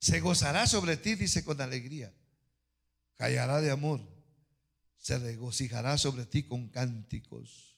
Se 0.06 0.20
gozará 0.20 0.68
sobre 0.68 0.96
ti, 0.96 1.16
dice 1.16 1.44
con 1.44 1.60
alegría. 1.60 2.14
Callará 3.16 3.60
de 3.60 3.72
amor 3.72 4.00
se 4.96 5.18
regocijará 5.18 5.98
sobre 5.98 6.26
ti 6.26 6.44
con 6.44 6.68
cánticos. 6.68 7.76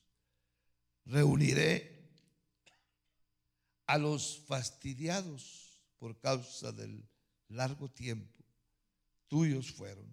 Reuniré 1.07 2.11
a 3.87 3.97
los 3.97 4.45
fastidiados 4.47 5.81
por 5.99 6.19
causa 6.21 6.71
del 6.71 7.09
largo 7.49 7.91
tiempo. 7.91 8.45
Tuyos 9.27 9.73
fueron, 9.73 10.07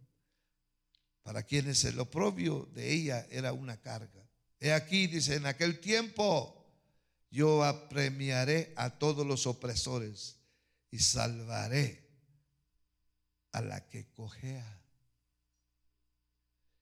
para 1.21 1.43
quienes 1.43 1.83
el 1.83 1.99
oprobio 1.99 2.69
de 2.73 2.93
ella 2.93 3.27
era 3.29 3.51
una 3.51 3.75
carga. 3.81 4.25
He 4.61 4.71
aquí, 4.71 5.07
dice, 5.07 5.35
en 5.35 5.47
aquel 5.47 5.81
tiempo 5.81 6.65
yo 7.29 7.65
apremiaré 7.65 8.73
a 8.77 8.99
todos 8.99 9.27
los 9.27 9.47
opresores 9.47 10.37
y 10.91 10.99
salvaré 10.99 12.04
a 13.55 13.61
la 13.61 13.87
que 13.87 14.05
cojea 14.11 14.81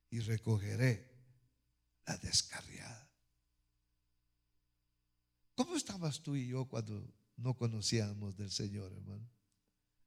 y 0.10 0.20
recogeré 0.22 1.08
la 2.08 2.18
descarriada. 2.18 3.08
¿Cómo 5.54 5.76
estabas 5.76 6.24
tú 6.24 6.36
y 6.36 6.48
yo 6.48 6.66
cuando 6.66 7.08
no 7.38 7.56
conocíamos 7.56 8.36
del 8.38 8.50
Señor, 8.50 8.92
hermano? 8.92 9.30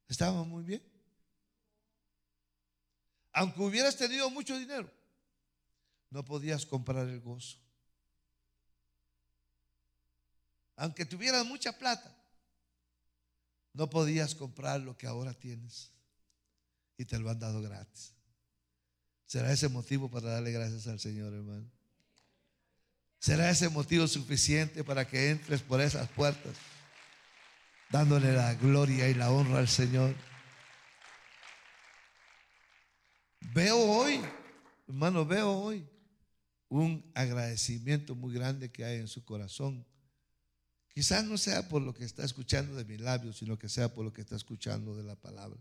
Estábamos 0.09 0.45
muy 0.45 0.65
bien. 0.65 0.83
Aunque 3.31 3.61
hubieras 3.61 3.95
tenido 3.95 4.29
mucho 4.29 4.57
dinero, 4.57 4.91
no 6.09 6.25
podías 6.25 6.65
comprar 6.65 7.07
el 7.07 7.21
gozo. 7.21 7.59
Aunque 10.75 11.05
tuvieras 11.05 11.45
mucha 11.45 11.77
plata, 11.77 12.13
no 13.71 13.89
podías 13.89 14.35
comprar 14.35 14.81
lo 14.81 14.97
que 14.97 15.07
ahora 15.07 15.33
tienes. 15.33 15.96
Y 16.97 17.05
te 17.05 17.19
lo 17.19 17.29
han 17.29 17.39
dado 17.39 17.61
gratis. 17.61 18.13
¿Será 19.25 19.51
ese 19.51 19.69
motivo 19.69 20.09
para 20.09 20.31
darle 20.31 20.51
gracias 20.51 20.87
al 20.87 20.99
Señor, 20.99 21.33
hermano? 21.33 21.69
¿Será 23.19 23.49
ese 23.49 23.69
motivo 23.69 24.07
suficiente 24.07 24.83
para 24.83 25.07
que 25.07 25.31
entres 25.31 25.61
por 25.61 25.81
esas 25.81 26.07
puertas 26.09 26.55
dándole 27.89 28.33
la 28.33 28.53
gloria 28.55 29.09
y 29.09 29.13
la 29.13 29.31
honra 29.31 29.59
al 29.59 29.67
Señor? 29.67 30.15
Veo 33.53 33.77
hoy, 33.77 34.21
hermano, 34.87 35.25
veo 35.25 35.51
hoy 35.51 35.87
un 36.69 37.09
agradecimiento 37.15 38.15
muy 38.15 38.33
grande 38.33 38.71
que 38.71 38.85
hay 38.85 38.97
en 38.97 39.07
su 39.07 39.23
corazón. 39.23 39.85
Quizás 40.89 41.23
no 41.25 41.37
sea 41.37 41.67
por 41.67 41.81
lo 41.81 41.93
que 41.93 42.03
está 42.03 42.23
escuchando 42.23 42.75
de 42.75 42.85
mis 42.85 42.99
labios, 42.99 43.37
sino 43.37 43.57
que 43.57 43.69
sea 43.69 43.93
por 43.93 44.05
lo 44.05 44.13
que 44.13 44.21
está 44.21 44.35
escuchando 44.35 44.95
de 44.95 45.03
la 45.03 45.15
palabra. 45.15 45.59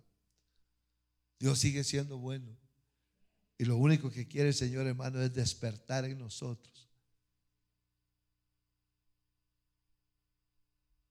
Dios 1.38 1.58
sigue 1.58 1.84
siendo 1.84 2.18
bueno. 2.18 2.56
Y 3.58 3.64
lo 3.64 3.76
único 3.76 4.10
que 4.10 4.28
quiere 4.28 4.48
el 4.48 4.54
Señor, 4.54 4.86
hermano, 4.86 5.20
es 5.22 5.32
despertar 5.32 6.04
en 6.04 6.18
nosotros. 6.18 6.88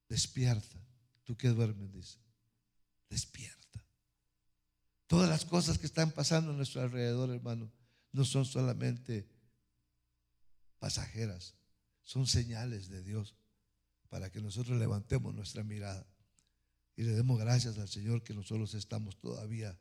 Despierta. 0.07 0.77
Tú 1.23 1.35
que 1.35 1.49
duermes, 1.49 1.91
dice. 1.91 2.19
Despierta. 3.09 3.83
Todas 5.07 5.29
las 5.29 5.45
cosas 5.45 5.77
que 5.77 5.85
están 5.85 6.11
pasando 6.11 6.51
a 6.51 6.55
nuestro 6.55 6.81
alrededor, 6.81 7.29
hermano, 7.31 7.71
no 8.11 8.25
son 8.25 8.45
solamente 8.45 9.27
pasajeras, 10.79 11.55
son 12.03 12.27
señales 12.27 12.89
de 12.89 13.03
Dios 13.03 13.35
para 14.09 14.31
que 14.31 14.39
nosotros 14.39 14.79
levantemos 14.79 15.33
nuestra 15.33 15.63
mirada 15.63 16.07
y 16.95 17.03
le 17.03 17.11
demos 17.11 17.39
gracias 17.39 17.77
al 17.77 17.89
Señor 17.89 18.23
que 18.23 18.33
nosotros 18.33 18.73
estamos 18.73 19.19
todavía 19.19 19.77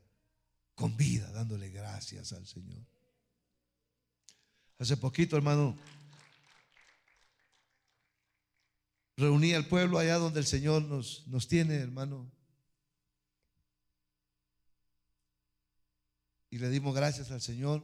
con 0.75 0.95
vida, 0.97 1.31
dándole 1.31 1.69
gracias 1.69 2.33
al 2.33 2.45
Señor. 2.45 2.85
Hace 4.77 4.97
poquito, 4.97 5.37
hermano, 5.37 5.77
reuní 9.15 9.53
al 9.53 9.67
pueblo 9.67 9.97
allá 9.97 10.17
donde 10.17 10.39
el 10.41 10.45
Señor 10.45 10.83
nos, 10.83 11.25
nos 11.27 11.47
tiene, 11.47 11.75
hermano. 11.75 12.29
Y 16.49 16.57
le 16.57 16.69
dimos 16.69 16.93
gracias 16.93 17.31
al 17.31 17.41
Señor 17.41 17.81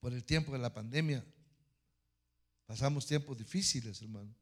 por 0.00 0.14
el 0.14 0.24
tiempo 0.24 0.52
de 0.52 0.58
la 0.58 0.72
pandemia. 0.72 1.24
Pasamos 2.66 3.06
tiempos 3.06 3.36
difíciles, 3.36 4.00
hermano. 4.00 4.34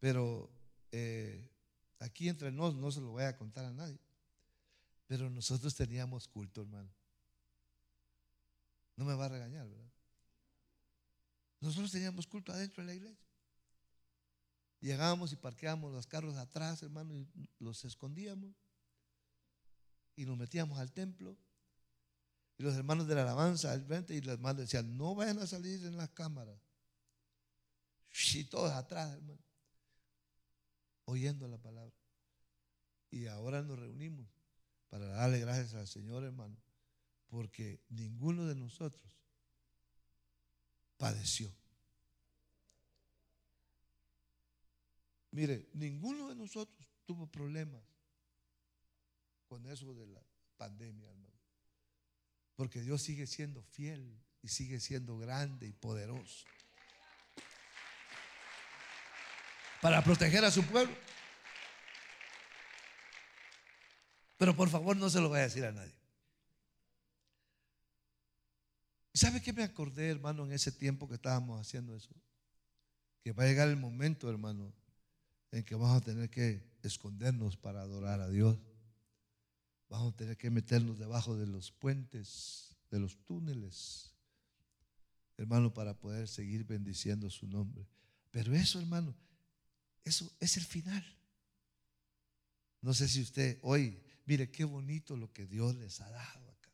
Pero 0.00 0.50
eh, 0.92 1.50
aquí 1.98 2.28
entre 2.28 2.52
nosotros 2.52 2.82
no 2.82 2.92
se 2.92 3.00
lo 3.00 3.10
voy 3.12 3.24
a 3.24 3.36
contar 3.38 3.64
a 3.64 3.72
nadie. 3.72 3.98
Pero 5.06 5.28
nosotros 5.30 5.74
teníamos 5.74 6.28
culto, 6.28 6.62
hermano. 6.62 6.90
No 8.96 9.04
me 9.04 9.14
va 9.14 9.26
a 9.26 9.28
regañar, 9.28 9.68
¿verdad? 9.68 9.90
Nosotros 11.60 11.90
teníamos 11.90 12.26
culto 12.26 12.52
adentro 12.52 12.82
de 12.82 12.86
la 12.88 12.94
iglesia. 12.94 13.26
Llegábamos 14.80 15.32
y 15.32 15.36
parqueábamos 15.36 15.92
los 15.92 16.06
carros 16.06 16.36
atrás, 16.36 16.82
hermano, 16.82 17.14
y 17.14 17.26
los 17.58 17.84
escondíamos. 17.84 18.54
Y 20.16 20.26
nos 20.26 20.36
metíamos 20.36 20.78
al 20.78 20.92
templo. 20.92 21.36
Y 22.56 22.62
los 22.62 22.74
hermanos 22.74 23.06
de 23.08 23.14
la 23.14 23.22
alabanza 23.22 23.72
al 23.72 23.84
frente 23.84 24.14
y 24.14 24.20
los 24.20 24.34
hermanos 24.34 24.60
decían, 24.60 24.96
no 24.96 25.14
vayan 25.14 25.38
a 25.38 25.46
salir 25.46 25.84
en 25.84 25.96
las 25.96 26.10
cámaras. 26.10 26.58
Y 28.34 28.44
todos 28.44 28.70
atrás, 28.72 29.12
hermano. 29.14 29.42
Oyendo 31.06 31.48
la 31.48 31.58
palabra. 31.58 31.94
Y 33.10 33.26
ahora 33.26 33.62
nos 33.62 33.78
reunimos 33.78 34.33
para 34.94 35.06
darle 35.06 35.40
gracias 35.40 35.74
al 35.74 35.88
Señor, 35.88 36.22
hermano, 36.22 36.56
porque 37.26 37.80
ninguno 37.88 38.46
de 38.46 38.54
nosotros 38.54 39.12
padeció. 40.96 41.52
Mire, 45.32 45.68
ninguno 45.72 46.28
de 46.28 46.36
nosotros 46.36 46.88
tuvo 47.06 47.26
problemas 47.26 47.82
con 49.48 49.66
eso 49.66 49.94
de 49.94 50.06
la 50.06 50.22
pandemia, 50.58 51.10
hermano. 51.10 51.40
Porque 52.54 52.80
Dios 52.80 53.02
sigue 53.02 53.26
siendo 53.26 53.64
fiel 53.64 54.16
y 54.42 54.48
sigue 54.48 54.78
siendo 54.78 55.18
grande 55.18 55.66
y 55.66 55.72
poderoso. 55.72 56.46
Para 59.82 60.04
proteger 60.04 60.44
a 60.44 60.52
su 60.52 60.64
pueblo. 60.64 60.96
Pero 64.36 64.56
por 64.56 64.68
favor 64.68 64.96
no 64.96 65.08
se 65.10 65.20
lo 65.20 65.28
vaya 65.28 65.44
a 65.44 65.48
decir 65.48 65.64
a 65.64 65.72
nadie. 65.72 65.94
¿Sabe 69.14 69.40
qué 69.40 69.52
me 69.52 69.62
acordé, 69.62 70.08
hermano, 70.10 70.44
en 70.44 70.52
ese 70.52 70.72
tiempo 70.72 71.08
que 71.08 71.14
estábamos 71.14 71.60
haciendo 71.60 71.94
eso? 71.94 72.10
Que 73.22 73.32
va 73.32 73.44
a 73.44 73.46
llegar 73.46 73.68
el 73.68 73.76
momento, 73.76 74.28
hermano, 74.28 74.72
en 75.52 75.62
que 75.62 75.76
vamos 75.76 75.96
a 75.96 76.04
tener 76.04 76.28
que 76.30 76.66
escondernos 76.82 77.56
para 77.56 77.80
adorar 77.80 78.20
a 78.20 78.28
Dios. 78.28 78.58
Vamos 79.88 80.14
a 80.14 80.16
tener 80.16 80.36
que 80.36 80.50
meternos 80.50 80.98
debajo 80.98 81.36
de 81.36 81.46
los 81.46 81.70
puentes, 81.70 82.76
de 82.90 82.98
los 82.98 83.16
túneles, 83.24 84.12
hermano, 85.36 85.72
para 85.72 85.94
poder 85.94 86.26
seguir 86.26 86.64
bendiciendo 86.64 87.30
su 87.30 87.46
nombre. 87.46 87.86
Pero 88.32 88.52
eso, 88.52 88.80
hermano, 88.80 89.14
eso 90.04 90.30
es 90.40 90.56
el 90.56 90.64
final. 90.64 91.04
No 92.80 92.92
sé 92.92 93.08
si 93.08 93.22
usted 93.22 93.58
hoy, 93.62 94.03
mire 94.24 94.50
qué 94.50 94.64
bonito 94.64 95.16
lo 95.16 95.32
que 95.32 95.46
Dios 95.46 95.74
les 95.76 96.00
ha 96.00 96.10
dado 96.10 96.50
acá. 96.50 96.70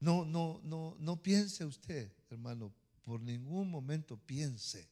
No, 0.00 0.24
no, 0.24 0.60
no, 0.62 0.96
no 0.98 1.22
piense 1.22 1.64
usted, 1.64 2.12
hermano, 2.30 2.72
por 3.04 3.20
ningún 3.20 3.70
momento 3.70 4.16
piense 4.16 4.88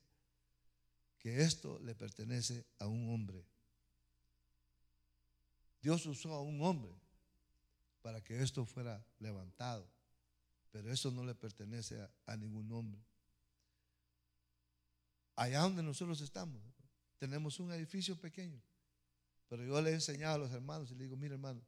que 1.19 1.43
esto 1.43 1.79
le 1.81 1.95
pertenece 1.95 2.67
a 2.79 2.87
un 2.87 3.13
hombre. 3.13 3.45
Dios 5.81 6.05
usó 6.07 6.33
a 6.33 6.43
un 6.43 6.63
hombre 6.63 6.93
para 8.03 8.21
que 8.21 8.43
esto 8.43 8.67
fuera 8.67 9.05
levantado, 9.19 9.89
pero 10.71 10.93
eso 10.93 11.11
no 11.11 11.25
le 11.25 11.35
pertenece 11.35 12.01
a, 12.27 12.37
ningún 12.37 12.71
hombre. 12.73 13.01
Allá 15.37 15.61
donde 15.61 15.83
nosotros 15.83 16.21
estamos, 16.21 16.61
tenemos 17.19 17.61
un 17.61 17.73
edificio 17.73 18.17
pequeño, 18.21 18.61
pero 19.53 19.67
yo 19.67 19.83
le 19.83 19.91
he 19.91 19.93
enseñado 19.93 20.37
a 20.37 20.39
los 20.39 20.51
hermanos 20.53 20.91
y 20.91 20.95
le 20.95 21.05
digo, 21.05 21.15
mire 21.15 21.35
hermano, 21.35 21.61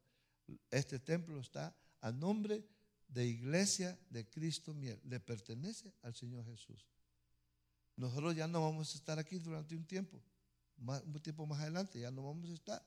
este 0.71 0.97
templo 0.97 1.39
está 1.39 1.71
a 2.01 2.11
nombre 2.11 2.65
de 3.07 3.27
Iglesia 3.27 3.95
de 4.09 4.27
Cristo 4.27 4.73
Miel, 4.73 4.99
le 5.03 5.19
pertenece 5.19 5.93
al 6.01 6.15
Señor 6.15 6.43
Jesús. 6.47 6.83
Nosotros 7.95 8.35
ya 8.35 8.47
no 8.47 8.59
vamos 8.59 8.91
a 8.91 8.97
estar 8.97 9.19
aquí 9.19 9.37
durante 9.37 9.75
un 9.75 9.85
tiempo, 9.85 10.19
un 10.79 11.19
tiempo 11.21 11.45
más 11.45 11.59
adelante, 11.59 11.99
ya 11.99 12.09
no 12.09 12.25
vamos 12.25 12.49
a 12.49 12.53
estar. 12.55 12.83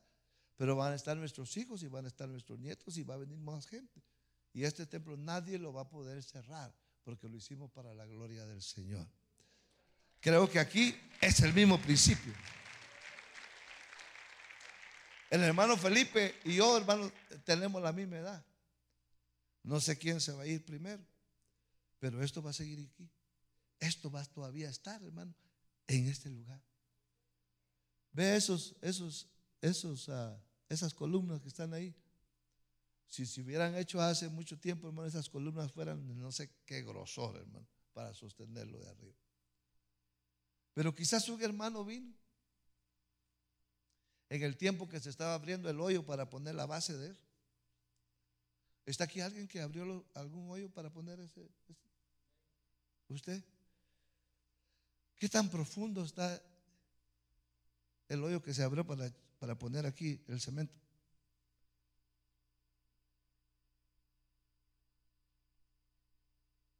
Pero 0.57 0.75
van 0.75 0.91
a 0.91 0.95
estar 0.95 1.15
nuestros 1.15 1.55
hijos 1.55 1.81
y 1.81 1.87
van 1.87 2.03
a 2.03 2.09
estar 2.09 2.27
nuestros 2.27 2.59
nietos 2.59 2.97
y 2.97 3.03
va 3.03 3.13
a 3.13 3.19
venir 3.19 3.37
más 3.37 3.67
gente. 3.67 4.03
Y 4.51 4.65
este 4.65 4.85
templo 4.85 5.15
nadie 5.15 5.57
lo 5.57 5.71
va 5.71 5.83
a 5.83 5.89
poder 5.89 6.21
cerrar 6.23 6.75
porque 7.05 7.29
lo 7.29 7.37
hicimos 7.37 7.71
para 7.71 7.93
la 7.93 8.05
gloria 8.05 8.45
del 8.45 8.61
Señor. 8.61 9.07
Creo 10.19 10.49
que 10.49 10.59
aquí 10.59 10.93
es 11.21 11.39
el 11.39 11.53
mismo 11.53 11.81
principio. 11.81 12.33
El 15.29 15.43
hermano 15.43 15.77
Felipe 15.77 16.39
y 16.43 16.55
yo, 16.55 16.77
hermano, 16.77 17.11
tenemos 17.43 17.81
la 17.81 17.91
misma 17.91 18.17
edad. 18.17 18.45
No 19.63 19.79
sé 19.79 19.97
quién 19.97 20.19
se 20.19 20.31
va 20.31 20.43
a 20.43 20.47
ir 20.47 20.65
primero, 20.65 21.05
pero 21.99 22.23
esto 22.23 22.41
va 22.41 22.49
a 22.49 22.53
seguir 22.53 22.79
aquí. 22.79 23.09
Esto 23.79 24.09
va 24.09 24.25
todavía 24.25 24.67
a 24.67 24.71
estar, 24.71 25.01
hermano, 25.03 25.33
en 25.87 26.07
este 26.07 26.29
lugar. 26.29 26.61
Ve 28.11 28.35
esos, 28.35 28.75
esos, 28.81 29.27
esos, 29.61 30.07
uh, 30.07 30.35
esas 30.67 30.93
columnas 30.93 31.41
que 31.41 31.47
están 31.47 31.73
ahí. 31.73 31.95
Si 33.07 33.25
se 33.25 33.41
hubieran 33.41 33.75
hecho 33.75 34.01
hace 34.01 34.29
mucho 34.29 34.59
tiempo, 34.59 34.87
hermano, 34.87 35.07
esas 35.07 35.29
columnas 35.29 35.71
fueran 35.71 36.19
no 36.19 36.31
sé 36.31 36.49
qué 36.65 36.81
grosor, 36.81 37.37
hermano, 37.37 37.67
para 37.93 38.13
sostenerlo 38.13 38.79
de 38.79 38.89
arriba. 38.89 39.17
Pero 40.73 40.93
quizás 40.95 41.29
un 41.29 41.41
hermano 41.41 41.85
vino 41.85 42.18
en 44.29 44.43
el 44.43 44.55
tiempo 44.55 44.87
que 44.87 44.99
se 44.99 45.09
estaba 45.09 45.33
abriendo 45.33 45.69
el 45.69 45.79
hoyo 45.79 46.05
para 46.05 46.29
poner 46.29 46.55
la 46.55 46.67
base 46.67 46.95
de 46.95 47.11
eso. 47.11 47.21
¿Está 48.85 49.05
aquí 49.05 49.21
alguien 49.21 49.47
que 49.47 49.61
abrió 49.61 50.05
algún 50.13 50.49
hoyo 50.49 50.69
para 50.69 50.89
poner 50.89 51.19
ese? 51.19 51.41
ese? 51.41 51.75
¿Usted? 53.09 53.43
¿Qué 55.17 55.27
tan 55.27 55.49
profundo 55.49 56.03
está 56.03 56.41
el 58.07 58.23
hoyo 58.23 58.41
que 58.41 58.53
se 58.53 58.63
abrió 58.63 58.85
para, 58.85 59.11
para 59.39 59.55
poner 59.55 59.85
aquí 59.85 60.23
el 60.27 60.39
cemento? 60.39 60.73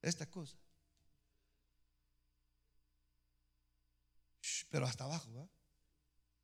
Esta 0.02 0.26
cosa. 0.28 0.56
Pero 4.70 4.86
hasta 4.86 5.04
abajo, 5.04 5.34
¿va? 5.34 5.59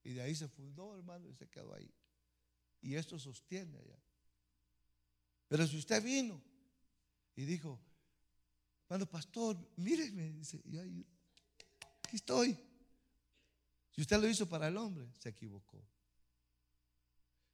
Y 0.06 0.14
de 0.14 0.22
ahí 0.22 0.36
se 0.36 0.47
fundó, 0.47 0.95
hermano, 0.95 1.28
y 1.28 1.34
se 1.34 1.49
quedó 1.49 1.74
ahí. 1.74 1.91
Y 2.80 2.95
esto 2.95 3.18
sostiene 3.20 3.78
allá. 3.78 3.99
Pero 5.47 5.66
si 5.66 5.78
usted 5.78 6.01
vino 6.01 6.41
y 7.36 7.43
dijo, 7.43 7.82
cuando 8.88 9.10
pastor, 9.10 9.58
míreme, 9.76 10.32
dice, 10.32 10.62
yo, 10.66 10.82
Aquí 12.03 12.18
estoy. 12.18 12.56
Si 13.89 14.01
usted 14.01 14.22
lo 14.22 14.30
hizo 14.30 14.47
para 14.47 14.68
el 14.68 14.78
hombre, 14.78 15.10
se 15.18 15.30
equivocó. 15.30 15.84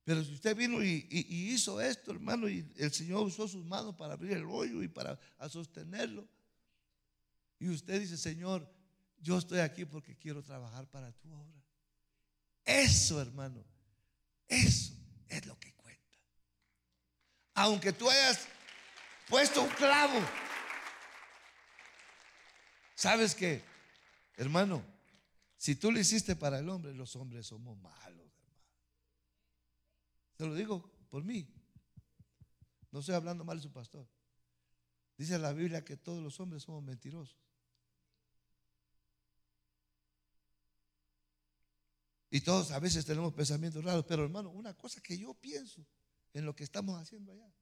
Pero 0.03 0.21
si 0.21 0.33
usted 0.33 0.53
vino 0.55 0.83
y, 0.83 1.07
hizo 1.09 1.79
esto, 1.79 2.11
hermano, 2.11 2.49
y 2.49 2.69
el 2.75 2.91
Señor 2.91 3.23
usó 3.23 3.47
sus 3.47 3.63
manos 3.63 3.95
para 3.95 4.13
abrir 4.13 4.33
el 4.33 4.45
hoyo 4.45 4.83
y 4.83 4.89
para 4.89 5.17
sostenerlo, 5.49 6.27
y 7.59 7.69
usted 7.69 8.01
dice, 8.01 8.17
Señor, 8.17 8.69
yo 9.19 9.37
estoy 9.37 9.59
aquí 9.59 9.85
porque 9.85 10.17
quiero 10.17 10.43
trabajar 10.43 10.89
para 10.89 11.13
tu 11.13 11.31
obra. 11.31 11.60
Eso, 12.71 13.21
hermano, 13.21 13.65
eso 14.47 14.93
es 15.27 15.45
lo 15.45 15.59
que 15.59 15.73
cuenta. 15.73 16.17
Aunque 17.55 17.91
tú 17.91 18.09
hayas 18.09 18.47
puesto 19.27 19.61
un 19.61 19.69
clavo, 19.71 20.17
¿sabes 22.95 23.35
qué? 23.35 23.61
Hermano, 24.37 24.81
si 25.57 25.75
tú 25.75 25.91
lo 25.91 25.99
hiciste 25.99 26.37
para 26.37 26.59
el 26.59 26.69
hombre, 26.69 26.93
los 26.93 27.13
hombres 27.17 27.45
somos 27.45 27.77
malos, 27.77 28.31
hermano. 28.37 28.65
Te 30.37 30.45
lo 30.45 30.55
digo 30.55 30.89
por 31.09 31.25
mí. 31.25 31.45
No 32.89 32.99
estoy 33.01 33.15
hablando 33.15 33.43
mal 33.43 33.57
de 33.57 33.63
su 33.63 33.71
pastor. 33.71 34.07
Dice 35.17 35.37
la 35.37 35.51
Biblia 35.51 35.83
que 35.83 35.97
todos 35.97 36.23
los 36.23 36.39
hombres 36.39 36.63
somos 36.63 36.81
mentirosos. 36.83 37.37
Y 42.33 42.39
todos 42.39 42.71
a 42.71 42.79
veces 42.79 43.05
tenemos 43.05 43.33
pensamientos 43.33 43.83
raros, 43.83 44.05
pero 44.07 44.23
hermano, 44.23 44.49
una 44.51 44.73
cosa 44.73 45.01
que 45.01 45.17
yo 45.17 45.33
pienso 45.33 45.85
en 46.33 46.45
lo 46.45 46.55
que 46.55 46.63
estamos 46.63 46.99
haciendo 46.99 47.33
allá 47.33 47.53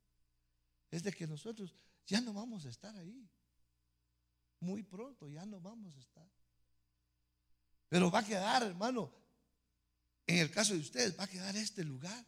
es 0.92 1.02
de 1.02 1.12
que 1.12 1.26
nosotros 1.26 1.74
ya 2.06 2.22
no 2.22 2.34
vamos 2.34 2.68
a 2.68 2.70
estar 2.70 2.96
ahí. 2.96 3.28
Muy 4.60 4.84
pronto 4.84 5.28
ya 5.28 5.44
no 5.46 5.60
vamos 5.60 5.96
a 5.96 6.00
estar. 6.00 6.30
Pero 7.88 8.12
va 8.12 8.20
a 8.20 8.26
quedar, 8.26 8.62
hermano, 8.62 9.12
en 10.28 10.38
el 10.38 10.52
caso 10.52 10.74
de 10.74 10.82
ustedes, 10.82 11.18
va 11.18 11.24
a 11.24 11.28
quedar 11.28 11.56
este 11.56 11.84
lugar. 11.84 12.24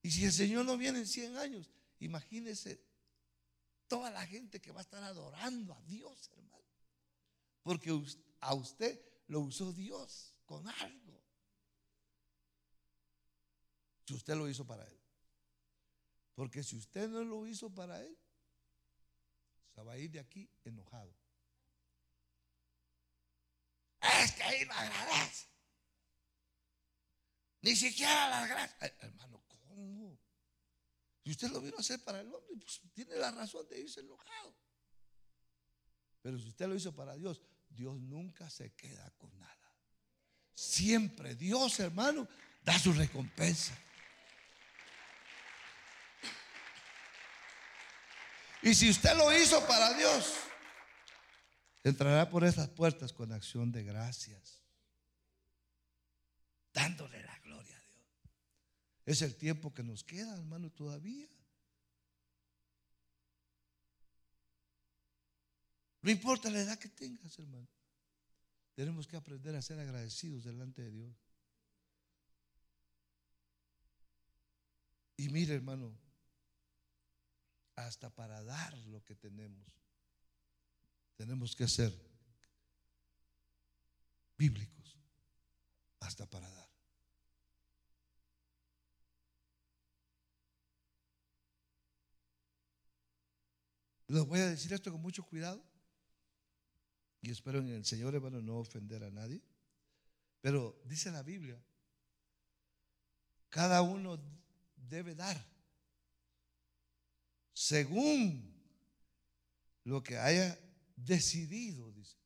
Y 0.00 0.10
si 0.10 0.24
el 0.24 0.32
Señor 0.32 0.64
no 0.64 0.78
viene 0.78 1.00
en 1.00 1.06
100 1.06 1.36
años, 1.36 1.70
imagínese 1.98 2.82
toda 3.86 4.10
la 4.10 4.26
gente 4.26 4.62
que 4.62 4.72
va 4.72 4.80
a 4.80 4.82
estar 4.82 5.02
adorando 5.02 5.74
a 5.74 5.82
Dios, 5.82 6.30
hermano. 6.32 6.64
Porque 7.62 7.90
a 8.40 8.54
usted 8.54 8.98
lo 9.26 9.40
usó 9.40 9.74
Dios 9.74 10.35
con 10.46 10.66
algo. 10.68 11.22
Si 14.06 14.14
usted 14.14 14.36
lo 14.36 14.48
hizo 14.48 14.64
para 14.64 14.86
Él. 14.86 15.00
Porque 16.34 16.62
si 16.62 16.76
usted 16.76 17.08
no 17.08 17.24
lo 17.24 17.46
hizo 17.46 17.74
para 17.74 18.02
Él, 18.02 18.16
se 19.74 19.82
va 19.82 19.92
a 19.92 19.98
ir 19.98 20.10
de 20.10 20.20
aquí 20.20 20.48
enojado. 20.64 21.14
Es 24.00 24.32
que 24.32 24.42
ahí 24.42 24.64
no 24.64 24.72
agradece. 24.72 25.46
Ni 27.62 27.74
siquiera 27.74 28.28
las 28.28 28.48
gracias. 28.48 28.92
Hermano, 29.00 29.42
¿cómo? 29.48 30.18
Si 31.24 31.30
usted 31.32 31.50
lo 31.50 31.60
vino 31.60 31.76
a 31.76 31.80
hacer 31.80 32.02
para 32.04 32.20
el 32.20 32.32
hombre, 32.32 32.56
pues 32.58 32.80
tiene 32.94 33.16
la 33.16 33.32
razón 33.32 33.66
de 33.68 33.80
irse 33.80 34.00
enojado. 34.00 34.54
Pero 36.22 36.38
si 36.38 36.48
usted 36.48 36.68
lo 36.68 36.76
hizo 36.76 36.94
para 36.94 37.14
Dios, 37.16 37.42
Dios 37.68 37.98
nunca 38.00 38.48
se 38.50 38.72
queda 38.74 39.10
con 39.16 39.36
nada. 39.38 39.55
Siempre 40.76 41.34
Dios, 41.34 41.80
hermano, 41.80 42.28
da 42.62 42.78
su 42.78 42.92
recompensa. 42.92 43.74
Y 48.60 48.74
si 48.74 48.90
usted 48.90 49.16
lo 49.16 49.34
hizo 49.34 49.66
para 49.66 49.94
Dios, 49.94 50.34
entrará 51.82 52.28
por 52.28 52.44
esas 52.44 52.68
puertas 52.68 53.14
con 53.14 53.32
acción 53.32 53.72
de 53.72 53.84
gracias, 53.84 54.60
dándole 56.74 57.22
la 57.22 57.38
gloria 57.38 57.74
a 57.74 57.80
Dios. 57.80 58.04
Es 59.06 59.22
el 59.22 59.34
tiempo 59.34 59.72
que 59.72 59.82
nos 59.82 60.04
queda, 60.04 60.34
hermano, 60.34 60.68
todavía. 60.68 61.26
No 66.02 66.10
importa 66.10 66.50
la 66.50 66.58
edad 66.60 66.78
que 66.78 66.90
tengas, 66.90 67.38
hermano. 67.38 67.75
Tenemos 68.76 69.06
que 69.06 69.16
aprender 69.16 69.56
a 69.56 69.62
ser 69.62 69.80
agradecidos 69.80 70.44
delante 70.44 70.82
de 70.82 70.90
Dios. 70.90 71.16
Y 75.16 75.30
mire, 75.30 75.54
hermano, 75.54 75.98
hasta 77.74 78.10
para 78.10 78.42
dar 78.42 78.76
lo 78.88 79.02
que 79.02 79.14
tenemos, 79.14 79.66
tenemos 81.16 81.56
que 81.56 81.66
ser 81.66 81.90
bíblicos, 84.36 84.98
hasta 86.00 86.26
para 86.26 86.50
dar. 86.50 86.68
Les 94.08 94.22
voy 94.22 94.40
a 94.40 94.50
decir 94.50 94.70
esto 94.74 94.92
con 94.92 95.00
mucho 95.00 95.24
cuidado 95.24 95.64
y 97.22 97.30
espero 97.30 97.58
en 97.58 97.68
el 97.68 97.84
Señor, 97.84 98.14
hermano, 98.14 98.40
no 98.40 98.58
ofender 98.58 99.02
a 99.04 99.10
nadie. 99.10 99.42
Pero 100.40 100.80
dice 100.84 101.10
la 101.10 101.22
Biblia, 101.22 101.60
cada 103.48 103.82
uno 103.82 104.18
debe 104.76 105.14
dar 105.14 105.44
según 107.52 108.54
lo 109.84 110.02
que 110.02 110.18
haya 110.18 110.58
decidido, 110.94 111.90
dice, 111.92 112.16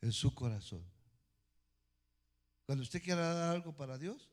en 0.00 0.12
su 0.12 0.34
corazón. 0.34 0.84
Cuando 2.64 2.82
usted 2.82 3.02
quiera 3.02 3.34
dar 3.34 3.54
algo 3.54 3.76
para 3.76 3.98
Dios, 3.98 4.30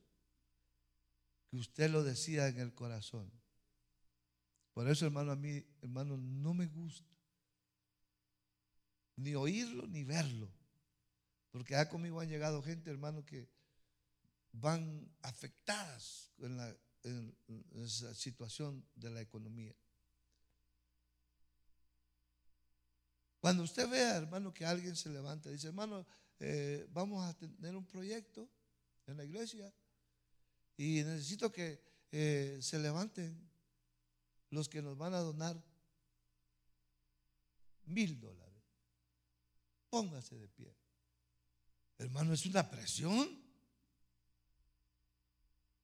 que 1.50 1.58
usted 1.58 1.90
lo 1.90 2.04
decida 2.04 2.48
en 2.48 2.60
el 2.60 2.74
corazón. 2.74 3.32
Por 4.74 4.90
eso, 4.90 5.06
hermano, 5.06 5.34
a 5.34 5.36
mí, 5.36 5.64
hermano, 5.82 6.18
no 6.18 6.54
me 6.54 6.68
gusta 6.68 7.13
ni 9.16 9.36
oírlo 9.36 9.88
ni 9.88 10.04
verlo. 10.04 10.52
Porque 11.52 11.74
ya 11.74 11.88
conmigo 11.88 12.20
han 12.20 12.30
llegado 12.30 12.64
gente, 12.64 12.90
hermano, 12.90 13.26
que 13.26 13.48
van 14.54 15.12
afectadas 15.22 16.32
en, 16.40 16.58
la, 16.58 16.76
situación 18.16 18.86
de 18.96 19.10
la 19.10 19.22
economía. 19.22 19.76
Cuando 23.40 23.64
usted 23.64 23.90
vea, 23.90 24.16
hermano, 24.16 24.54
que 24.54 24.66
alguien 24.66 24.96
se 24.96 25.10
levanta 25.10 25.50
y 25.50 25.54
dice, 25.54 25.68
hermano, 25.68 26.08
eh, 26.40 26.88
vamos 26.92 27.24
a 27.26 27.34
tener 27.34 27.76
un 27.76 27.86
proyecto 27.86 28.50
en 29.06 29.18
la 29.18 29.26
iglesia 29.26 29.74
y 30.78 31.04
necesito 31.04 31.52
que 31.52 31.82
eh, 32.12 32.60
se 32.62 32.80
levanten 32.80 33.50
los 34.50 34.70
que 34.70 34.82
nos 34.82 34.98
van 34.98 35.14
a 35.14 35.20
donar 35.20 35.62
mil 37.86 38.20
dólares. 38.20 38.53
Póngase 39.94 40.36
de 40.40 40.48
pie. 40.48 40.76
Hermano, 42.00 42.34
es 42.34 42.48
una 42.48 42.68
presión. 42.68 43.30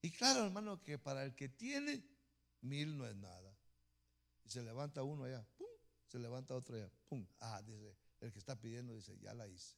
Y 0.02 0.10
claro, 0.10 0.46
hermano, 0.46 0.82
que 0.82 0.98
para 0.98 1.24
el 1.24 1.36
que 1.36 1.48
tiene, 1.48 2.04
mil 2.62 2.98
no 2.98 3.06
es 3.06 3.16
nada. 3.16 3.56
Y 4.46 4.50
se 4.50 4.64
levanta 4.64 5.04
uno 5.04 5.26
allá, 5.26 5.46
pum, 5.56 5.68
se 6.08 6.18
levanta 6.18 6.56
otro 6.56 6.76
allá, 6.76 6.90
pum. 7.08 7.24
Ah, 7.40 7.62
dice, 7.62 7.96
el 8.20 8.32
que 8.32 8.40
está 8.40 8.60
pidiendo 8.60 8.94
dice, 8.94 9.16
ya 9.20 9.32
la 9.36 9.48
hice. 9.48 9.76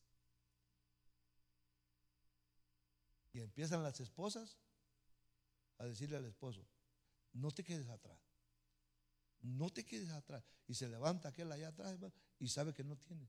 Y 3.33 3.41
empiezan 3.41 3.83
las 3.83 3.99
esposas 3.99 4.57
a 5.77 5.83
decirle 5.83 6.15
al 6.15 6.25
esposo, 6.25 6.65
no 7.33 7.51
te 7.51 7.65
quedes 7.65 7.89
atrás. 7.89 8.17
No 9.41 9.69
te 9.71 9.83
quedes 9.83 10.11
atrás. 10.11 10.41
Y 10.69 10.75
se 10.75 10.87
levanta 10.87 11.27
aquel 11.27 11.51
allá 11.51 11.67
atrás 11.67 11.99
y 12.39 12.47
sabe 12.47 12.73
que 12.73 12.85
no 12.85 12.95
tiene. 12.95 13.27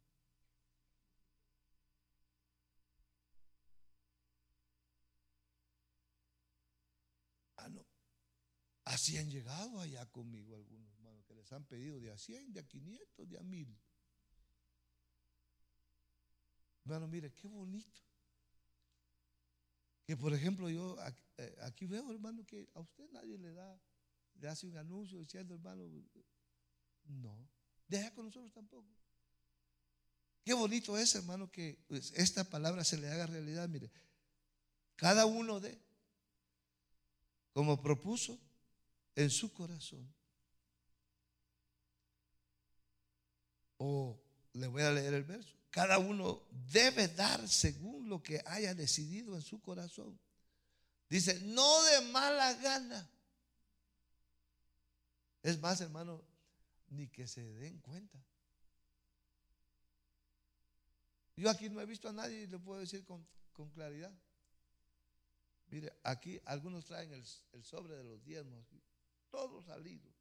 Así 8.92 9.16
han 9.16 9.30
llegado 9.30 9.80
allá 9.80 10.04
conmigo 10.10 10.54
algunos 10.54 10.92
hermanos 10.92 11.24
que 11.24 11.32
les 11.34 11.50
han 11.50 11.64
pedido 11.64 11.98
de 11.98 12.10
a 12.10 12.18
100, 12.18 12.52
de 12.52 12.60
a 12.60 12.62
500, 12.62 13.26
de 13.26 13.38
a 13.38 13.42
1000. 13.42 13.80
Hermano, 16.84 17.08
mire, 17.08 17.32
qué 17.32 17.48
bonito. 17.48 18.02
Que 20.04 20.14
por 20.14 20.34
ejemplo 20.34 20.68
yo 20.68 20.98
eh, 21.38 21.56
aquí 21.62 21.86
veo, 21.86 22.12
hermano, 22.12 22.44
que 22.44 22.68
a 22.74 22.80
usted 22.80 23.08
nadie 23.12 23.38
le 23.38 23.54
da, 23.54 23.80
le 24.34 24.48
hace 24.48 24.66
un 24.66 24.76
anuncio 24.76 25.18
diciendo, 25.18 25.54
hermano, 25.54 25.88
no, 27.04 27.48
deja 27.88 28.12
con 28.12 28.26
nosotros 28.26 28.52
tampoco. 28.52 28.94
Qué 30.44 30.52
bonito 30.52 30.98
es, 30.98 31.14
hermano, 31.14 31.50
que 31.50 31.82
pues, 31.88 32.12
esta 32.12 32.44
palabra 32.44 32.84
se 32.84 32.98
le 32.98 33.08
haga 33.08 33.26
realidad. 33.26 33.70
Mire, 33.70 33.90
cada 34.96 35.24
uno 35.24 35.60
de, 35.60 35.80
como 37.54 37.80
propuso, 37.80 38.38
en 39.14 39.30
su 39.30 39.52
corazón. 39.52 40.12
O 43.78 44.20
le 44.54 44.66
voy 44.66 44.82
a 44.82 44.90
leer 44.90 45.14
el 45.14 45.24
verso. 45.24 45.56
Cada 45.70 45.98
uno 45.98 46.42
debe 46.50 47.08
dar 47.08 47.48
según 47.48 48.08
lo 48.08 48.22
que 48.22 48.42
haya 48.46 48.74
decidido 48.74 49.34
en 49.34 49.42
su 49.42 49.60
corazón. 49.60 50.18
Dice, 51.08 51.40
no 51.40 51.82
de 51.84 52.00
mala 52.12 52.52
gana. 52.54 53.10
Es 55.42 55.58
más, 55.58 55.80
hermano, 55.80 56.22
ni 56.88 57.08
que 57.08 57.26
se 57.26 57.42
den 57.54 57.78
cuenta. 57.80 58.22
Yo 61.36 61.50
aquí 61.50 61.68
no 61.68 61.80
he 61.80 61.86
visto 61.86 62.08
a 62.08 62.12
nadie 62.12 62.42
y 62.42 62.46
le 62.46 62.58
puedo 62.58 62.80
decir 62.80 63.04
con, 63.04 63.26
claridad. 63.74 64.12
Mire, 65.68 65.92
aquí 66.02 66.40
algunos 66.44 66.84
traen 66.84 67.12
el, 67.12 67.24
el 67.52 67.64
sobre 67.64 67.96
de 67.96 68.04
los 68.04 68.22
diezmos 68.22 68.66
todo 69.32 69.62
salido. 69.62 70.12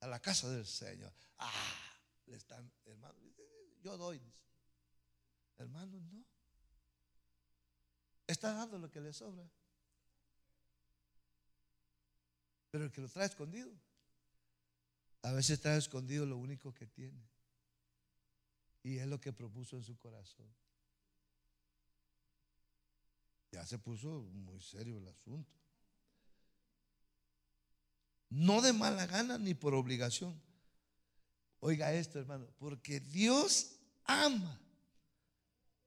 A 0.00 0.06
la 0.06 0.20
casa 0.20 0.48
del 0.50 0.66
Señor. 0.66 1.12
Ah, 1.38 1.98
le 2.26 2.36
están, 2.36 2.70
hermano, 2.84 3.18
yo 3.80 3.96
doy, 3.96 4.18
dice. 4.18 4.38
Hermano, 5.56 5.98
no. 5.98 6.24
Está 8.28 8.52
dando 8.52 8.78
lo 8.78 8.90
que 8.90 9.00
le 9.00 9.12
sobra. 9.12 9.50
Pero 12.70 12.84
el 12.84 12.92
que 12.92 13.00
lo 13.00 13.08
trae 13.08 13.26
escondido, 13.26 13.72
a 15.22 15.32
veces 15.32 15.60
trae 15.60 15.78
escondido 15.78 16.26
lo 16.26 16.36
único 16.36 16.72
que 16.74 16.86
tiene. 16.86 17.26
Y 18.84 18.98
es 18.98 19.06
lo 19.06 19.18
que 19.18 19.32
propuso 19.32 19.76
en 19.76 19.82
su 19.82 19.96
corazón. 19.96 20.54
Ya 23.50 23.64
se 23.64 23.78
puso 23.78 24.20
muy 24.20 24.60
serio 24.60 24.98
el 24.98 25.08
asunto. 25.08 25.67
No 28.30 28.60
de 28.60 28.72
mala 28.72 29.06
gana 29.06 29.38
ni 29.38 29.54
por 29.54 29.74
obligación. 29.74 30.40
Oiga 31.60 31.92
esto, 31.92 32.18
hermano, 32.18 32.46
porque 32.58 33.00
Dios 33.00 33.78
ama 34.04 34.60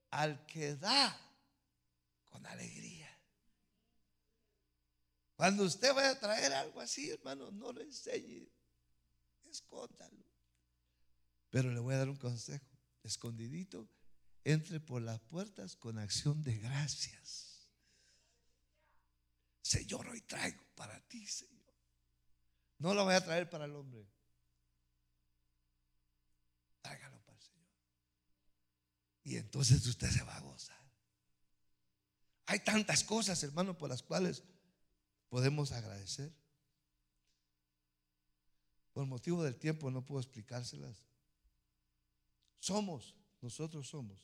al 0.10 0.46
que 0.46 0.76
da 0.76 1.18
con 2.26 2.46
alegría. 2.46 3.10
Cuando 5.36 5.64
usted 5.64 5.94
vaya 5.94 6.12
a 6.12 6.20
traer 6.20 6.54
algo 6.54 6.82
así, 6.82 7.10
hermano, 7.10 7.52
no 7.52 7.72
lo 7.72 7.82
enseñe, 7.82 8.48
escóndalo. 9.50 10.24
Pero 11.50 11.72
le 11.72 11.80
voy 11.80 11.96
a 11.96 12.00
dar 12.00 12.10
un 12.10 12.18
consejo, 12.18 12.66
escondidito, 13.04 13.90
entre 14.44 14.80
por 14.80 15.02
las 15.02 15.20
puertas 15.20 15.76
con 15.76 15.98
acción 15.98 16.44
de 16.44 16.58
gracias. 16.58 17.68
Señor, 19.62 20.08
hoy 20.10 20.22
traigo 20.22 20.64
para 20.76 21.00
ti, 21.08 21.26
Señor. 21.26 21.61
No 22.82 22.96
lo 22.96 23.04
voy 23.04 23.14
a 23.14 23.24
traer 23.24 23.48
para 23.48 23.66
el 23.66 23.76
hombre. 23.76 24.04
Tráigalo 26.82 27.20
para 27.20 27.38
el 27.38 27.44
Señor. 27.44 27.70
Y 29.24 29.36
entonces 29.36 29.86
usted 29.86 30.10
se 30.10 30.24
va 30.24 30.36
a 30.36 30.42
gozar. 30.42 30.82
Hay 32.48 32.60
tantas 32.62 33.04
cosas, 33.04 33.44
hermano, 33.44 33.78
por 33.78 33.88
las 33.88 34.02
cuales 34.02 34.44
podemos 35.30 35.72
agradecer. 35.72 36.34
Por 38.94 39.06
motivo 39.06 39.44
del 39.44 39.58
tiempo 39.58 39.92
no 39.92 40.04
puedo 40.04 40.20
explicárselas. 40.20 41.06
Somos, 42.60 43.16
nosotros 43.42 43.88
somos 43.88 44.20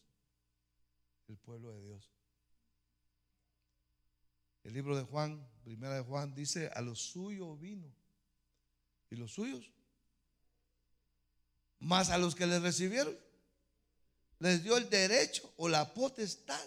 el 1.28 1.38
pueblo 1.38 1.72
de 1.74 1.82
Dios. 1.84 2.12
El 4.64 4.74
libro 4.74 4.98
de 4.98 5.04
Juan, 5.04 5.48
primera 5.64 5.94
de 5.94 6.02
Juan, 6.02 6.34
dice, 6.34 6.72
a 6.74 6.82
lo 6.82 6.96
suyo 6.96 7.56
vino 7.56 8.07
y 9.10 9.16
los 9.16 9.34
suyos. 9.34 9.72
Más 11.80 12.10
a 12.10 12.18
los 12.18 12.36
que 12.36 12.48
le 12.48 12.60
recibieron, 12.60 13.18
les 14.40 14.64
dio 14.64 14.78
el 14.78 14.90
derecho 14.90 15.52
o 15.58 15.70
la 15.70 15.94
potestad 15.94 16.66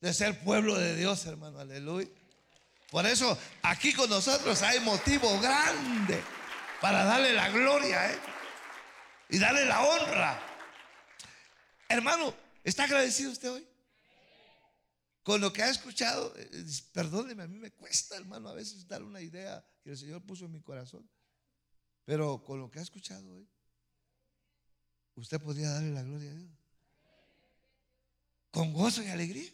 de 0.00 0.12
ser 0.12 0.38
pueblo 0.40 0.76
de 0.76 0.96
Dios, 0.96 1.24
hermano. 1.26 1.58
Aleluya. 1.58 2.08
Por 2.90 3.06
eso 3.06 3.36
aquí 3.62 3.92
con 3.92 4.08
nosotros 4.08 4.62
hay 4.62 4.80
motivo 4.80 5.40
grande 5.40 6.22
para 6.80 7.04
darle 7.04 7.32
la 7.32 7.48
gloria 7.50 8.12
¿eh? 8.12 8.18
y 9.28 9.38
darle 9.38 9.64
la 9.64 9.82
honra. 9.82 10.40
Hermano, 11.88 12.34
¿está 12.62 12.84
agradecido 12.84 13.32
usted 13.32 13.50
hoy? 13.50 13.66
Con 15.22 15.40
lo 15.40 15.52
que 15.52 15.62
ha 15.62 15.70
escuchado, 15.70 16.32
eh, 16.36 16.64
perdóneme, 16.92 17.42
a 17.42 17.48
mí 17.48 17.58
me 17.58 17.72
cuesta, 17.72 18.16
hermano, 18.16 18.48
a 18.48 18.54
veces 18.54 18.86
dar 18.86 19.02
una 19.02 19.20
idea 19.20 19.64
que 19.82 19.90
el 19.90 19.98
Señor 19.98 20.22
puso 20.22 20.44
en 20.44 20.52
mi 20.52 20.62
corazón. 20.62 21.08
Pero 22.06 22.42
con 22.44 22.60
lo 22.60 22.70
que 22.70 22.78
ha 22.78 22.82
escuchado 22.82 23.28
hoy, 23.34 23.48
usted 25.16 25.40
podría 25.40 25.70
darle 25.70 25.90
la 25.90 26.04
gloria 26.04 26.30
a 26.30 26.34
Dios. 26.34 26.52
Con 28.52 28.72
gozo 28.72 29.02
y 29.02 29.08
alegría. 29.08 29.52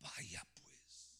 Vaya 0.00 0.46
pues. 0.54 1.10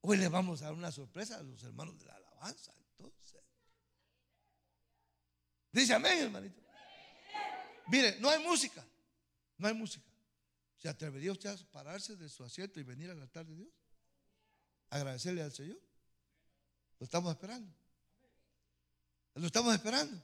Hoy 0.00 0.16
le 0.16 0.28
vamos 0.28 0.62
a 0.62 0.64
dar 0.64 0.74
una 0.74 0.90
sorpresa 0.90 1.36
a 1.36 1.42
los 1.42 1.62
hermanos 1.62 1.98
de 1.98 2.06
la 2.06 2.16
alabanza. 2.16 2.72
Entonces. 2.88 3.42
Dice 5.70 5.92
amén, 5.92 6.18
hermanito. 6.20 6.62
Mire, 7.88 8.18
no 8.20 8.30
hay 8.30 8.42
música. 8.42 8.82
No 9.58 9.68
hay 9.68 9.74
música. 9.74 10.10
¿Se 10.78 10.88
atrevería 10.88 11.30
usted 11.30 11.50
a 11.50 11.56
pararse 11.70 12.16
de 12.16 12.30
su 12.30 12.42
asiento 12.42 12.80
y 12.80 12.84
venir 12.84 13.10
al 13.10 13.20
altar 13.20 13.44
de 13.44 13.54
Dios? 13.54 13.74
Agradecerle 14.88 15.42
al 15.42 15.52
Señor. 15.52 15.78
Lo 17.04 17.06
estamos 17.06 17.32
esperando. 17.32 17.70
Lo 19.34 19.46
estamos 19.46 19.74
esperando. 19.74 20.22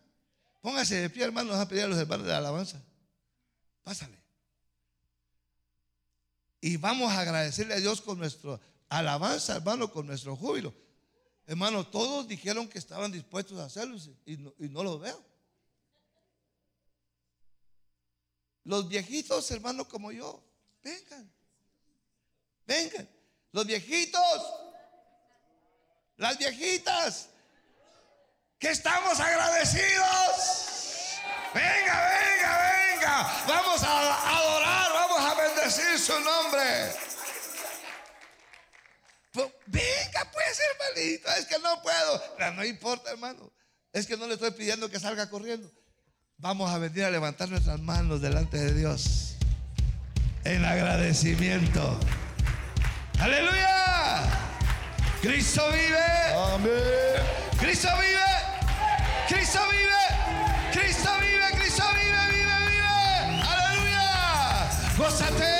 Póngase 0.63 0.95
de 0.95 1.11
pie, 1.11 1.25
hermano. 1.25 1.51
Vamos 1.51 1.67
a 1.67 1.69
pedir 1.69 1.83
a 1.83 1.89
los 1.89 1.99
hermanos 1.99 2.25
de 2.25 2.33
la 2.33 2.39
alabanza. 2.39 2.83
Pásale. 3.83 4.17
Y 6.59 6.79
vamos 6.79 7.13
a 7.13 7.21
agradecerle 7.21 7.75
a 7.75 7.81
Dios 7.81 8.01
con 8.01 8.19
nuestra 8.19 8.59
alabanza, 8.89 9.57
hermano, 9.57 9.93
con 9.93 10.07
nuestro 10.07 10.35
júbilo. 10.35 10.73
Hermano, 11.47 11.87
todos 11.87 12.27
dijeron 12.27 12.67
que 12.67 12.79
estaban 12.79 13.13
dispuestos 13.13 13.59
a 13.59 13.67
hacerlo 13.67 13.99
y 14.25 14.39
no, 14.39 14.55
y 14.59 14.71
no 14.71 14.83
lo 14.83 14.99
veo. 14.99 15.23
Los 18.65 18.89
viejitos, 18.89 19.51
hermano, 19.51 19.87
como 19.87 20.13
yo, 20.13 20.43
vengan. 20.83 21.31
Vengan. 22.67 23.07
Los 23.53 23.67
viejitos. 23.67 24.70
Las 26.21 26.37
viejitas. 26.37 27.31
Que 28.59 28.69
estamos 28.69 29.19
agradecidos. 29.19 31.19
Venga, 31.55 32.11
venga, 32.11 32.59
venga. 32.93 33.45
Vamos 33.49 33.83
a 33.83 34.37
adorar, 34.37 34.93
vamos 34.93 35.19
a 35.19 35.35
bendecir 35.35 35.99
su 35.99 36.21
nombre. 36.21 36.93
Pues, 39.33 39.49
venga 39.65 40.31
pues, 40.31 40.61
hermanito. 40.61 41.31
Es 41.39 41.47
que 41.47 41.59
no 41.59 41.83
puedo. 41.83 42.23
No 42.53 42.67
importa, 42.67 43.13
hermano. 43.13 43.51
Es 43.91 44.07
que 44.07 44.19
no 44.19 44.27
le 44.27 44.35
estoy 44.35 44.51
pidiendo 44.51 44.91
que 44.91 45.01
salga 45.01 45.31
corriendo. 45.31 45.73
Vamos 46.37 46.71
a 46.71 46.77
venir 46.77 47.05
a 47.05 47.11
levantar 47.11 47.49
nuestras 47.49 47.81
manos 47.81 48.21
delante 48.21 48.59
de 48.59 48.75
Dios 48.75 49.37
en 50.45 50.67
agradecimiento. 50.67 51.99
Aleluya. 53.19 53.90
Cristo 55.21 55.71
vive. 55.71 55.99
Amén. 56.55 56.71
Cristo 57.59 57.89
vive. 57.99 58.21
Cristo 59.29 59.61
vive. 59.71 60.73
Cristo 60.73 61.11
vive. 61.21 61.59
Cristo 61.59 61.85
vive. 61.93 62.23
Vive, 62.31 62.57
vive. 62.65 63.43
Aleluya. 63.45 64.69
Gózate. 64.97 65.60